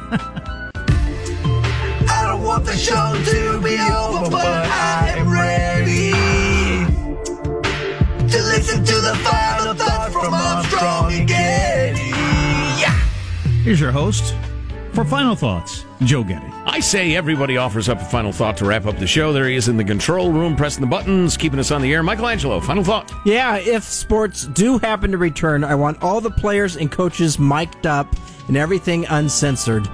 I 2.09 2.25
don't 2.27 2.41
want 2.43 2.65
the 2.65 2.73
show 2.75 3.13
to 3.13 3.61
be 3.61 3.73
over, 3.77 4.29
but 4.31 4.45
I 4.45 5.13
am 5.17 5.29
ready 5.29 5.63
to 5.63 5.72
listen 8.53 8.85
to 8.85 8.93
the 9.01 9.15
final 9.23 9.73
thoughts 9.73 10.13
from 10.13 10.31
Armstrong 10.31 11.11
and 11.11 11.27
Getty. 11.27 12.09
Yeah. 12.79 12.91
Here's 13.63 13.79
your 13.79 13.91
host 13.91 14.35
for 14.93 15.03
final 15.03 15.35
thoughts, 15.35 15.85
Joe 16.03 16.23
Getty. 16.23 16.45
I 16.67 16.79
say 16.79 17.15
everybody 17.15 17.57
offers 17.57 17.89
up 17.89 17.99
a 17.99 18.05
final 18.05 18.31
thought 18.31 18.55
to 18.57 18.65
wrap 18.65 18.85
up 18.85 18.99
the 18.99 19.07
show. 19.07 19.33
There 19.33 19.47
he 19.47 19.55
is 19.55 19.69
in 19.69 19.77
the 19.77 19.83
control 19.83 20.31
room, 20.31 20.55
pressing 20.55 20.81
the 20.81 20.87
buttons, 20.87 21.35
keeping 21.35 21.57
us 21.57 21.71
on 21.71 21.81
the 21.81 21.91
air. 21.91 22.03
Michelangelo, 22.03 22.59
final 22.59 22.83
thought. 22.83 23.11
Yeah, 23.25 23.57
if 23.57 23.83
sports 23.83 24.45
do 24.45 24.77
happen 24.77 25.09
to 25.11 25.17
return, 25.17 25.63
I 25.63 25.73
want 25.73 26.03
all 26.03 26.21
the 26.21 26.29
players 26.29 26.77
and 26.77 26.91
coaches 26.91 27.39
mic'd 27.39 27.87
up 27.87 28.15
and 28.47 28.55
everything 28.55 29.07
uncensored. 29.07 29.87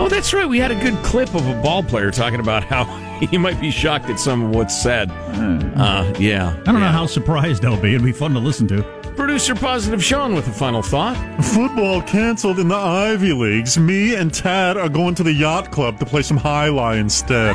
Oh, 0.00 0.08
that's 0.10 0.32
right. 0.32 0.48
We 0.48 0.58
had 0.58 0.70
a 0.70 0.80
good 0.80 0.96
clip 1.04 1.34
of 1.34 1.46
a 1.46 1.60
ball 1.62 1.82
player 1.82 2.10
talking 2.10 2.40
about 2.40 2.64
how 2.64 2.84
he 3.30 3.38
might 3.38 3.60
be 3.60 3.70
shocked 3.70 4.10
at 4.10 4.18
some 4.18 4.42
of 4.42 4.54
what's 4.54 4.80
said. 4.80 5.10
Uh, 5.10 6.12
yeah. 6.18 6.56
I 6.66 6.72
don't 6.72 6.80
know 6.80 6.88
how 6.88 7.06
surprised 7.06 7.64
I'll 7.64 7.80
be. 7.80 7.94
It'd 7.94 8.04
be 8.04 8.12
fun 8.12 8.32
to 8.34 8.40
listen 8.40 8.66
to. 8.68 8.82
Producer 9.16 9.54
Positive 9.54 10.02
Sean 10.02 10.34
with 10.34 10.48
a 10.48 10.52
final 10.52 10.82
thought. 10.82 11.16
Football 11.44 12.02
canceled 12.02 12.58
in 12.58 12.68
the 12.68 12.74
Ivy 12.74 13.32
Leagues. 13.32 13.78
Me 13.78 14.16
and 14.16 14.34
Tad 14.34 14.76
are 14.76 14.88
going 14.88 15.14
to 15.14 15.22
the 15.22 15.32
yacht 15.32 15.70
club 15.70 16.00
to 16.00 16.06
play 16.06 16.22
some 16.22 16.38
jai 16.38 16.68
alai 16.68 16.98
instead. 16.98 17.54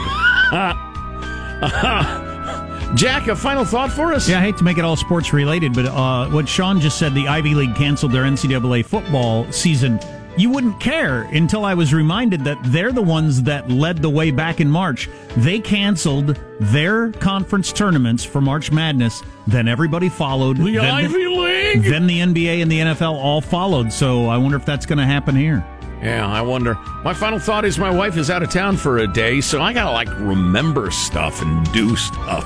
Jack, 2.95 3.27
a 3.27 3.35
final 3.35 3.65
thought 3.65 3.91
for 3.91 4.13
us? 4.13 4.27
Yeah, 4.27 4.39
I 4.39 4.41
hate 4.41 4.57
to 4.57 4.63
make 4.63 4.77
it 4.77 4.85
all 4.85 4.95
sports 4.95 5.33
related, 5.33 5.73
but 5.73 5.85
uh, 5.85 6.27
what 6.29 6.47
Sean 6.47 6.79
just 6.79 6.97
said, 6.97 7.13
the 7.13 7.27
Ivy 7.27 7.53
League 7.53 7.75
canceled 7.75 8.13
their 8.13 8.23
NCAA 8.23 8.85
football 8.85 9.51
season. 9.51 9.99
You 10.37 10.49
wouldn't 10.49 10.79
care 10.79 11.23
until 11.23 11.65
I 11.65 11.73
was 11.73 11.93
reminded 11.93 12.45
that 12.45 12.57
they're 12.63 12.91
the 12.91 13.01
ones 13.01 13.43
that 13.43 13.69
led 13.69 14.01
the 14.01 14.09
way 14.09 14.31
back 14.31 14.61
in 14.61 14.69
March. 14.69 15.09
They 15.35 15.59
canceled 15.59 16.39
their 16.59 17.11
conference 17.11 17.73
tournaments 17.73 18.23
for 18.23 18.39
March 18.39 18.71
Madness. 18.71 19.21
Then 19.47 19.67
everybody 19.67 20.07
followed. 20.07 20.57
The 20.57 20.77
then 20.77 20.85
Ivy 20.85 21.27
League. 21.27 21.83
Then 21.83 22.07
the 22.07 22.19
NBA 22.19 22.61
and 22.61 22.71
the 22.71 22.79
NFL 22.79 23.13
all 23.13 23.41
followed. 23.41 23.91
So 23.91 24.27
I 24.27 24.37
wonder 24.37 24.55
if 24.57 24.65
that's 24.65 24.85
going 24.85 24.99
to 24.99 25.05
happen 25.05 25.35
here. 25.35 25.65
Yeah, 26.01 26.25
I 26.25 26.41
wonder. 26.41 26.75
My 27.03 27.13
final 27.13 27.39
thought 27.39 27.65
is 27.65 27.77
my 27.77 27.89
wife 27.89 28.15
is 28.15 28.29
out 28.29 28.41
of 28.41 28.49
town 28.49 28.77
for 28.77 28.99
a 28.99 29.07
day, 29.07 29.41
so 29.41 29.61
I 29.61 29.73
gotta 29.73 29.91
like 29.91 30.07
remember 30.19 30.91
stuff 30.91 31.41
and 31.41 31.69
do 31.73 31.97
stuff. 31.97 32.45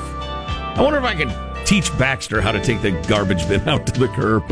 I 0.76 0.82
wonder 0.82 0.98
if 0.98 1.06
I 1.06 1.14
could 1.14 1.68
teach 1.68 1.96
Baxter 2.00 2.42
how 2.42 2.52
to 2.52 2.60
take 2.60 2.82
the 2.82 2.92
garbage 3.08 3.48
bin 3.48 3.62
out 3.70 3.86
to 3.88 4.00
the 4.00 4.08
curb. 4.08 4.44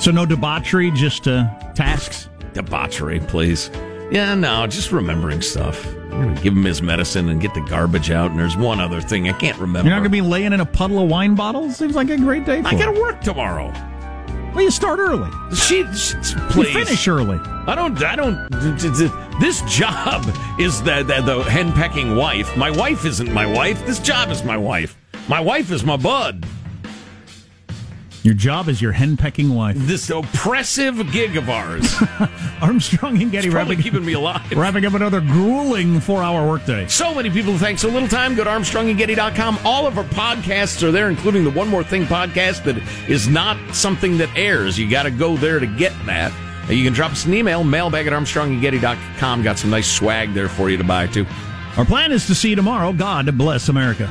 So 0.00 0.10
no 0.10 0.24
debauchery, 0.24 0.90
just 0.90 1.28
uh, 1.28 1.44
tasks. 1.74 2.30
Debauchery, 2.56 3.20
please. 3.20 3.70
Yeah, 4.10 4.34
no, 4.34 4.66
just 4.66 4.92
remembering 4.92 5.42
stuff. 5.42 5.86
I'm 5.86 6.28
gonna 6.28 6.40
give 6.40 6.54
him 6.54 6.64
his 6.64 6.80
medicine 6.80 7.28
and 7.28 7.40
get 7.40 7.52
the 7.54 7.60
garbage 7.60 8.10
out. 8.10 8.30
And 8.30 8.40
there's 8.40 8.56
one 8.56 8.80
other 8.80 9.00
thing 9.00 9.28
I 9.28 9.32
can't 9.32 9.58
remember. 9.58 9.88
You're 9.88 9.94
not 9.96 10.00
going 10.00 10.10
to 10.10 10.22
be 10.22 10.22
laying 10.22 10.52
in 10.54 10.60
a 10.60 10.66
puddle 10.66 11.02
of 11.02 11.10
wine 11.10 11.34
bottles? 11.34 11.76
Seems 11.76 11.94
like 11.94 12.08
a 12.08 12.16
great 12.16 12.46
day 12.46 12.62
for 12.62 12.68
I 12.68 12.72
gotta 12.72 12.98
work 12.98 13.20
tomorrow. 13.20 13.72
Well, 14.54 14.64
you 14.64 14.70
start 14.70 14.98
early. 14.98 15.30
She, 15.54 15.84
she 15.94 16.16
You 16.56 16.64
finish 16.64 17.06
early. 17.06 17.38
I 17.66 17.74
don't. 17.74 18.02
I 18.02 18.16
don't. 18.16 18.48
This 19.38 19.60
job 19.62 20.24
is 20.58 20.82
the, 20.82 21.02
the 21.02 21.20
the 21.20 21.42
henpecking 21.42 22.16
wife. 22.16 22.56
My 22.56 22.70
wife 22.70 23.04
isn't 23.04 23.30
my 23.30 23.44
wife. 23.44 23.84
This 23.84 23.98
job 23.98 24.30
is 24.30 24.44
my 24.44 24.56
wife. 24.56 24.96
My 25.28 25.40
wife 25.40 25.70
is 25.70 25.84
my 25.84 25.98
bud. 25.98 26.45
Your 28.26 28.34
job 28.34 28.68
is 28.68 28.82
your 28.82 28.92
henpecking 28.92 29.50
wife. 29.54 29.76
This 29.78 30.10
oppressive 30.10 31.12
gig 31.12 31.36
of 31.36 31.48
ours. 31.48 31.94
Armstrong 32.60 33.22
and 33.22 33.30
Getty 33.30 33.46
It's 33.46 33.54
probably 33.54 33.76
wrapping, 33.76 33.92
keeping 33.92 34.04
me 34.04 34.14
alive. 34.14 34.50
wrapping 34.50 34.84
up 34.84 34.94
another 34.94 35.20
grueling 35.20 36.00
four-hour 36.00 36.44
workday. 36.44 36.88
So 36.88 37.14
many 37.14 37.30
people 37.30 37.52
who 37.52 37.58
thank 37.58 37.78
so 37.78 37.88
little 37.88 38.08
time. 38.08 38.34
Go 38.34 38.42
to 38.42 38.50
ArmstrongandGetty.com. 38.50 39.60
All 39.64 39.86
of 39.86 39.96
our 39.96 40.02
podcasts 40.06 40.82
are 40.82 40.90
there, 40.90 41.08
including 41.08 41.44
the 41.44 41.50
One 41.50 41.68
More 41.68 41.84
Thing 41.84 42.02
podcast 42.02 42.64
that 42.64 42.76
is 43.08 43.28
not 43.28 43.56
something 43.72 44.18
that 44.18 44.36
airs. 44.36 44.76
You 44.76 44.90
got 44.90 45.04
to 45.04 45.12
go 45.12 45.36
there 45.36 45.60
to 45.60 45.66
get 45.68 45.92
that. 46.06 46.32
You 46.68 46.82
can 46.82 46.94
drop 46.94 47.12
us 47.12 47.26
an 47.26 47.34
email, 47.34 47.62
mailbag 47.62 48.08
at 48.08 48.12
ArmstrongandGetty.com. 48.12 49.44
Got 49.44 49.56
some 49.56 49.70
nice 49.70 49.88
swag 49.88 50.34
there 50.34 50.48
for 50.48 50.68
you 50.68 50.76
to 50.78 50.84
buy, 50.84 51.06
too. 51.06 51.26
Our 51.76 51.84
plan 51.84 52.10
is 52.10 52.26
to 52.26 52.34
see 52.34 52.50
you 52.50 52.56
tomorrow. 52.56 52.92
God 52.92 53.38
bless 53.38 53.68
America. 53.68 54.10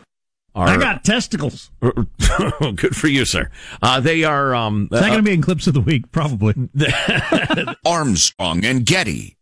I 0.53 0.77
got 0.77 1.03
testicles. 1.03 1.71
Good 1.79 2.95
for 2.95 3.07
you, 3.07 3.25
sir. 3.25 3.49
Uh, 3.81 3.99
they 3.99 4.23
are. 4.23 4.53
Um, 4.53 4.89
Is 4.91 4.99
that 4.99 5.07
going 5.07 5.19
to 5.19 5.23
be 5.23 5.33
in 5.33 5.41
clips 5.41 5.67
of 5.67 5.73
the 5.73 5.81
week? 5.81 6.11
Probably. 6.11 6.53
Armstrong 7.85 8.65
and 8.65 8.85
Getty. 8.85 9.37